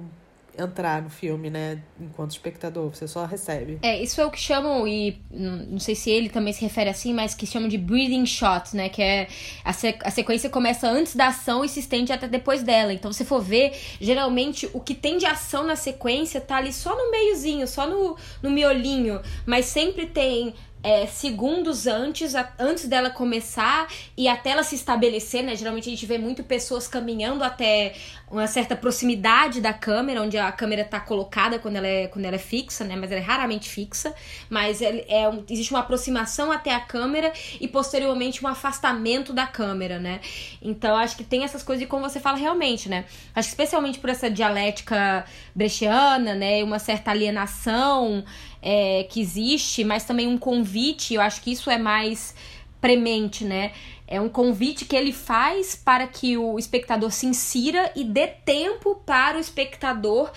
entrar 0.58 1.02
no 1.02 1.10
filme, 1.10 1.50
né? 1.50 1.82
Enquanto 2.00 2.32
espectador, 2.32 2.90
você 2.90 3.08
só 3.08 3.26
recebe. 3.26 3.80
É, 3.82 4.02
isso 4.02 4.20
é 4.20 4.26
o 4.26 4.32
que 4.32 4.40
chamam, 4.40 4.88
e 4.88 5.22
não 5.32 5.80
sei 5.80 5.96
se 5.96 6.10
ele 6.10 6.30
também 6.30 6.54
se 6.54 6.62
refere 6.62 6.90
assim, 6.90 7.14
mas 7.14 7.34
que 7.34 7.46
chamam 7.46 7.68
de 7.68 7.78
breathing 7.78 8.26
shot, 8.26 8.76
né? 8.76 8.90
Que 8.90 9.02
é 9.02 9.28
a, 9.64 9.74
se, 9.74 9.96
a 10.04 10.12
sequência 10.12 10.50
começa 10.50 10.88
antes 10.88 11.16
da 11.16 11.28
ação 11.28 11.64
e 11.64 11.70
se 11.70 11.80
estende 11.80 12.12
até 12.12 12.28
depois 12.28 12.64
dela. 12.64 12.94
Então, 12.94 13.12
se 13.12 13.26
for 13.26 13.42
ver, 13.42 13.74
geralmente 14.00 14.70
o 14.74 14.80
que 14.80 14.94
tem 14.94 15.18
de 15.18 15.26
ação 15.26 15.64
na 15.64 15.76
sequência 15.76 16.42
tá 16.42 16.58
ali 16.58 16.74
só 16.74 16.96
no 16.96 17.12
meiozinho, 17.12 17.68
só 17.68 17.88
no, 17.88 18.18
no 18.42 18.50
miolinho, 18.50 19.22
mas 19.46 19.66
sempre 19.66 20.06
tem 20.06 20.54
é, 20.86 21.08
segundos 21.08 21.88
antes, 21.88 22.36
a, 22.36 22.48
antes 22.60 22.88
dela 22.88 23.10
começar 23.10 23.88
e 24.16 24.28
até 24.28 24.52
ela 24.52 24.62
se 24.62 24.76
estabelecer, 24.76 25.44
né? 25.44 25.56
Geralmente 25.56 25.90
a 25.90 25.90
gente 25.90 26.06
vê 26.06 26.20
muito 26.20 26.44
pessoas 26.44 26.88
caminhando 26.88 27.44
até 27.44 27.96
uma 28.30 28.46
certa 28.46 28.76
proximidade 28.76 29.62
da 29.62 29.74
câmera, 29.74 30.22
onde 30.22 30.38
a 30.38 30.52
câmera 30.52 30.84
está 30.84 31.00
colocada 31.00 31.58
quando 31.58 31.78
ela, 31.78 31.88
é, 31.88 32.08
quando 32.08 32.26
ela 32.26 32.36
é 32.36 32.40
fixa, 32.40 32.84
né? 32.84 32.96
Mas 32.96 33.12
ela 33.12 33.20
é 33.20 33.24
raramente 33.24 33.68
fixa. 33.68 34.14
Mas 34.48 34.80
é, 34.80 35.06
é 35.10 35.28
um, 35.28 35.44
existe 35.50 35.72
uma 35.74 35.80
aproximação 35.80 36.52
até 36.52 36.72
a 36.72 36.80
câmera 36.80 37.34
e 37.60 37.68
posteriormente 37.68 38.46
um 38.46 38.48
afastamento 38.48 39.34
da 39.34 39.48
câmera, 39.48 39.98
né? 39.98 40.20
Então 40.62 40.96
acho 40.96 41.18
que 41.18 41.24
tem 41.24 41.44
essas 41.44 41.64
coisas 41.64 41.84
e 41.84 41.88
como 41.88 42.08
você 42.08 42.20
fala 42.20 42.38
realmente, 42.38 42.88
né? 42.90 43.06
Acho 43.34 43.48
que 43.48 43.54
especialmente 43.54 43.98
por 43.98 44.12
essa 44.12 44.30
dialética 44.30 45.26
brechiana, 45.56 46.36
né? 46.36 46.64
Uma 46.64 46.78
certa 46.78 47.10
alienação 47.10 48.24
é, 48.66 49.04
que 49.04 49.22
existe, 49.22 49.84
mas 49.84 50.06
também 50.06 50.28
um 50.28 50.40
convite, 50.40 51.14
eu 51.14 51.22
acho 51.22 51.40
que 51.40 51.52
isso 51.52 51.70
é 51.70 51.78
mais 51.78 52.34
premente, 52.82 53.46
né? 53.46 53.72
É 54.08 54.20
um 54.20 54.28
convite 54.28 54.86
que 54.86 54.96
ele 54.96 55.12
faz 55.12 55.76
para 55.76 56.08
que 56.08 56.36
o 56.36 56.58
espectador 56.58 57.12
se 57.12 57.28
insira 57.28 57.92
e 57.96 58.04
dê 58.04 58.26
tempo 58.26 58.96
para 59.06 59.38
o 59.38 59.40
espectador 59.40 60.32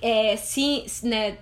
é, 0.00 0.34
se, 0.36 0.84
né, 1.02 1.36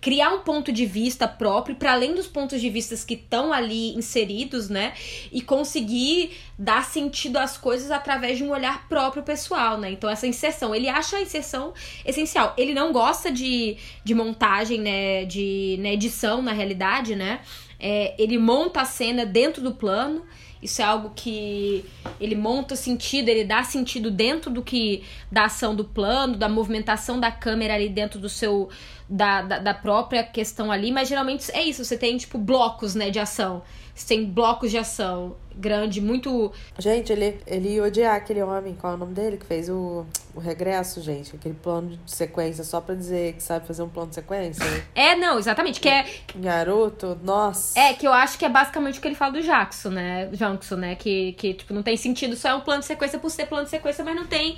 criar 0.00 0.30
um 0.30 0.40
ponto 0.40 0.70
de 0.72 0.86
vista 0.86 1.26
próprio 1.26 1.76
para 1.76 1.92
além 1.92 2.14
dos 2.14 2.26
pontos 2.26 2.60
de 2.60 2.70
vista 2.70 2.94
que 3.06 3.14
estão 3.14 3.52
ali 3.52 3.94
inseridos, 3.94 4.68
né? 4.68 4.94
E 5.32 5.40
conseguir 5.40 6.32
dar 6.58 6.84
sentido 6.84 7.36
às 7.36 7.56
coisas 7.56 7.90
através 7.90 8.38
de 8.38 8.44
um 8.44 8.50
olhar 8.50 8.88
próprio 8.88 9.22
pessoal, 9.22 9.78
né? 9.78 9.90
Então 9.90 10.08
essa 10.08 10.26
inserção, 10.26 10.74
ele 10.74 10.88
acha 10.88 11.16
a 11.16 11.20
inserção 11.20 11.72
essencial. 12.04 12.54
Ele 12.56 12.74
não 12.74 12.92
gosta 12.92 13.30
de, 13.30 13.76
de 14.04 14.14
montagem, 14.14 14.80
né? 14.80 15.24
De 15.24 15.76
né, 15.80 15.94
edição, 15.94 16.42
na 16.42 16.52
realidade, 16.52 17.16
né? 17.16 17.40
É, 17.80 18.14
ele 18.18 18.38
monta 18.38 18.80
a 18.80 18.84
cena 18.84 19.24
dentro 19.24 19.62
do 19.62 19.74
plano. 19.74 20.24
Isso 20.62 20.82
é 20.82 20.84
algo 20.84 21.12
que 21.14 21.84
ele 22.20 22.34
monta 22.34 22.74
sentido, 22.74 23.28
ele 23.28 23.44
dá 23.44 23.62
sentido 23.62 24.10
dentro 24.10 24.50
do 24.50 24.62
que 24.62 25.04
da 25.30 25.44
ação 25.44 25.74
do 25.74 25.84
plano, 25.84 26.36
da 26.36 26.48
movimentação 26.48 27.20
da 27.20 27.30
câmera 27.30 27.74
ali 27.74 27.88
dentro 27.88 28.18
do 28.18 28.28
seu 28.28 28.68
da, 29.08 29.40
da, 29.40 29.58
da, 29.58 29.74
própria 29.74 30.22
questão 30.22 30.70
ali, 30.70 30.92
mas 30.92 31.08
geralmente 31.08 31.50
é 31.52 31.64
isso, 31.64 31.82
você 31.82 31.96
tem, 31.96 32.16
tipo, 32.18 32.36
blocos, 32.36 32.94
né, 32.94 33.08
de 33.08 33.18
ação. 33.18 33.62
Tem 34.04 34.24
blocos 34.24 34.70
de 34.70 34.78
ação 34.78 35.36
grande, 35.58 36.00
muito. 36.00 36.52
Gente, 36.78 37.12
ele, 37.12 37.40
ele 37.46 37.74
ia 37.74 37.82
odiar 37.82 38.14
aquele 38.14 38.42
homem, 38.42 38.74
qual 38.74 38.92
é 38.92 38.96
o 38.96 38.98
nome 38.98 39.12
dele, 39.12 39.36
que 39.36 39.44
fez 39.44 39.68
o, 39.68 40.06
o 40.34 40.40
regresso, 40.40 41.02
gente. 41.02 41.34
Aquele 41.34 41.54
plano 41.54 41.98
de 42.04 42.10
sequência, 42.10 42.62
só 42.64 42.80
pra 42.80 42.94
dizer 42.94 43.34
que 43.34 43.42
sabe 43.42 43.66
fazer 43.66 43.82
um 43.82 43.88
plano 43.88 44.08
de 44.08 44.14
sequência. 44.14 44.64
É, 44.94 45.16
não, 45.16 45.38
exatamente. 45.38 45.80
Que 45.80 45.88
é. 45.88 46.06
Garoto, 46.36 47.18
nossa. 47.22 47.78
É, 47.78 47.92
que 47.92 48.06
eu 48.06 48.12
acho 48.12 48.38
que 48.38 48.44
é 48.44 48.48
basicamente 48.48 48.98
o 48.98 49.02
que 49.02 49.08
ele 49.08 49.14
fala 49.14 49.32
do 49.32 49.42
Jackson, 49.42 49.90
né? 49.90 50.26
Jackson, 50.26 50.76
né? 50.76 50.94
Que, 50.94 51.32
que, 51.32 51.54
tipo, 51.54 51.74
não 51.74 51.82
tem 51.82 51.96
sentido 51.96 52.36
só 52.36 52.50
é 52.50 52.54
um 52.54 52.60
plano 52.60 52.80
de 52.80 52.86
sequência 52.86 53.18
por 53.18 53.30
ser 53.30 53.46
plano 53.46 53.64
de 53.64 53.70
sequência, 53.70 54.04
mas 54.04 54.14
não 54.14 54.26
tem 54.26 54.56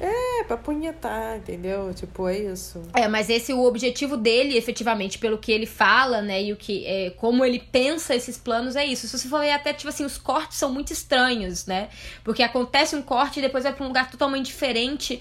é, 0.00 0.44
pra 0.44 0.56
punhetar, 0.56 1.38
entendeu? 1.38 1.92
Tipo, 1.92 2.28
é 2.28 2.38
isso. 2.38 2.80
É, 2.94 3.08
mas 3.08 3.28
esse 3.28 3.52
o 3.52 3.64
objetivo 3.64 4.16
dele, 4.16 4.56
efetivamente, 4.56 5.18
pelo 5.18 5.38
que 5.38 5.50
ele 5.50 5.66
fala, 5.66 6.22
né? 6.22 6.42
E 6.42 6.52
o 6.52 6.56
que. 6.56 6.86
É, 6.86 7.10
como 7.10 7.44
ele 7.44 7.58
pensa 7.58 8.14
esses 8.14 8.38
planos 8.38 8.76
é 8.76 8.84
isso. 8.84 9.08
Se 9.08 9.18
você 9.18 9.28
for 9.28 9.40
ver 9.40 9.50
até, 9.50 9.72
tipo 9.72 9.88
assim, 9.88 10.04
os 10.04 10.16
cortes 10.16 10.56
são 10.56 10.72
muito 10.72 10.92
estranhos, 10.92 11.66
né? 11.66 11.88
Porque 12.22 12.44
acontece 12.44 12.94
um 12.94 13.02
corte 13.02 13.40
e 13.40 13.42
depois 13.42 13.64
vai 13.64 13.72
pra 13.72 13.84
um 13.84 13.88
lugar 13.88 14.08
totalmente 14.08 14.46
diferente. 14.46 15.20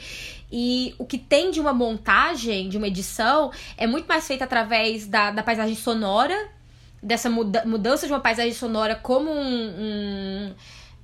E 0.52 0.94
o 1.00 1.06
que 1.06 1.18
tem 1.18 1.50
de 1.50 1.60
uma 1.60 1.74
montagem, 1.74 2.70
de 2.70 2.78
uma 2.78 2.88
edição, 2.88 3.52
é 3.76 3.88
muito 3.88 4.06
mais 4.06 4.28
feito 4.28 4.44
através 4.44 5.08
da, 5.08 5.32
da 5.32 5.42
paisagem 5.42 5.76
sonora, 5.76 6.50
dessa 7.02 7.30
muda 7.30 7.66
mudança 7.66 8.06
de 8.06 8.14
uma 8.14 8.20
paisagem 8.20 8.54
sonora 8.54 8.96
como 8.96 9.30
um, 9.32 10.50
um 10.50 10.54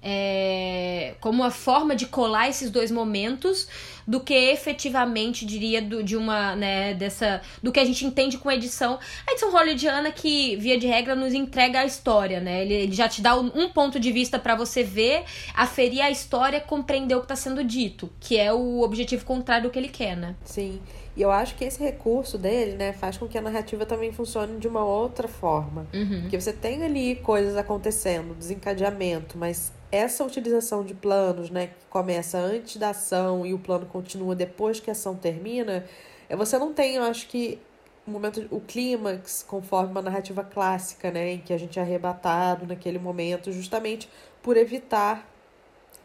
é, 0.03 1.15
como 1.21 1.41
uma 1.41 1.51
forma 1.51 1.95
de 1.95 2.05
colar 2.05 2.49
esses 2.49 2.69
dois 2.69 2.91
momentos 2.91 3.67
do 4.05 4.19
que 4.19 4.33
efetivamente 4.33 5.45
diria 5.45 5.81
do, 5.81 6.03
de 6.03 6.17
uma 6.17 6.57
né 6.57 6.93
dessa 6.93 7.41
do 7.61 7.71
que 7.71 7.79
a 7.79 7.85
gente 7.85 8.05
entende 8.05 8.37
com 8.37 8.51
edição. 8.51 8.99
A 9.25 9.31
edição 9.31 9.49
hollywoodiana 9.51 10.11
que 10.11 10.57
via 10.57 10.77
de 10.77 10.87
regra 10.87 11.15
nos 11.15 11.33
entrega 11.33 11.79
a 11.79 11.85
história 11.85 12.41
né? 12.41 12.63
Ele, 12.63 12.73
ele 12.73 12.91
já 12.91 13.07
te 13.07 13.21
dá 13.21 13.35
um 13.35 13.69
ponto 13.69 13.99
de 13.99 14.11
vista 14.11 14.37
para 14.37 14.55
você 14.55 14.83
ver 14.83 15.23
aferir 15.53 16.01
a 16.01 16.11
história 16.11 16.59
compreender 16.59 17.15
o 17.15 17.19
que 17.19 17.25
está 17.25 17.35
sendo 17.35 17.63
dito 17.63 18.11
que 18.19 18.37
é 18.37 18.51
o 18.51 18.81
objetivo 18.81 19.23
contrário 19.23 19.69
do 19.69 19.71
que 19.71 19.79
ele 19.79 19.89
quer 19.89 20.17
né? 20.17 20.35
Sim 20.43 20.81
e 21.15 21.21
eu 21.21 21.31
acho 21.31 21.55
que 21.55 21.63
esse 21.63 21.81
recurso 21.81 22.37
dele, 22.37 22.75
né, 22.75 22.91
faz 22.91 23.17
com 23.17 23.27
que 23.27 23.37
a 23.37 23.41
narrativa 23.41 23.85
também 23.85 24.11
funcione 24.11 24.57
de 24.57 24.67
uma 24.67 24.83
outra 24.83 25.27
forma. 25.27 25.85
Uhum. 25.93 26.21
Porque 26.21 26.39
você 26.39 26.51
tem 26.51 26.83
ali 26.83 27.15
coisas 27.17 27.55
acontecendo, 27.55 28.33
desencadeamento, 28.33 29.37
mas 29.37 29.71
essa 29.91 30.23
utilização 30.23 30.83
de 30.83 30.95
planos, 30.95 31.51
né, 31.51 31.67
que 31.67 31.85
começa 31.87 32.39
antes 32.39 32.77
da 32.77 32.89
ação 32.89 33.45
e 33.45 33.53
o 33.53 33.59
plano 33.59 33.85
continua 33.85 34.35
depois 34.35 34.79
que 34.79 34.89
a 34.89 34.93
ação 34.93 35.15
termina, 35.15 35.85
é, 36.27 36.35
você 36.35 36.57
não 36.57 36.73
tem, 36.73 36.95
eu 36.95 37.03
acho 37.03 37.27
que, 37.27 37.59
o 38.07 38.09
momento, 38.09 38.47
o 38.49 38.59
clímax, 38.59 39.45
conforme 39.47 39.91
uma 39.91 40.01
narrativa 40.01 40.43
clássica, 40.43 41.11
né, 41.11 41.33
em 41.33 41.37
que 41.37 41.53
a 41.53 41.59
gente 41.59 41.77
é 41.77 41.81
arrebatado 41.83 42.65
naquele 42.65 42.97
momento, 42.97 43.51
justamente 43.51 44.09
por 44.41 44.57
evitar 44.57 45.29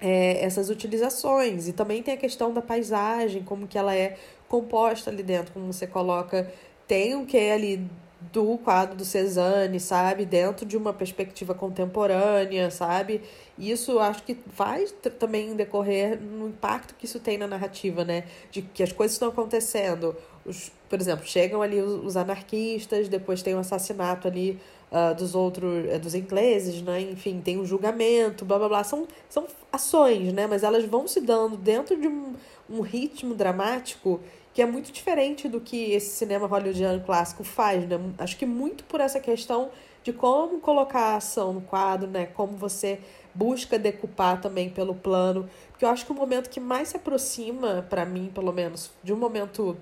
é, 0.00 0.44
essas 0.44 0.68
utilizações. 0.70 1.66
E 1.66 1.72
também 1.72 2.02
tem 2.02 2.14
a 2.14 2.16
questão 2.16 2.52
da 2.52 2.62
paisagem, 2.62 3.42
como 3.42 3.66
que 3.66 3.78
ela 3.78 3.94
é 3.94 4.16
composta 4.48 5.10
ali 5.10 5.22
dentro, 5.22 5.52
como 5.52 5.72
você 5.72 5.86
coloca, 5.86 6.50
tem 6.86 7.14
um 7.14 7.24
que 7.24 7.36
ali 7.36 7.88
do 8.32 8.58
quadro 8.58 8.96
do 8.96 9.04
Cezanne, 9.04 9.78
sabe? 9.78 10.24
Dentro 10.24 10.66
de 10.66 10.76
uma 10.76 10.92
perspectiva 10.92 11.54
contemporânea, 11.54 12.70
sabe? 12.70 13.22
Isso 13.56 13.92
eu 13.92 14.00
acho 14.00 14.22
que 14.24 14.36
vai 14.46 14.86
também 15.18 15.54
decorrer 15.54 16.20
no 16.20 16.48
impacto 16.48 16.94
que 16.96 17.04
isso 17.04 17.20
tem 17.20 17.38
na 17.38 17.46
narrativa, 17.46 18.04
né? 18.04 18.24
De 18.50 18.62
que 18.62 18.82
as 18.82 18.92
coisas 18.92 19.14
estão 19.14 19.28
acontecendo. 19.28 20.16
Os, 20.44 20.72
por 20.88 21.00
exemplo, 21.00 21.24
chegam 21.26 21.62
ali 21.62 21.80
os, 21.80 22.04
os 22.04 22.16
anarquistas, 22.16 23.08
depois 23.08 23.40
tem 23.40 23.54
o 23.54 23.58
assassinato 23.60 24.26
ali 24.26 24.58
uh, 24.90 25.14
dos 25.14 25.36
outros, 25.36 25.86
uh, 25.94 25.98
dos 26.00 26.14
ingleses, 26.14 26.82
né? 26.82 27.00
Enfim, 27.00 27.40
tem 27.40 27.58
um 27.58 27.64
julgamento, 27.64 28.44
blá 28.44 28.58
blá 28.58 28.68
blá. 28.68 28.84
São, 28.84 29.06
são 29.28 29.46
ações, 29.72 30.32
né? 30.32 30.46
Mas 30.48 30.64
elas 30.64 30.84
vão 30.84 31.06
se 31.06 31.20
dando 31.20 31.56
dentro 31.56 31.96
de 31.96 32.08
um, 32.08 32.34
um 32.68 32.80
ritmo 32.80 33.34
dramático 33.34 34.20
que 34.52 34.62
é 34.62 34.66
muito 34.66 34.90
diferente 34.90 35.48
do 35.48 35.60
que 35.60 35.92
esse 35.92 36.16
cinema 36.16 36.46
hollywoodiano 36.46 37.00
clássico 37.04 37.44
faz, 37.44 37.86
né? 37.86 37.98
Acho 38.18 38.36
que 38.36 38.44
muito 38.44 38.82
por 38.84 39.00
essa 39.00 39.20
questão 39.20 39.70
de 40.02 40.12
como 40.12 40.58
colocar 40.58 41.12
a 41.12 41.16
ação 41.16 41.52
no 41.52 41.60
quadro, 41.60 42.08
né? 42.08 42.26
Como 42.26 42.56
você 42.56 42.98
busca 43.34 43.78
decupar 43.78 44.40
também 44.40 44.68
pelo 44.68 44.94
plano, 44.94 45.48
porque 45.70 45.84
eu 45.84 45.88
acho 45.88 46.04
que 46.04 46.10
o 46.10 46.14
momento 46.14 46.50
que 46.50 46.58
mais 46.58 46.88
se 46.88 46.96
aproxima 46.96 47.86
para 47.88 48.04
mim, 48.04 48.32
pelo 48.34 48.52
menos, 48.52 48.90
de 49.02 49.12
um 49.12 49.16
momento 49.16 49.76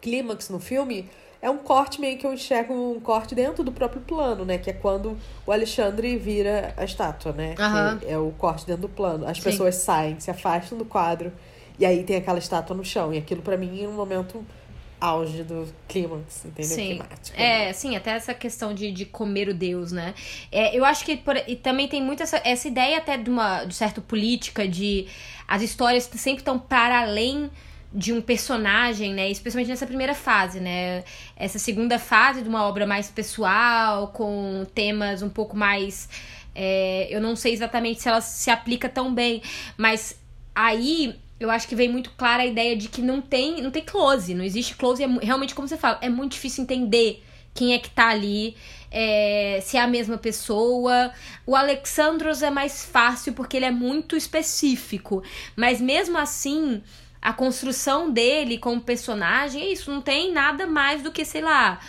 clímax 0.00 0.48
no 0.48 0.58
filme 0.58 1.08
é 1.40 1.48
um 1.48 1.58
corte 1.58 2.00
meio 2.00 2.18
que 2.18 2.26
eu 2.26 2.32
enxergo 2.32 2.72
um 2.72 2.98
corte 3.00 3.34
dentro 3.34 3.62
do 3.62 3.72
próprio 3.72 4.00
plano, 4.02 4.44
né? 4.44 4.58
Que 4.58 4.70
é 4.70 4.72
quando 4.72 5.16
o 5.46 5.52
Alexandre 5.52 6.16
vira 6.16 6.72
a 6.76 6.84
estátua, 6.84 7.32
né? 7.32 7.54
Uhum. 7.58 8.08
é 8.08 8.18
o 8.18 8.32
corte 8.32 8.66
dentro 8.66 8.82
do 8.82 8.88
plano. 8.88 9.26
As 9.26 9.38
Sim. 9.38 9.44
pessoas 9.44 9.76
saem, 9.76 10.18
se 10.18 10.30
afastam 10.30 10.78
do 10.78 10.84
quadro 10.84 11.32
e 11.82 11.84
aí 11.84 12.04
tem 12.04 12.14
aquela 12.14 12.38
estátua 12.38 12.76
no 12.76 12.84
chão. 12.84 13.12
E 13.12 13.18
aquilo 13.18 13.42
para 13.42 13.56
mim 13.56 13.82
é 13.82 13.88
um 13.88 13.92
momento 13.92 14.46
auge 15.00 15.42
do 15.42 15.66
clímax, 15.88 16.44
entendeu? 16.44 16.76
Sim. 16.76 16.86
Climático. 16.90 17.40
É, 17.40 17.72
sim, 17.72 17.96
até 17.96 18.12
essa 18.12 18.32
questão 18.32 18.72
de, 18.72 18.92
de 18.92 19.04
comer 19.04 19.48
o 19.48 19.54
Deus, 19.54 19.90
né? 19.90 20.14
É, 20.52 20.78
eu 20.78 20.84
acho 20.84 21.04
que 21.04 21.16
por, 21.16 21.36
e 21.36 21.56
também 21.56 21.88
tem 21.88 22.00
muito 22.00 22.22
essa, 22.22 22.40
essa 22.44 22.68
ideia 22.68 22.98
até 22.98 23.16
de 23.16 23.28
uma 23.28 23.64
de 23.64 23.74
certa 23.74 24.00
política 24.00 24.66
de 24.68 25.08
as 25.48 25.60
histórias 25.60 26.04
sempre 26.04 26.42
estão 26.42 26.56
para 26.56 27.00
além 27.00 27.50
de 27.92 28.12
um 28.12 28.22
personagem, 28.22 29.12
né? 29.12 29.28
Especialmente 29.28 29.68
nessa 29.68 29.86
primeira 29.86 30.14
fase, 30.14 30.60
né? 30.60 31.02
Essa 31.34 31.58
segunda 31.58 31.98
fase 31.98 32.42
de 32.42 32.48
uma 32.48 32.64
obra 32.64 32.86
mais 32.86 33.10
pessoal, 33.10 34.06
com 34.08 34.64
temas 34.72 35.20
um 35.20 35.28
pouco 35.28 35.56
mais. 35.56 36.08
É, 36.54 37.08
eu 37.10 37.20
não 37.20 37.34
sei 37.34 37.52
exatamente 37.52 38.00
se 38.00 38.08
ela 38.08 38.20
se 38.20 38.50
aplica 38.50 38.88
tão 38.88 39.12
bem, 39.12 39.42
mas 39.76 40.16
aí 40.54 41.20
eu 41.42 41.50
acho 41.50 41.66
que 41.68 41.74
vem 41.74 41.88
muito 41.88 42.10
clara 42.10 42.42
a 42.42 42.46
ideia 42.46 42.76
de 42.76 42.88
que 42.88 43.02
não 43.02 43.20
tem, 43.20 43.60
não 43.60 43.70
tem 43.70 43.82
close, 43.82 44.34
não 44.34 44.44
existe 44.44 44.76
close, 44.76 45.02
é 45.02 45.06
realmente 45.06 45.54
como 45.54 45.66
você 45.66 45.76
fala, 45.76 45.98
é 46.00 46.08
muito 46.08 46.32
difícil 46.32 46.62
entender 46.62 47.22
quem 47.54 47.74
é 47.74 47.78
que 47.78 47.90
tá 47.90 48.08
ali, 48.08 48.56
é, 48.90 49.60
se 49.62 49.76
é 49.76 49.80
a 49.80 49.86
mesma 49.86 50.16
pessoa. 50.16 51.12
O 51.46 51.54
Alexandros 51.54 52.42
é 52.42 52.50
mais 52.50 52.84
fácil 52.84 53.32
porque 53.32 53.56
ele 53.56 53.66
é 53.66 53.70
muito 53.70 54.16
específico, 54.16 55.22
mas 55.56 55.80
mesmo 55.80 56.16
assim, 56.16 56.82
a 57.20 57.32
construção 57.32 58.10
dele 58.10 58.58
como 58.58 58.80
personagem, 58.80 59.62
é 59.62 59.72
isso, 59.72 59.90
não 59.90 60.00
tem 60.00 60.32
nada 60.32 60.66
mais 60.66 61.02
do 61.02 61.12
que, 61.12 61.24
sei 61.24 61.42
lá, 61.42 61.80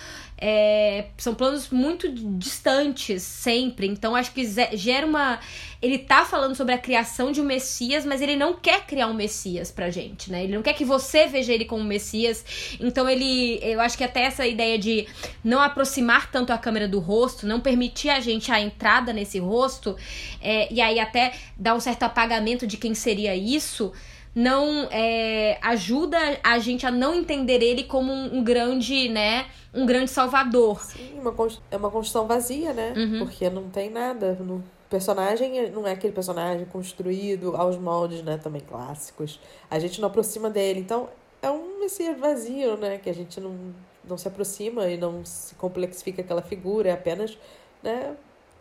é, 0.46 1.06
são 1.18 1.34
planos 1.34 1.70
muito 1.70 2.12
distantes 2.38 3.24
sempre. 3.24 3.88
Então 3.88 4.14
acho 4.14 4.34
que 4.34 4.44
gera 4.76 5.08
uma. 5.08 5.39
Ele 5.82 5.98
tá 5.98 6.26
falando 6.26 6.54
sobre 6.54 6.74
a 6.74 6.78
criação 6.78 7.32
de 7.32 7.39
um 7.39 7.46
Messias, 7.46 8.06
mas 8.06 8.22
ele 8.22 8.36
não 8.36 8.54
quer 8.54 8.86
criar 8.86 9.08
um 9.08 9.14
Messias 9.14 9.72
pra 9.72 9.89
gente, 9.89 10.30
né? 10.30 10.44
Ele 10.44 10.54
não 10.54 10.62
quer 10.62 10.74
que 10.74 10.84
você 10.84 11.28
veja 11.28 11.54
ele 11.54 11.64
como 11.64 11.82
Messias. 11.82 12.44
Então 12.78 13.10
ele. 13.10 13.58
Eu 13.62 13.80
acho 13.80 13.98
que 13.98 14.04
até 14.04 14.24
essa 14.24 14.46
ideia 14.46 14.78
de 14.78 15.08
não 15.41 15.62
aproximar 15.62 16.30
tanto 16.30 16.52
a 16.52 16.58
câmera 16.58 16.89
do 16.89 17.00
rosto, 17.00 17.48
não 17.48 17.62
permitir 17.62 18.10
a 18.10 18.20
gente 18.20 18.52
a 18.52 18.60
entrada 18.60 19.14
nesse 19.14 19.39
rosto, 19.39 19.96
é, 20.41 20.68
e 20.74 20.82
aí 20.82 21.00
até 21.00 21.32
dar 21.56 21.74
um 21.74 21.80
certo 21.80 22.04
apagamento 22.04 22.68
de 22.68 22.76
quem 22.76 22.94
seria 22.94 23.34
isso 23.34 23.94
não 24.36 24.88
é, 24.90 25.60
ajuda 25.62 26.18
a 26.44 26.58
gente 26.58 26.86
a 26.86 26.92
não 26.92 27.14
entender 27.14 27.62
ele 27.62 27.84
como 27.84 28.12
um, 28.12 28.38
um 28.38 28.44
grande, 28.44 29.08
né? 29.10 29.48
Um 29.74 29.86
grande 29.86 30.10
salvador. 30.10 30.82
Sim, 30.82 31.20
uma, 31.20 31.36
é 31.70 31.78
uma 31.78 31.92
construção 31.92 32.26
vazia, 32.28 32.74
né? 32.74 32.94
Uhum. 32.96 33.20
Porque 33.20 33.50
não 33.50 33.70
tem 33.70 33.90
nada. 33.90 34.34
No 34.34 34.64
personagem 34.90 35.70
não 35.70 35.88
é 35.88 35.92
aquele 35.92 36.14
personagem 36.14 36.66
construído 36.66 37.56
aos 37.56 37.78
moldes, 37.78 38.24
né? 38.24 38.38
Também 38.38 38.62
clássicos. 38.62 39.40
A 39.70 39.78
gente 39.78 40.02
não 40.02 40.08
aproxima 40.08 40.50
dele. 40.50 40.80
Então, 40.80 41.10
é 41.42 41.52
um 41.52 41.80
Messias 41.80 42.18
vazio, 42.20 42.76
né? 42.78 42.98
Que 42.98 43.10
a 43.10 43.14
gente 43.14 43.40
não, 43.40 43.56
não 44.04 44.18
se 44.18 44.28
aproxima 44.28 44.88
e 44.88 44.98
não 44.98 45.24
se 45.24 45.54
complexifica 45.56 46.22
aquela 46.24 46.42
figura. 46.42 46.90
É 46.90 46.94
apenas, 46.94 47.38
né? 47.84 48.16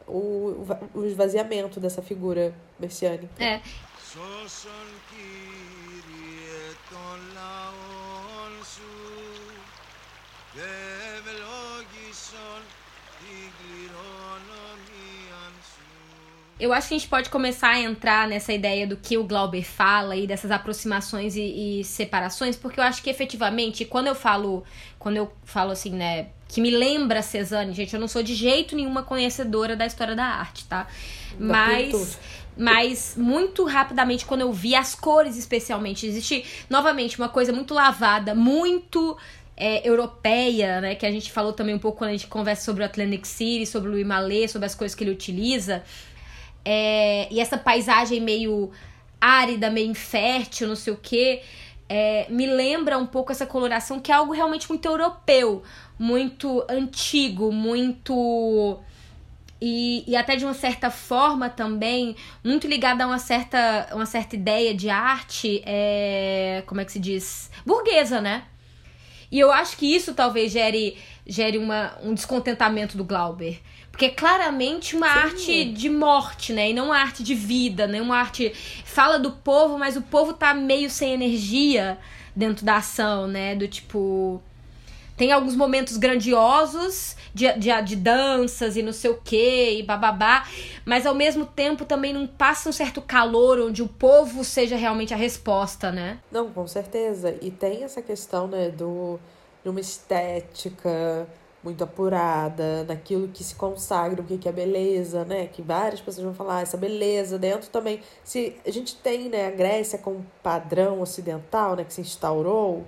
O, 0.07 0.67
o 0.95 1.05
esvaziamento 1.07 1.81
dessa 1.81 2.03
figura 2.03 2.53
messiânica. 2.79 3.43
É. 3.43 3.61
Eu 16.63 16.73
acho 16.73 16.87
que 16.87 16.95
a 16.95 16.99
gente 16.99 17.09
pode 17.09 17.29
começar 17.29 17.71
a 17.71 17.81
entrar 17.81 18.29
nessa 18.29 18.53
ideia 18.53 18.87
do 18.87 18.97
que 18.97 19.19
o 19.19 19.25
Glauber 19.25 19.65
fala 19.65 20.15
e 20.15 20.29
dessas 20.29 20.53
aproximações 20.53 21.35
e, 21.35 21.81
e, 21.81 21.85
separações, 21.85 22.55
porque 22.55 22.79
eu 22.79 22.85
acho 22.85 23.03
que 23.03 23.11
efetivamente, 23.11 23.85
quando 23.85 24.07
eu 24.07 24.15
falo, 24.15 24.63
quando 24.97 25.17
eu 25.17 25.33
falo 25.43 25.73
assim, 25.73 25.91
né, 25.91 26.29
que 26.47 26.61
me 26.61 26.71
lembra 26.71 27.21
Cezanne, 27.21 27.75
gente, 27.75 27.93
eu 27.93 27.99
não 27.99 28.07
sou 28.07 28.23
de 28.23 28.37
jeito 28.37 28.77
nenhuma 28.77 29.03
conhecedora 29.03 29.75
da 29.75 29.85
história 29.85 30.15
da 30.15 30.25
arte, 30.25 30.65
tá? 30.67 30.87
Da 31.37 31.47
mas 31.47 31.87
pintura. 31.87 32.11
mas 32.57 33.15
muito 33.17 33.65
rapidamente 33.65 34.25
quando 34.25 34.43
eu 34.43 34.53
vi 34.53 34.77
as 34.77 34.95
cores 34.95 35.37
especialmente, 35.37 36.07
existe 36.07 36.45
novamente 36.71 37.19
uma 37.19 37.29
coisa 37.29 37.53
muito 37.53 37.75
lavada, 37.75 38.37
muito 38.37 39.19
é, 39.57 39.87
europeia, 39.89 40.81
né, 40.81 40.95
que 40.95 41.05
a 41.05 41.11
gente 41.11 41.33
falou 41.33 41.53
também 41.53 41.75
um 41.75 41.81
pouco 41.81 41.99
quando 41.99 42.11
a 42.11 42.13
gente 42.13 42.29
conversa 42.29 42.65
sobre 42.65 42.85
o 42.85 42.87
Atlantic 42.87 43.25
City, 43.25 43.67
sobre 43.67 43.89
o 43.89 43.93
Louis 43.93 44.07
Mallet, 44.07 44.49
sobre 44.49 44.67
as 44.67 44.77
coisas 44.77 44.95
que 44.95 45.03
ele 45.03 45.11
utiliza. 45.11 45.83
É, 46.65 47.29
e 47.31 47.41
essa 47.41 47.59
paisagem 47.59 48.21
meio 48.21 48.71
árida, 49.21 49.71
meio 49.71 49.91
infértil, 49.91 50.67
não 50.67 50.77
sei 50.77 50.93
o 50.93 50.97
quê, 50.97 51.43
é, 51.89 52.27
me 52.31 52.47
lembra 52.47 52.97
um 52.99 53.07
pouco 53.07 53.33
essa 53.33 53.47
coloração 53.47 54.01
que 54.01 54.11
é 54.11 54.15
algo 54.15 54.33
realmente 54.33 54.69
muito 54.69 54.87
europeu, 54.87 55.63
muito 55.99 56.65
antigo, 56.69 57.53
muito. 57.53 58.81
E, 59.61 60.03
e 60.09 60.17
até 60.17 60.35
de 60.35 60.45
uma 60.45 60.55
certa 60.55 60.91
forma 60.91 61.49
também, 61.49 62.17
muito 62.43 62.67
ligada 62.67 63.05
a 63.05 63.07
uma 63.07 63.19
certa, 63.19 63.89
uma 63.93 64.07
certa 64.07 64.35
ideia 64.35 64.75
de 64.75 64.91
arte, 64.91 65.63
é, 65.65 66.65
como 66.67 66.81
é 66.81 66.85
que 66.85 66.93
se 66.93 66.99
diz? 66.99 67.51
Burguesa, 67.65 68.21
né? 68.21 68.45
E 69.31 69.39
eu 69.39 69.53
acho 69.53 69.77
que 69.77 69.87
isso 69.87 70.15
talvez 70.15 70.51
gere, 70.51 70.99
gere 71.27 71.59
uma, 71.59 71.97
um 72.03 72.15
descontentamento 72.15 72.97
do 72.97 73.05
Glauber. 73.05 73.61
Porque 73.91 74.07
é 74.07 74.11
claramente 74.11 74.97
uma 74.97 75.07
Sim. 75.07 75.19
arte 75.19 75.65
de 75.67 75.91
morte, 75.91 76.53
né? 76.53 76.71
E 76.71 76.75
não 76.75 76.87
uma 76.87 76.99
arte 76.99 77.23
de 77.23 77.35
vida, 77.35 77.87
né? 77.87 78.01
Uma 78.01 78.17
arte. 78.17 78.53
Fala 78.85 79.19
do 79.19 79.33
povo, 79.33 79.79
mas 79.79 79.97
o 79.97 80.03
povo 80.03 80.33
tá 80.33 80.55
meio 80.55 80.89
sem 80.89 81.13
energia 81.13 81.99
dentro 82.35 82.65
da 82.65 82.77
ação, 82.77 83.29
né? 83.29 83.55
Do 83.55 83.69
tipo. 83.69 84.43
Tem 85.15 85.31
alguns 85.31 85.55
momentos 85.55 85.99
grandiosos 85.99 87.17
de, 87.35 87.53
de, 87.53 87.83
de 87.83 87.97
danças 87.97 88.77
e 88.77 88.83
não 88.83 88.93
sei 88.93 89.11
o 89.11 89.21
que, 89.23 89.79
e 89.79 89.83
bababá, 89.83 90.49
mas 90.87 91.07
ao 91.07 91.15
mesmo 91.15 91.45
tempo 91.45 91.85
também 91.85 92.15
não 92.15 92.27
passa 92.27 92.69
um 92.69 92.73
certo 92.73 93.01
calor 93.01 93.61
onde 93.61 93.83
o 93.83 93.89
povo 93.89 94.43
seja 94.43 94.75
realmente 94.75 95.13
a 95.13 95.17
resposta, 95.17 95.93
né? 95.93 96.19
Não, 96.33 96.51
com 96.51 96.67
certeza. 96.67 97.37
E 97.43 97.51
tem 97.51 97.85
essa 97.85 98.01
questão, 98.01 98.49
né, 98.49 98.71
do, 98.71 99.21
de 99.63 99.69
uma 99.69 99.81
estética 99.81 101.27
muito 101.63 101.85
apurada, 101.85 102.85
naquilo 102.85 103.29
que 103.29 103.45
se 103.45 103.55
consagra, 103.55 104.21
o 104.21 104.25
que 104.25 104.49
é 104.49 104.53
beleza, 104.53 105.25
né? 105.25 105.47
Que 105.47 105.63
várias 105.63 106.01
pessoas 106.01 106.25
vão 106.25 106.35
falar, 106.35 106.57
ah, 106.59 106.61
essa 106.63 106.77
beleza 106.77 107.39
dentro 107.39 107.71
também. 107.71 108.01
Se 108.25 108.57
a 108.67 108.71
gente 108.71 108.97
tem, 108.97 109.29
né, 109.29 109.47
a 109.47 109.51
Grécia 109.51 109.99
como 109.99 110.27
padrão 110.43 111.01
ocidental, 111.01 111.77
né, 111.77 111.85
que 111.85 111.95
se 111.95 112.01
instaurou 112.01 112.85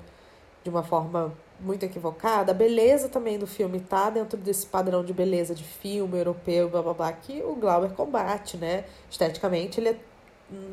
de 0.64 0.70
uma 0.70 0.82
forma 0.82 1.32
muito 1.60 1.84
equivocada, 1.84 2.50
a 2.50 2.54
beleza 2.54 3.08
também 3.08 3.38
do 3.38 3.46
filme 3.46 3.78
tá 3.78 4.10
dentro 4.10 4.36
desse 4.36 4.66
padrão 4.66 5.04
de 5.04 5.12
beleza 5.12 5.54
de 5.54 5.62
filme 5.62 6.18
europeu, 6.18 6.68
blá 6.68 6.82
blá 6.82 6.94
blá, 6.94 7.12
que 7.12 7.42
o 7.42 7.54
Glauber 7.54 7.92
combate, 7.92 8.56
né? 8.56 8.84
Esteticamente, 9.08 9.78
ele 9.78 9.90
é, 9.90 9.96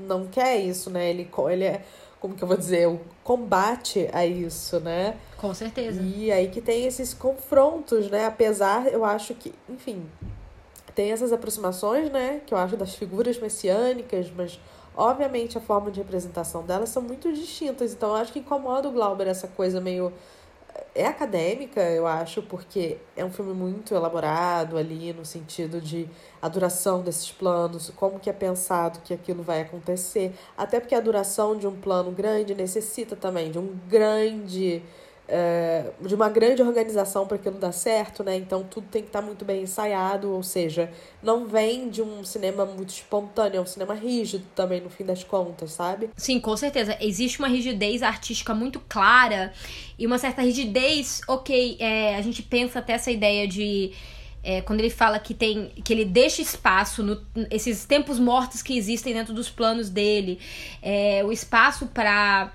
não 0.07 0.25
quer 0.25 0.57
isso, 0.57 0.89
né? 0.89 1.09
Ele, 1.09 1.29
ele 1.51 1.63
é 1.65 1.83
como 2.21 2.35
que 2.35 2.43
eu 2.43 2.47
vou 2.47 2.55
dizer, 2.55 2.87
o 2.87 3.01
combate 3.23 4.07
a 4.13 4.23
isso, 4.23 4.79
né? 4.79 5.17
Com 5.37 5.53
certeza. 5.55 5.99
E 5.99 6.31
aí 6.31 6.49
que 6.49 6.61
tem 6.61 6.85
esses 6.85 7.15
confrontos, 7.15 8.11
né? 8.11 8.27
Apesar, 8.27 8.85
eu 8.87 9.03
acho 9.03 9.33
que, 9.33 9.51
enfim, 9.67 10.05
tem 10.93 11.11
essas 11.11 11.33
aproximações, 11.33 12.11
né? 12.11 12.39
Que 12.45 12.53
eu 12.53 12.59
acho 12.59 12.77
das 12.77 12.93
figuras 12.93 13.39
messiânicas, 13.39 14.31
mas 14.37 14.59
obviamente 14.95 15.57
a 15.57 15.61
forma 15.61 15.89
de 15.89 15.99
representação 15.99 16.63
delas 16.63 16.89
são 16.89 17.01
muito 17.01 17.33
distintas. 17.33 17.91
Então 17.91 18.09
eu 18.09 18.15
acho 18.15 18.31
que 18.31 18.39
incomoda 18.39 18.87
o 18.87 18.91
Glauber 18.91 19.27
essa 19.27 19.47
coisa 19.47 19.81
meio 19.81 20.13
é 20.93 21.05
acadêmica, 21.05 21.81
eu 21.81 22.05
acho, 22.05 22.41
porque 22.43 22.97
é 23.15 23.23
um 23.23 23.31
filme 23.31 23.53
muito 23.53 23.93
elaborado 23.95 24.77
ali 24.77 25.13
no 25.13 25.23
sentido 25.23 25.79
de 25.79 26.07
a 26.41 26.49
duração 26.49 27.01
desses 27.01 27.31
planos, 27.31 27.91
como 27.95 28.19
que 28.19 28.29
é 28.29 28.33
pensado 28.33 28.99
que 29.01 29.13
aquilo 29.13 29.41
vai 29.41 29.61
acontecer, 29.61 30.33
até 30.57 30.79
porque 30.79 30.95
a 30.95 30.99
duração 30.99 31.55
de 31.55 31.65
um 31.67 31.79
plano 31.79 32.11
grande 32.11 32.53
necessita 32.53 33.15
também 33.15 33.51
de 33.51 33.59
um 33.59 33.77
grande 33.87 34.83
é, 35.33 35.85
de 36.01 36.13
uma 36.13 36.27
grande 36.27 36.61
organização 36.61 37.25
para 37.25 37.37
aquilo 37.37 37.57
dar 37.57 37.71
certo, 37.71 38.21
né? 38.21 38.35
Então 38.35 38.63
tudo 38.63 38.85
tem 38.91 39.01
que 39.01 39.07
estar 39.07 39.21
tá 39.21 39.25
muito 39.25 39.45
bem 39.45 39.63
ensaiado, 39.63 40.29
ou 40.29 40.43
seja, 40.43 40.91
não 41.23 41.47
vem 41.47 41.89
de 41.89 42.01
um 42.01 42.21
cinema 42.25 42.65
muito 42.65 42.89
espontâneo, 42.89 43.57
é 43.57 43.61
um 43.61 43.65
cinema 43.65 43.93
rígido 43.93 44.43
também, 44.53 44.81
no 44.81 44.89
fim 44.89 45.05
das 45.05 45.23
contas, 45.23 45.71
sabe? 45.71 46.09
Sim, 46.17 46.37
com 46.41 46.55
certeza. 46.57 46.97
Existe 46.99 47.39
uma 47.39 47.47
rigidez 47.47 48.03
artística 48.03 48.53
muito 48.53 48.81
clara 48.89 49.53
e 49.97 50.05
uma 50.05 50.17
certa 50.17 50.41
rigidez, 50.41 51.21
ok, 51.25 51.77
é, 51.79 52.17
a 52.17 52.21
gente 52.21 52.43
pensa 52.43 52.79
até 52.79 52.93
essa 52.93 53.09
ideia 53.09 53.47
de. 53.47 53.93
É, 54.43 54.59
quando 54.59 54.79
ele 54.79 54.89
fala 54.89 55.19
que 55.19 55.35
tem 55.35 55.69
que 55.83 55.93
ele 55.93 56.03
deixa 56.03 56.41
espaço 56.41 57.03
no, 57.03 57.21
esses 57.51 57.85
tempos 57.85 58.17
mortos 58.17 58.63
que 58.63 58.75
existem 58.75 59.13
dentro 59.13 59.35
dos 59.35 59.51
planos 59.51 59.87
dele 59.87 60.39
é, 60.81 61.21
o 61.23 61.31
espaço 61.31 61.85
para 61.85 62.51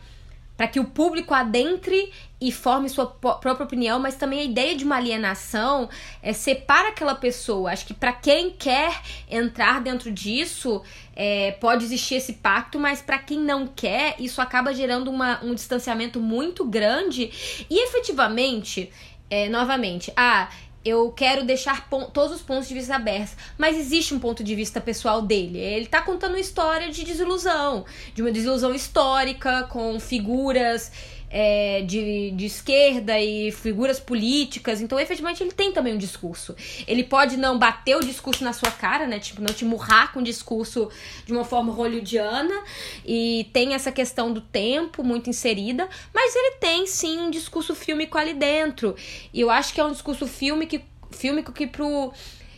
para 0.56 0.66
que 0.66 0.80
o 0.80 0.84
público 0.84 1.34
adentre 1.34 2.10
e 2.40 2.52
forme 2.52 2.88
sua 2.88 3.06
própria 3.06 3.64
opinião, 3.64 3.98
mas 3.98 4.16
também 4.16 4.40
a 4.40 4.44
ideia 4.44 4.76
de 4.76 4.84
uma 4.84 4.96
alienação 4.96 5.88
é, 6.22 6.32
separa 6.32 6.88
aquela 6.88 7.14
pessoa. 7.14 7.70
Acho 7.70 7.86
que 7.86 7.94
para 7.94 8.12
quem 8.12 8.50
quer 8.50 9.00
entrar 9.30 9.80
dentro 9.80 10.10
disso, 10.10 10.82
é, 11.14 11.52
pode 11.52 11.84
existir 11.84 12.16
esse 12.16 12.34
pacto, 12.34 12.78
mas 12.78 13.00
para 13.00 13.18
quem 13.18 13.38
não 13.38 13.66
quer, 13.66 14.16
isso 14.18 14.40
acaba 14.40 14.74
gerando 14.74 15.10
uma, 15.10 15.42
um 15.42 15.54
distanciamento 15.54 16.20
muito 16.20 16.64
grande 16.64 17.30
e 17.70 17.84
efetivamente. 17.84 18.90
É, 19.28 19.48
novamente, 19.48 20.12
ah, 20.16 20.48
eu 20.86 21.10
quero 21.10 21.44
deixar 21.44 21.88
todos 21.88 22.36
os 22.36 22.42
pontos 22.42 22.68
de 22.68 22.74
vista 22.74 22.94
abertos. 22.94 23.36
Mas 23.58 23.76
existe 23.76 24.14
um 24.14 24.18
ponto 24.18 24.44
de 24.44 24.54
vista 24.54 24.80
pessoal 24.80 25.20
dele. 25.20 25.58
Ele 25.58 25.86
tá 25.86 26.00
contando 26.02 26.32
uma 26.32 26.40
história 26.40 26.90
de 26.90 27.04
desilusão, 27.04 27.84
de 28.14 28.22
uma 28.22 28.30
desilusão 28.30 28.74
histórica, 28.74 29.64
com 29.64 29.98
figuras 29.98 30.92
é, 31.38 31.82
de, 31.82 32.30
de 32.30 32.46
esquerda 32.46 33.20
e 33.20 33.52
figuras 33.52 34.00
políticas. 34.00 34.80
Então, 34.80 34.98
efetivamente, 34.98 35.42
ele 35.42 35.52
tem 35.52 35.70
também 35.70 35.92
um 35.92 35.98
discurso. 35.98 36.56
Ele 36.88 37.04
pode 37.04 37.36
não 37.36 37.58
bater 37.58 37.94
o 37.94 38.00
discurso 38.00 38.42
na 38.42 38.54
sua 38.54 38.70
cara, 38.70 39.06
né? 39.06 39.18
Tipo, 39.18 39.42
não 39.42 39.52
te 39.52 39.62
murrar 39.62 40.14
com 40.14 40.20
o 40.20 40.22
discurso 40.22 40.88
de 41.26 41.34
uma 41.34 41.44
forma 41.44 41.74
hollywoodiana. 41.74 42.54
E 43.04 43.50
tem 43.52 43.74
essa 43.74 43.92
questão 43.92 44.32
do 44.32 44.40
tempo 44.40 45.04
muito 45.04 45.28
inserida. 45.28 45.86
Mas 46.14 46.34
ele 46.34 46.52
tem, 46.52 46.86
sim, 46.86 47.20
um 47.20 47.30
discurso 47.30 47.74
fílmico 47.74 48.16
ali 48.16 48.32
dentro. 48.32 48.96
E 49.30 49.38
eu 49.38 49.50
acho 49.50 49.74
que 49.74 49.80
é 49.80 49.84
um 49.84 49.92
discurso 49.92 50.26
fílmico, 50.26 51.52
que, 51.52 51.66
pro, 51.66 52.14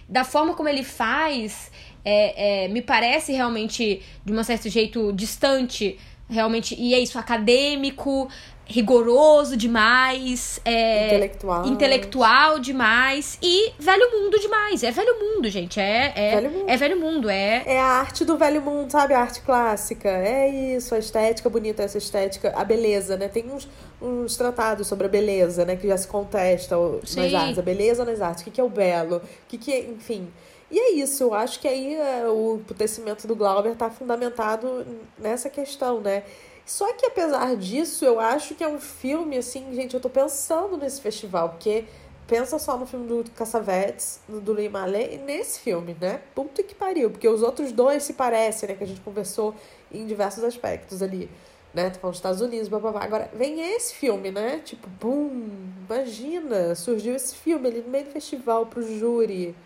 da 0.08 0.22
forma 0.22 0.54
como 0.54 0.68
ele 0.68 0.84
faz, 0.84 1.72
é, 2.04 2.66
é, 2.66 2.68
me 2.68 2.80
parece 2.80 3.32
realmente, 3.32 4.02
de 4.24 4.32
um 4.32 4.44
certo 4.44 4.68
jeito, 4.68 5.12
distante 5.12 5.98
realmente. 6.28 6.76
E 6.78 6.94
é 6.94 7.00
isso, 7.00 7.18
acadêmico, 7.18 8.28
rigoroso 8.68 9.56
demais, 9.56 10.60
é, 10.64 11.06
Intelectual. 11.06 11.66
intelectual 11.66 12.58
demais 12.58 13.38
e 13.42 13.72
velho 13.78 14.10
mundo 14.12 14.38
demais. 14.38 14.82
É 14.84 14.90
velho 14.90 15.18
mundo, 15.18 15.48
gente. 15.48 15.80
É, 15.80 16.12
é, 16.14 16.34
Velho 16.36 16.50
mundo. 16.50 16.68
é 16.68 16.76
velho 16.76 17.00
mundo. 17.00 17.30
É, 17.30 17.62
É 17.66 17.80
a 17.80 17.84
arte 17.86 18.24
do 18.26 18.36
velho 18.36 18.60
mundo, 18.60 18.90
sabe? 18.90 19.14
A 19.14 19.20
arte 19.20 19.40
clássica. 19.40 20.08
É 20.10 20.48
isso, 20.76 20.94
a 20.94 20.98
estética 20.98 21.48
bonita, 21.48 21.82
essa 21.82 21.96
estética, 21.98 22.52
a 22.54 22.62
beleza, 22.62 23.16
né? 23.16 23.26
Tem 23.28 23.50
uns, 23.50 23.66
uns 24.02 24.36
tratados 24.36 24.86
sobre 24.86 25.06
a 25.06 25.08
beleza, 25.08 25.64
né? 25.64 25.74
Que 25.74 25.88
já 25.88 25.96
se 25.96 26.06
contestam 26.06 26.96
nas 27.00 27.08
Sim. 27.10 27.34
artes. 27.34 27.58
A 27.58 27.62
beleza 27.62 28.04
nas 28.04 28.20
artes. 28.20 28.42
O 28.42 28.44
que, 28.44 28.50
que 28.50 28.60
é 28.60 28.64
o 28.64 28.68
belo? 28.68 29.16
O 29.16 29.22
que, 29.48 29.56
que 29.56 29.72
é, 29.72 29.80
enfim. 29.80 30.28
E 30.70 30.78
é 30.78 30.92
isso, 30.92 31.22
eu 31.24 31.32
acho 31.32 31.58
que 31.60 31.66
aí 31.66 31.94
é, 31.94 32.28
o 32.28 32.56
emputecimento 32.56 33.26
do 33.26 33.34
Glauber 33.34 33.74
tá 33.74 33.88
fundamentado 33.88 34.86
nessa 35.18 35.48
questão, 35.48 35.98
né? 36.02 36.22
Só 36.68 36.92
que 36.92 37.06
apesar 37.06 37.56
disso, 37.56 38.04
eu 38.04 38.20
acho 38.20 38.54
que 38.54 38.62
é 38.62 38.68
um 38.68 38.78
filme, 38.78 39.38
assim, 39.38 39.74
gente, 39.74 39.94
eu 39.94 40.00
tô 40.00 40.10
pensando 40.10 40.76
nesse 40.76 41.00
festival, 41.00 41.48
porque 41.48 41.86
pensa 42.26 42.58
só 42.58 42.76
no 42.76 42.84
filme 42.84 43.08
do 43.08 43.30
Cassavetes, 43.30 44.20
do 44.28 44.52
Lee 44.52 44.68
Malé, 44.68 45.14
e 45.14 45.16
nesse 45.16 45.60
filme, 45.60 45.96
né? 45.98 46.20
Puta 46.34 46.62
que 46.62 46.74
pariu, 46.74 47.10
porque 47.10 47.26
os 47.26 47.42
outros 47.42 47.72
dois 47.72 48.02
se 48.02 48.12
parecem, 48.12 48.68
né? 48.68 48.74
Que 48.74 48.84
a 48.84 48.86
gente 48.86 49.00
conversou 49.00 49.54
em 49.90 50.04
diversos 50.04 50.44
aspectos 50.44 51.00
ali, 51.00 51.30
né? 51.72 51.88
Tô 51.88 52.00
falando 52.00 52.12
dos 52.12 52.18
Estados 52.18 52.40
Unidos, 52.42 52.68
blá. 52.68 53.02
Agora, 53.02 53.30
vem 53.32 53.74
esse 53.74 53.94
filme, 53.94 54.30
né? 54.30 54.60
Tipo, 54.62 54.90
bum, 55.00 55.48
imagina, 55.88 56.74
surgiu 56.74 57.16
esse 57.16 57.34
filme 57.34 57.66
ali 57.66 57.80
no 57.80 57.88
meio 57.88 58.04
do 58.04 58.10
festival 58.10 58.66
pro 58.66 58.82
júri. 58.82 59.56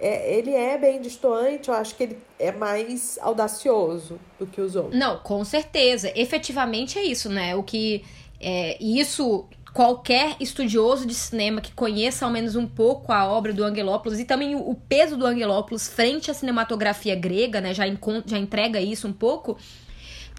É, 0.00 0.36
ele 0.36 0.54
é 0.54 0.78
bem 0.78 1.00
distoante, 1.00 1.68
eu 1.68 1.74
acho 1.74 1.94
que 1.96 2.04
ele 2.04 2.18
é 2.38 2.52
mais 2.52 3.18
audacioso 3.20 4.18
do 4.38 4.46
que 4.46 4.60
os 4.60 4.76
outros. 4.76 4.96
Não, 4.96 5.18
com 5.18 5.44
certeza. 5.44 6.12
Efetivamente 6.14 6.98
é 6.98 7.04
isso, 7.04 7.28
né? 7.28 7.54
O 7.56 7.62
que. 7.62 8.04
É, 8.40 8.76
isso. 8.80 9.46
Qualquer 9.74 10.34
estudioso 10.40 11.06
de 11.06 11.14
cinema 11.14 11.60
que 11.60 11.72
conheça 11.72 12.24
ao 12.24 12.32
menos 12.32 12.56
um 12.56 12.66
pouco 12.66 13.12
a 13.12 13.26
obra 13.28 13.52
do 13.52 13.62
Angelopoulos 13.62 14.18
e 14.18 14.24
também 14.24 14.56
o, 14.56 14.74
peso 14.74 15.16
do 15.16 15.26
Angelopoulos 15.26 15.86
frente 15.86 16.30
à 16.30 16.34
cinematografia 16.34 17.14
grega, 17.14 17.60
né? 17.60 17.74
Já, 17.74 17.84
já 18.24 18.38
entrega 18.38 18.80
isso 18.80 19.06
um 19.06 19.12
pouco. 19.12 19.58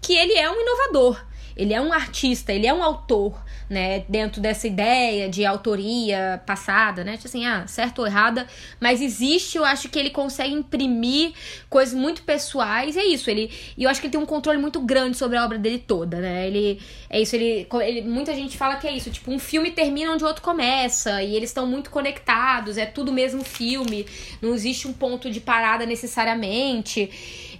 Que 0.02 0.14
ele 0.14 0.32
é 0.34 0.50
um 0.50 0.60
inovador. 0.60 1.24
Ele 1.56 1.72
é 1.74 1.80
um 1.80 1.92
artista, 1.92 2.52
ele 2.52 2.66
é 2.66 2.72
um 2.72 2.82
autor, 2.82 3.40
né? 3.68 4.04
Dentro 4.08 4.40
dessa 4.40 4.66
ideia 4.66 5.28
de 5.28 5.44
autoria 5.46 6.42
passada, 6.44 7.04
né? 7.04 7.16
Tipo 7.16 7.28
assim, 7.28 7.46
ah, 7.46 7.66
certo 7.66 8.00
ou 8.00 8.06
errada. 8.06 8.46
Mas 8.80 9.00
existe, 9.00 9.56
eu 9.56 9.64
acho 9.64 9.88
que 9.88 9.98
ele 9.98 10.10
consegue 10.10 10.52
imprimir 10.52 11.32
coisas 11.68 11.94
muito 11.94 12.22
pessoais. 12.22 12.96
E 12.96 12.98
é 12.98 13.06
isso, 13.06 13.30
ele. 13.30 13.50
E 13.76 13.84
eu 13.84 13.90
acho 13.90 14.00
que 14.00 14.06
ele 14.06 14.12
tem 14.12 14.20
um 14.20 14.26
controle 14.26 14.58
muito 14.58 14.80
grande 14.80 15.16
sobre 15.16 15.36
a 15.36 15.44
obra 15.44 15.58
dele 15.58 15.78
toda, 15.78 16.18
né? 16.18 16.46
Ele. 16.46 16.80
É 17.08 17.20
isso, 17.20 17.36
ele, 17.36 17.66
ele. 17.82 18.02
Muita 18.02 18.34
gente 18.34 18.56
fala 18.56 18.76
que 18.76 18.86
é 18.86 18.92
isso. 18.92 19.10
Tipo, 19.10 19.30
um 19.30 19.38
filme 19.38 19.70
termina 19.70 20.12
onde 20.12 20.24
o 20.24 20.26
outro 20.26 20.42
começa. 20.42 21.22
E 21.22 21.36
eles 21.36 21.50
estão 21.50 21.66
muito 21.66 21.90
conectados. 21.90 22.76
É 22.76 22.86
tudo 22.86 23.12
mesmo 23.12 23.44
filme. 23.44 24.06
Não 24.42 24.54
existe 24.54 24.88
um 24.88 24.92
ponto 24.92 25.30
de 25.30 25.40
parada 25.40 25.86
necessariamente. 25.86 27.10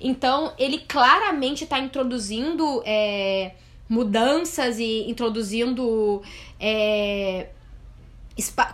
Então, 0.01 0.53
ele 0.59 0.79
claramente 0.79 1.65
está 1.65 1.79
introduzindo. 1.79 2.83
é, 2.85 3.53
mudanças 3.91 4.79
e 4.79 5.11
introduzindo 5.11 6.23
é, 6.61 7.49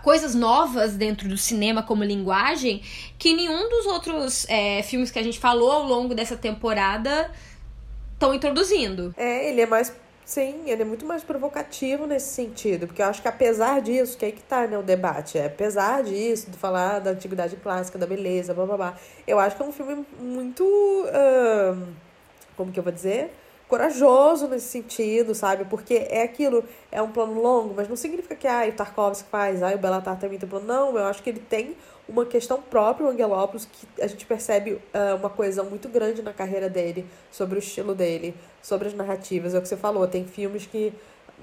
coisas 0.03 0.35
novas 0.35 0.95
dentro 0.95 1.27
do 1.27 1.35
cinema 1.35 1.81
como 1.81 2.03
linguagem 2.03 2.83
que 3.17 3.33
nenhum 3.33 3.67
dos 3.67 3.87
outros 3.87 4.47
é, 4.47 4.83
filmes 4.83 5.09
que 5.09 5.17
a 5.17 5.23
gente 5.23 5.39
falou 5.39 5.71
ao 5.71 5.83
longo 5.83 6.13
dessa 6.13 6.37
temporada 6.37 7.31
estão 8.13 8.31
introduzindo. 8.31 9.13
É, 9.17 9.49
ele 9.49 9.61
é 9.61 9.65
mais. 9.65 9.91
Sim, 10.23 10.63
ele 10.65 10.81
é 10.81 10.85
muito 10.85 11.05
mais 11.05 11.23
provocativo 11.23 12.05
nesse 12.05 12.33
sentido. 12.33 12.85
Porque 12.85 13.01
eu 13.01 13.05
acho 13.07 13.21
que 13.21 13.27
apesar 13.29 13.81
disso, 13.81 14.17
que 14.17 14.25
aí 14.25 14.31
que 14.33 14.41
tá, 14.41 14.67
né, 14.67 14.77
o 14.77 14.83
debate. 14.83 15.37
É, 15.37 15.45
apesar 15.45 16.03
disso, 16.03 16.51
de 16.51 16.57
falar 16.57 16.99
da 16.99 17.11
antiguidade 17.11 17.55
clássica, 17.55 17.97
da 17.97 18.05
beleza, 18.05 18.53
blá 18.53 18.65
blá 18.65 18.77
blá. 18.77 18.97
Eu 19.25 19.39
acho 19.39 19.55
que 19.55 19.63
é 19.63 19.65
um 19.65 19.71
filme 19.71 20.05
muito. 20.19 20.63
ahn, 21.13 21.93
como 22.55 22.71
que 22.71 22.79
eu 22.79 22.83
vou 22.83 22.91
dizer? 22.91 23.33
Corajoso 23.67 24.47
nesse 24.47 24.67
sentido, 24.67 25.35
sabe? 25.35 25.65
Porque 25.65 26.07
é 26.09 26.23
aquilo, 26.23 26.63
é 26.89 27.01
um 27.01 27.11
plano 27.11 27.41
longo, 27.41 27.73
mas 27.75 27.89
não 27.89 27.97
significa 27.97 28.33
que 28.33 28.47
ah, 28.47 28.65
o 28.65 28.71
Tarkovsky 28.71 29.29
faz, 29.29 29.61
ah, 29.61 29.73
o 29.75 29.77
Belatar 29.77 30.17
também 30.17 30.39
tem 30.39 30.47
plano. 30.47 30.65
Não, 30.65 30.97
eu 30.97 31.05
acho 31.05 31.21
que 31.21 31.29
ele 31.29 31.41
tem 31.41 31.75
uma 32.07 32.25
questão 32.25 32.61
própria, 32.61 33.05
o 33.05 33.09
Angelopoulos, 33.09 33.65
que 33.65 34.01
a 34.01 34.07
gente 34.07 34.25
percebe 34.25 34.79
ah, 34.93 35.15
uma 35.15 35.29
coisa 35.29 35.63
muito 35.63 35.89
grande 35.89 36.21
na 36.21 36.31
carreira 36.31 36.69
dele, 36.69 37.05
sobre 37.29 37.57
o 37.57 37.59
estilo 37.59 37.93
dele, 37.93 38.33
sobre 38.61 38.87
as 38.87 38.93
narrativas. 38.93 39.53
É 39.53 39.57
o 39.57 39.61
que 39.61 39.67
você 39.67 39.75
falou, 39.75 40.07
tem 40.07 40.25
filmes 40.25 40.65
que, 40.65 40.93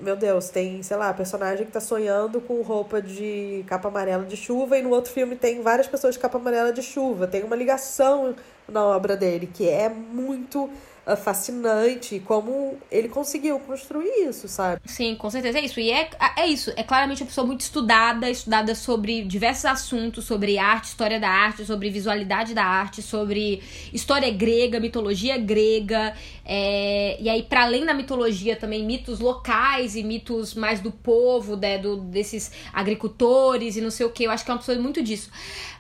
meu 0.01 0.17
Deus, 0.17 0.49
tem, 0.49 0.83
sei 0.83 0.97
lá, 0.97 1.13
personagem 1.13 1.67
que 1.67 1.73
tá 1.73 1.81
sonhando 1.81 2.41
com 2.41 2.63
roupa 2.63 3.03
de 3.03 3.63
capa 3.67 3.89
amarela 3.89 4.25
de 4.25 4.37
chuva, 4.37 4.79
e 4.79 4.83
no 4.83 4.89
outro 4.89 5.13
filme 5.13 5.37
tem 5.37 5.61
várias 5.61 5.87
pessoas 5.87 6.15
de 6.15 6.21
capa 6.21 6.39
amarela 6.39 6.73
de 6.73 6.83
chuva. 6.83 7.27
Tem 7.27 7.43
uma 7.45 7.55
ligação 7.55 8.35
na 8.67 8.83
obra 8.83 9.15
dele, 9.15 9.47
que 9.47 9.69
é 9.69 9.91
muito 9.91 10.71
fascinante, 11.17 12.19
como 12.21 12.79
ele 12.91 13.09
conseguiu 13.09 13.61
construir 13.61 14.27
isso, 14.27 14.49
sabe? 14.49 14.81
Sim, 14.87 15.15
com 15.15 15.29
certeza 15.29 15.59
é 15.59 15.65
isso. 15.65 15.79
E 15.79 15.91
é, 15.91 16.09
é 16.37 16.47
isso. 16.47 16.73
É 16.77 16.83
claramente 16.83 17.23
uma 17.23 17.29
pessoa 17.29 17.47
muito 17.47 17.61
estudada, 17.61 18.31
estudada 18.31 18.75
sobre 18.75 19.23
diversos 19.23 19.67
assuntos, 19.67 20.25
sobre 20.25 20.57
arte, 20.57 20.85
história 20.85 21.21
da 21.21 21.29
arte, 21.29 21.65
sobre 21.67 21.91
visualidade 21.91 22.55
da 22.55 22.65
arte, 22.65 23.03
sobre 23.03 23.63
história 23.93 24.31
grega, 24.31 24.81
mitologia 24.81 25.37
grega. 25.37 26.15
é, 26.45 27.21
e 27.21 27.29
aí, 27.29 27.43
para 27.43 27.65
além 27.65 27.85
da 27.85 27.93
mitologia, 27.93 28.57
também 28.57 28.85
mitos 28.85 29.21
locais 29.21 29.97
e 29.97 30.03
mitos 30.03 30.55
mais 30.55 30.81
do 30.81 30.91
povo, 30.91 31.57
né, 31.57 31.77
do, 31.79 31.97
desses 31.97 32.51
agricultores 32.73 33.77
e 33.77 33.81
não 33.83 33.91
sei 33.91 34.07
o 34.07 34.11
que. 34.11 34.25
Eu 34.25 34.31
acho 34.31 34.45
que 34.45 34.51
é 34.51 34.55
uma 34.55 34.61
pessoa 34.61 34.79
muito 34.79 35.03
disso. 35.03 35.31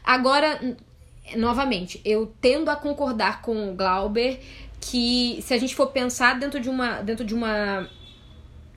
Agora, 0.04 0.60
novamente, 1.36 2.00
eu 2.04 2.32
tendo 2.40 2.70
a 2.70 2.76
concordar 2.76 3.40
com 3.40 3.70
o 3.70 3.74
Glauber 3.74 4.40
que 4.90 5.40
se 5.42 5.54
a 5.54 5.58
gente 5.58 5.74
for 5.74 5.88
pensar 5.88 6.38
dentro 6.38 6.60
de 6.60 6.68
uma 6.68 7.00
dentro 7.02 7.24
de 7.24 7.34
uma 7.34 7.88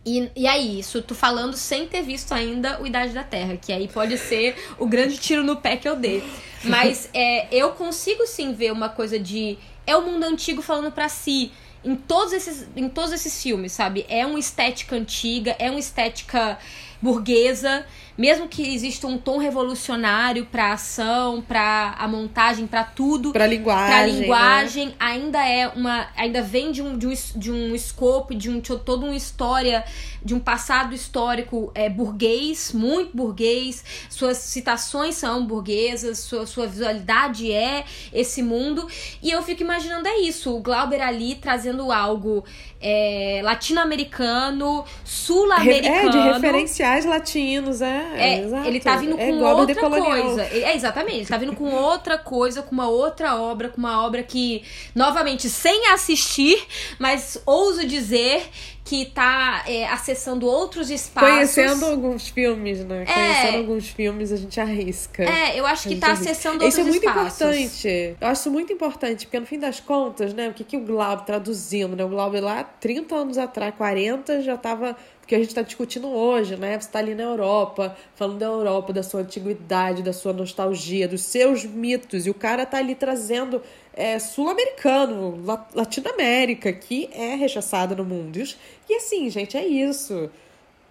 e, 0.07 0.31
e 0.37 0.47
aí, 0.47 0.79
isso 0.79 1.01
tô 1.01 1.13
falando 1.13 1.57
sem 1.57 1.85
ter 1.85 2.01
visto 2.01 2.31
ainda 2.31 2.81
o 2.81 2.87
Idade 2.87 3.11
da 3.11 3.25
Terra, 3.25 3.57
que 3.57 3.73
aí 3.73 3.89
pode 3.89 4.17
ser 4.17 4.55
o 4.79 4.87
grande 4.87 5.17
tiro 5.17 5.43
no 5.43 5.57
pé 5.57 5.75
que 5.75 5.87
eu 5.87 5.97
dei. 5.97 6.23
Mas 6.63 7.09
é, 7.13 7.53
eu 7.53 7.71
consigo 7.71 8.25
sim 8.25 8.53
ver 8.53 8.71
uma 8.71 8.87
coisa 8.87 9.19
de. 9.19 9.57
É 9.85 9.97
o 9.97 10.01
mundo 10.01 10.23
antigo 10.23 10.61
falando 10.61 10.93
pra 10.93 11.09
si. 11.09 11.51
Em 11.83 11.93
todos, 11.93 12.31
esses, 12.31 12.67
em 12.75 12.87
todos 12.87 13.11
esses 13.11 13.43
filmes, 13.43 13.73
sabe? 13.73 14.05
É 14.07 14.25
uma 14.25 14.39
estética 14.39 14.95
antiga, 14.95 15.55
é 15.59 15.69
uma 15.69 15.79
estética 15.79 16.57
burguesa, 17.01 17.85
mesmo 18.17 18.47
que 18.47 18.73
exista 18.73 19.05
um 19.07 19.17
tom 19.17 19.37
revolucionário 19.37 20.45
pra 20.47 20.73
ação, 20.73 21.41
pra 21.41 21.95
a 21.97 22.07
montagem, 22.07 22.65
pra 22.65 22.83
tudo 22.83 23.31
Pra 23.31 23.45
linguagem. 23.45 23.87
pra 23.87 24.01
né? 24.01 24.07
linguagem 24.07 24.95
ainda 24.99 25.47
é 25.47 25.67
uma 25.67 26.07
ainda 26.15 26.41
vem 26.41 26.71
de 26.71 26.81
um, 26.81 26.97
de 26.97 27.07
um, 27.07 27.13
de 27.35 27.51
um 27.51 27.75
escopo 27.75 28.33
de 28.33 28.49
um 28.49 28.59
de 28.59 28.75
toda 28.79 29.05
uma 29.05 29.15
história 29.15 29.83
de 30.23 30.33
um 30.33 30.39
passado 30.39 30.93
histórico 30.95 31.71
é, 31.75 31.89
burguês 31.89 32.71
muito 32.73 33.15
burguês 33.15 33.83
suas 34.09 34.37
citações 34.37 35.15
são 35.15 35.45
burguesas 35.45 36.19
sua, 36.19 36.45
sua 36.45 36.67
visualidade 36.67 37.51
é 37.51 37.85
esse 38.11 38.41
mundo 38.41 38.87
e 39.21 39.29
eu 39.31 39.43
fico 39.43 39.61
imaginando 39.61 40.07
é 40.07 40.17
isso 40.21 40.55
o 40.55 40.59
Glauber 40.59 41.01
ali 41.01 41.35
trazendo 41.35 41.91
algo 41.91 42.43
é, 42.81 43.41
latino-americano 43.43 44.83
sul-americano 45.03 46.09
É, 46.09 46.09
de 46.09 46.17
referenciais 46.19 47.05
latinos, 47.05 47.81
é. 47.81 48.06
É, 48.15 48.39
exato. 48.43 48.67
ele 48.67 48.79
tá 48.79 48.95
vindo 48.97 49.19
É 49.19 49.27
com 49.27 49.37
Glauber 49.37 49.77
outra 49.77 49.89
coisa. 49.89 50.43
É, 50.43 50.75
exatamente. 50.75 51.17
Ele 51.17 51.25
tá 51.25 51.37
vindo 51.37 51.55
com 51.55 51.71
outra 51.73 52.17
coisa, 52.17 52.61
com 52.61 52.71
uma 52.71 52.87
outra 52.87 53.35
obra, 53.35 53.69
com 53.69 53.77
uma 53.77 54.05
obra 54.05 54.23
que, 54.23 54.63
novamente, 54.93 55.49
sem 55.49 55.87
assistir, 55.87 56.63
mas 56.99 57.41
ouso 57.45 57.85
dizer 57.85 58.49
que 58.87 59.05
tá 59.05 59.63
é, 59.67 59.85
acessando 59.87 60.47
outros 60.47 60.89
espaços. 60.89 61.29
Conhecendo 61.29 61.85
alguns 61.87 62.29
filmes, 62.29 62.85
né? 62.85 63.03
É. 63.03 63.13
Conhecendo 63.13 63.57
alguns 63.57 63.89
filmes, 63.89 64.31
a 64.31 64.37
gente 64.37 64.59
arrisca. 64.61 65.23
É, 65.23 65.59
eu 65.59 65.65
acho 65.65 65.89
que 65.89 65.97
tá 65.97 66.07
arrisca. 66.07 66.31
acessando 66.31 66.63
outros 66.63 66.73
Isso 66.73 66.81
é 66.81 66.83
muito 66.85 67.05
espaços. 67.05 67.41
importante. 67.41 68.15
Eu 68.21 68.27
acho 68.29 68.49
muito 68.49 68.71
importante, 68.71 69.25
porque 69.25 69.39
no 69.41 69.45
fim 69.45 69.59
das 69.59 69.81
contas, 69.81 70.33
né, 70.33 70.47
o 70.47 70.53
que, 70.53 70.63
que 70.63 70.77
o 70.77 70.81
Glauber 70.81 71.25
traduzindo, 71.25 71.97
né? 71.97 72.05
O 72.05 72.07
Glauber 72.07 72.39
lá, 72.39 72.63
30 72.63 73.13
anos 73.13 73.37
atrás, 73.37 73.75
40, 73.75 74.41
já 74.41 74.55
tava. 74.55 74.95
Porque 75.27 75.35
a 75.35 75.39
gente 75.39 75.53
tá 75.53 75.61
discutindo 75.61 76.07
hoje, 76.07 76.55
né? 76.55 76.79
Você 76.79 76.89
tá 76.89 76.99
ali 76.99 77.13
na 77.13 77.23
Europa, 77.23 77.93
falando 78.15 78.39
da 78.39 78.45
Europa, 78.45 78.93
da 78.93 79.03
sua 79.03 79.19
antiguidade, 79.19 80.01
da 80.01 80.13
sua 80.13 80.31
nostalgia, 80.31 81.05
dos 81.05 81.19
seus 81.21 81.65
mitos. 81.65 82.25
E 82.25 82.29
o 82.29 82.33
cara 82.33 82.65
tá 82.65 82.77
ali 82.77 82.95
trazendo 82.95 83.61
é, 83.93 84.17
sul-americano, 84.19 85.37
La- 85.43 85.67
Latinoamérica, 85.75 86.71
que 86.71 87.09
é 87.11 87.35
rechaçada 87.35 87.93
no 87.93 88.05
mundo. 88.05 88.37
E 88.39 88.55
E 88.89 88.93
assim, 88.95 89.29
gente, 89.29 89.57
é 89.57 89.67
isso. 89.67 90.29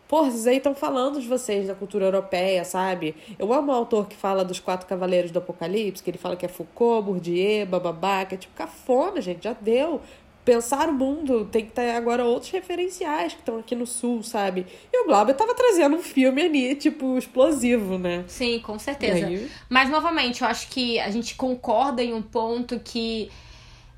Porra, 0.06 0.30
vocês 0.30 0.46
aí 0.46 0.58
estão 0.58 0.74
falando 0.74 1.18
de 1.18 1.26
vocês 1.26 1.66
da 1.66 1.74
cultura 1.74 2.04
europeia, 2.04 2.62
sabe? 2.62 3.14
Eu 3.38 3.54
amo 3.54 3.72
o 3.72 3.74
autor 3.74 4.06
que 4.06 4.16
fala 4.16 4.44
dos 4.44 4.60
quatro 4.60 4.86
cavaleiros 4.86 5.30
do 5.30 5.38
Apocalipse, 5.38 6.02
que 6.02 6.10
ele 6.10 6.18
fala 6.18 6.36
que 6.36 6.44
é 6.44 6.48
Foucault, 6.48 7.06
Bourdieu, 7.06 7.64
bababá, 7.64 8.26
que 8.26 8.34
é 8.34 8.38
tipo 8.38 8.54
cafona, 8.54 9.18
gente, 9.22 9.44
já 9.44 9.54
deu. 9.58 10.02
Pensar 10.46 10.88
o 10.88 10.92
mundo, 10.92 11.44
tem 11.46 11.66
que 11.66 11.72
ter 11.72 11.90
agora 11.90 12.24
outros 12.24 12.52
referenciais 12.52 13.32
que 13.32 13.40
estão 13.40 13.58
aqui 13.58 13.74
no 13.74 13.84
sul, 13.84 14.22
sabe? 14.22 14.64
E 14.92 15.02
o 15.02 15.04
Glauber 15.04 15.34
tava 15.34 15.52
trazendo 15.56 15.96
um 15.96 16.02
filme 16.02 16.40
ali, 16.40 16.76
tipo, 16.76 17.18
explosivo, 17.18 17.98
né? 17.98 18.24
Sim, 18.28 18.60
com 18.60 18.78
certeza. 18.78 19.26
Aí... 19.26 19.50
Mas, 19.68 19.90
novamente, 19.90 20.42
eu 20.42 20.48
acho 20.48 20.68
que 20.68 21.00
a 21.00 21.10
gente 21.10 21.34
concorda 21.34 22.02
em 22.02 22.14
um 22.14 22.22
ponto 22.22 22.78
que. 22.78 23.28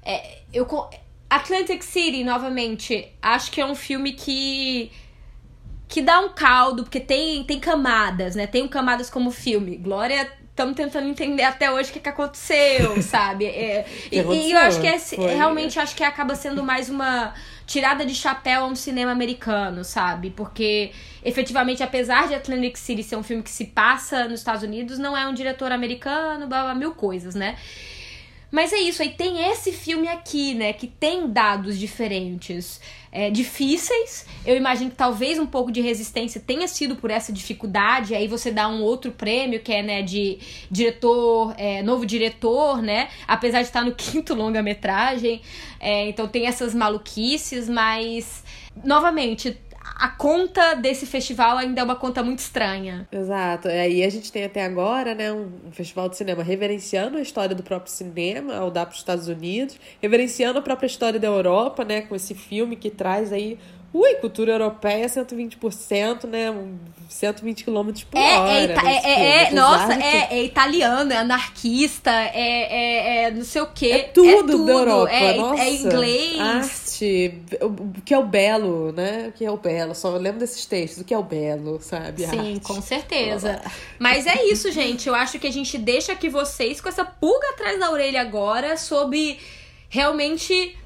É, 0.02 0.38
eu, 0.50 0.66
Atlantic 1.28 1.82
City, 1.82 2.24
novamente, 2.24 3.06
acho 3.20 3.52
que 3.52 3.60
é 3.60 3.66
um 3.66 3.74
filme 3.74 4.14
que. 4.14 4.90
que 5.86 6.00
dá 6.00 6.18
um 6.18 6.30
caldo, 6.30 6.82
porque 6.82 6.98
tem, 6.98 7.44
tem 7.44 7.60
camadas, 7.60 8.34
né? 8.34 8.46
Tem 8.46 8.66
camadas 8.66 9.10
como 9.10 9.30
filme. 9.30 9.76
Glória 9.76 10.37
estamos 10.58 10.74
tentando 10.74 11.08
entender 11.08 11.44
até 11.44 11.70
hoje 11.70 11.90
o 11.90 11.92
que, 11.92 12.00
que 12.00 12.08
aconteceu, 12.08 13.00
sabe? 13.02 13.46
É, 13.46 13.86
e, 14.10 14.18
e, 14.18 14.52
eu 14.52 14.58
acho 14.58 14.80
que 14.80 14.86
é, 14.88 14.98
Foi... 14.98 15.34
realmente 15.34 15.78
acho 15.78 15.94
que 15.94 16.02
acaba 16.02 16.34
sendo 16.34 16.64
mais 16.64 16.90
uma 16.90 17.32
tirada 17.64 18.04
de 18.04 18.14
chapéu 18.14 18.64
a 18.64 18.66
um 18.66 18.74
cinema 18.74 19.12
americano, 19.12 19.84
sabe? 19.84 20.30
Porque 20.30 20.90
efetivamente, 21.24 21.82
apesar 21.82 22.26
de 22.26 22.34
Atlantic 22.34 22.76
City 22.76 23.04
ser 23.04 23.16
um 23.16 23.22
filme 23.22 23.42
que 23.42 23.50
se 23.50 23.66
passa 23.66 24.24
nos 24.24 24.40
Estados 24.40 24.64
Unidos, 24.64 24.98
não 24.98 25.16
é 25.16 25.28
um 25.28 25.34
diretor 25.34 25.70
americano, 25.70 26.48
blá, 26.48 26.62
blá, 26.64 26.74
mil 26.74 26.92
coisas, 26.92 27.34
né? 27.34 27.56
Mas 28.50 28.72
é 28.72 28.78
isso, 28.78 29.02
aí 29.02 29.10
tem 29.10 29.50
esse 29.50 29.70
filme 29.72 30.08
aqui, 30.08 30.54
né, 30.54 30.72
que 30.72 30.86
tem 30.86 31.30
dados 31.30 31.78
diferentes, 31.78 32.80
é, 33.10 33.30
difíceis. 33.30 34.26
Eu 34.44 34.56
imagino 34.56 34.90
que 34.90 34.96
talvez 34.96 35.38
um 35.38 35.46
pouco 35.46 35.70
de 35.72 35.80
resistência 35.80 36.40
tenha 36.40 36.66
sido 36.68 36.96
por 36.96 37.10
essa 37.10 37.32
dificuldade. 37.32 38.14
Aí 38.14 38.28
você 38.28 38.50
dá 38.50 38.68
um 38.68 38.82
outro 38.82 39.12
prêmio, 39.12 39.60
que 39.60 39.72
é, 39.72 39.82
né, 39.82 40.02
de 40.02 40.38
diretor, 40.70 41.54
é, 41.56 41.82
novo 41.82 42.04
diretor, 42.06 42.82
né, 42.82 43.08
apesar 43.26 43.60
de 43.62 43.68
estar 43.68 43.84
no 43.84 43.94
quinto 43.96 44.34
longa-metragem. 44.34 45.40
É, 45.80 46.08
então 46.08 46.26
tem 46.26 46.46
essas 46.46 46.74
maluquices, 46.74 47.68
mas, 47.68 48.42
novamente, 48.84 49.56
a 49.96 50.08
conta 50.08 50.74
desse 50.74 51.06
festival 51.06 51.56
ainda 51.56 51.80
é 51.80 51.84
uma 51.84 51.96
conta 51.96 52.22
muito 52.22 52.40
estranha. 52.40 53.06
Exato. 53.10 53.68
E 53.68 53.78
aí 53.78 54.04
a 54.04 54.10
gente 54.10 54.30
tem 54.30 54.44
até 54.44 54.64
agora, 54.64 55.14
né, 55.14 55.32
um, 55.32 55.50
festival 55.72 56.08
de 56.08 56.16
cinema 56.16 56.42
reverenciando 56.42 57.18
a 57.18 57.20
história 57.20 57.54
do 57.54 57.62
próprio 57.62 57.92
cinema 57.92 58.56
ao 58.56 58.70
dar 58.70 58.86
para 58.86 58.92
os 58.92 58.98
Estados 58.98 59.28
Unidos, 59.28 59.78
reverenciando 60.00 60.58
a 60.58 60.62
própria 60.62 60.86
história 60.86 61.18
da 61.18 61.28
Europa, 61.28 61.84
né, 61.84 62.02
com 62.02 62.14
esse 62.14 62.34
filme 62.34 62.76
que 62.76 62.90
traz 62.90 63.32
aí 63.32 63.58
Ui, 63.92 64.14
cultura 64.16 64.52
europeia 64.52 65.06
120%, 65.06 66.24
né? 66.24 66.54
120 67.08 67.64
km 67.64 67.90
por 68.10 68.18
é, 68.18 68.38
hora. 68.38 68.52
É, 68.52 68.66
né, 68.66 69.00
é, 69.02 69.10
é, 69.10 69.44
é 69.44 69.50
nossa, 69.52 69.94
é, 69.94 70.28
é, 70.30 70.44
italiano, 70.44 71.10
é 71.10 71.16
anarquista, 71.16 72.10
é, 72.10 72.34
é, 72.34 73.22
é 73.24 73.30
não 73.30 73.44
sei 73.44 73.62
o 73.62 73.66
quê. 73.66 73.90
É 73.90 73.98
tudo, 74.02 74.28
é 74.28 74.36
tudo 74.36 74.66
da 74.66 74.72
Europa, 74.72 75.10
é, 75.10 75.36
nossa. 75.38 75.62
É 75.62 75.72
inglês. 75.72 76.38
Arte, 76.38 77.34
o 77.62 78.02
que 78.02 78.12
é 78.12 78.18
o 78.18 78.24
belo, 78.24 78.92
né? 78.92 79.28
O 79.28 79.32
que 79.32 79.44
é 79.44 79.50
o 79.50 79.56
belo, 79.56 79.94
só 79.94 80.10
lembro 80.10 80.40
desses 80.40 80.66
textos, 80.66 81.00
o 81.00 81.04
que 81.04 81.14
é 81.14 81.18
o 81.18 81.22
belo, 81.22 81.80
sabe? 81.80 82.26
Sim, 82.26 82.54
arte. 82.54 82.60
com 82.60 82.82
certeza. 82.82 83.62
Mas 83.98 84.26
é 84.26 84.44
isso, 84.44 84.70
gente, 84.70 85.08
eu 85.08 85.14
acho 85.14 85.38
que 85.38 85.46
a 85.46 85.52
gente 85.52 85.78
deixa 85.78 86.12
aqui 86.12 86.28
vocês 86.28 86.78
com 86.78 86.90
essa 86.90 87.06
pulga 87.06 87.48
atrás 87.54 87.80
da 87.80 87.90
orelha 87.90 88.20
agora 88.20 88.76
sobre 88.76 89.38
realmente 89.88 90.76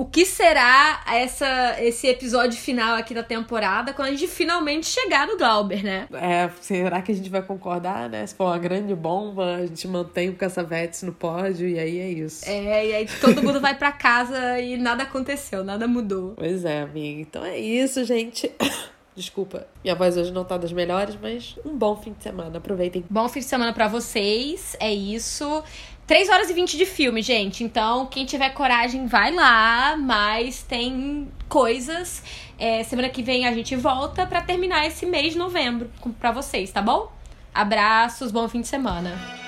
o 0.00 0.06
que 0.06 0.24
será 0.24 1.04
essa, 1.06 1.76
esse 1.78 2.06
episódio 2.06 2.58
final 2.58 2.96
aqui 2.96 3.12
da 3.12 3.22
temporada 3.22 3.92
quando 3.92 4.08
a 4.08 4.10
gente 4.12 4.26
finalmente 4.28 4.86
chegar 4.86 5.26
no 5.26 5.36
Glauber, 5.36 5.84
né? 5.84 6.08
É, 6.14 6.48
será 6.62 7.02
que 7.02 7.12
a 7.12 7.14
gente 7.14 7.28
vai 7.28 7.42
concordar, 7.42 8.08
né? 8.08 8.26
Se 8.26 8.34
for 8.34 8.44
uma 8.46 8.56
grande 8.56 8.94
bomba, 8.94 9.56
a 9.56 9.66
gente 9.66 9.86
mantém 9.86 10.30
o 10.30 10.34
Cassavetes 10.34 11.02
no 11.02 11.12
pódio 11.12 11.68
e 11.68 11.78
aí 11.78 11.98
é 11.98 12.08
isso. 12.08 12.48
É, 12.48 12.86
e 12.86 12.94
aí 12.94 13.06
todo 13.20 13.42
mundo 13.42 13.60
vai 13.60 13.76
para 13.76 13.92
casa 13.92 14.58
e 14.58 14.78
nada 14.78 15.02
aconteceu, 15.02 15.62
nada 15.62 15.86
mudou. 15.86 16.32
Pois 16.34 16.64
é, 16.64 16.80
amiga. 16.80 17.20
Então 17.20 17.44
é 17.44 17.58
isso, 17.58 18.02
gente. 18.02 18.50
Desculpa, 19.14 19.66
minha 19.84 19.94
voz 19.94 20.16
hoje 20.16 20.32
não 20.32 20.44
tá 20.44 20.56
das 20.56 20.72
melhores, 20.72 21.14
mas 21.20 21.54
um 21.62 21.76
bom 21.76 21.94
fim 21.96 22.14
de 22.14 22.22
semana. 22.22 22.56
Aproveitem. 22.56 23.04
Bom 23.10 23.28
fim 23.28 23.40
de 23.40 23.44
semana 23.44 23.72
para 23.74 23.86
vocês. 23.86 24.74
É 24.80 24.90
isso. 24.90 25.62
3 26.10 26.28
horas 26.28 26.50
e 26.50 26.52
20 26.52 26.76
de 26.76 26.84
filme, 26.86 27.22
gente. 27.22 27.62
Então, 27.62 28.04
quem 28.06 28.26
tiver 28.26 28.50
coragem, 28.50 29.06
vai 29.06 29.32
lá. 29.32 29.96
Mas 29.96 30.60
tem 30.60 31.28
coisas. 31.48 32.20
É, 32.58 32.82
semana 32.82 33.08
que 33.08 33.22
vem 33.22 33.46
a 33.46 33.54
gente 33.54 33.76
volta 33.76 34.26
para 34.26 34.42
terminar 34.42 34.84
esse 34.84 35.06
mês 35.06 35.34
de 35.34 35.38
novembro 35.38 35.88
para 36.18 36.32
vocês, 36.32 36.72
tá 36.72 36.82
bom? 36.82 37.12
Abraços, 37.54 38.32
bom 38.32 38.48
fim 38.48 38.60
de 38.60 38.66
semana. 38.66 39.39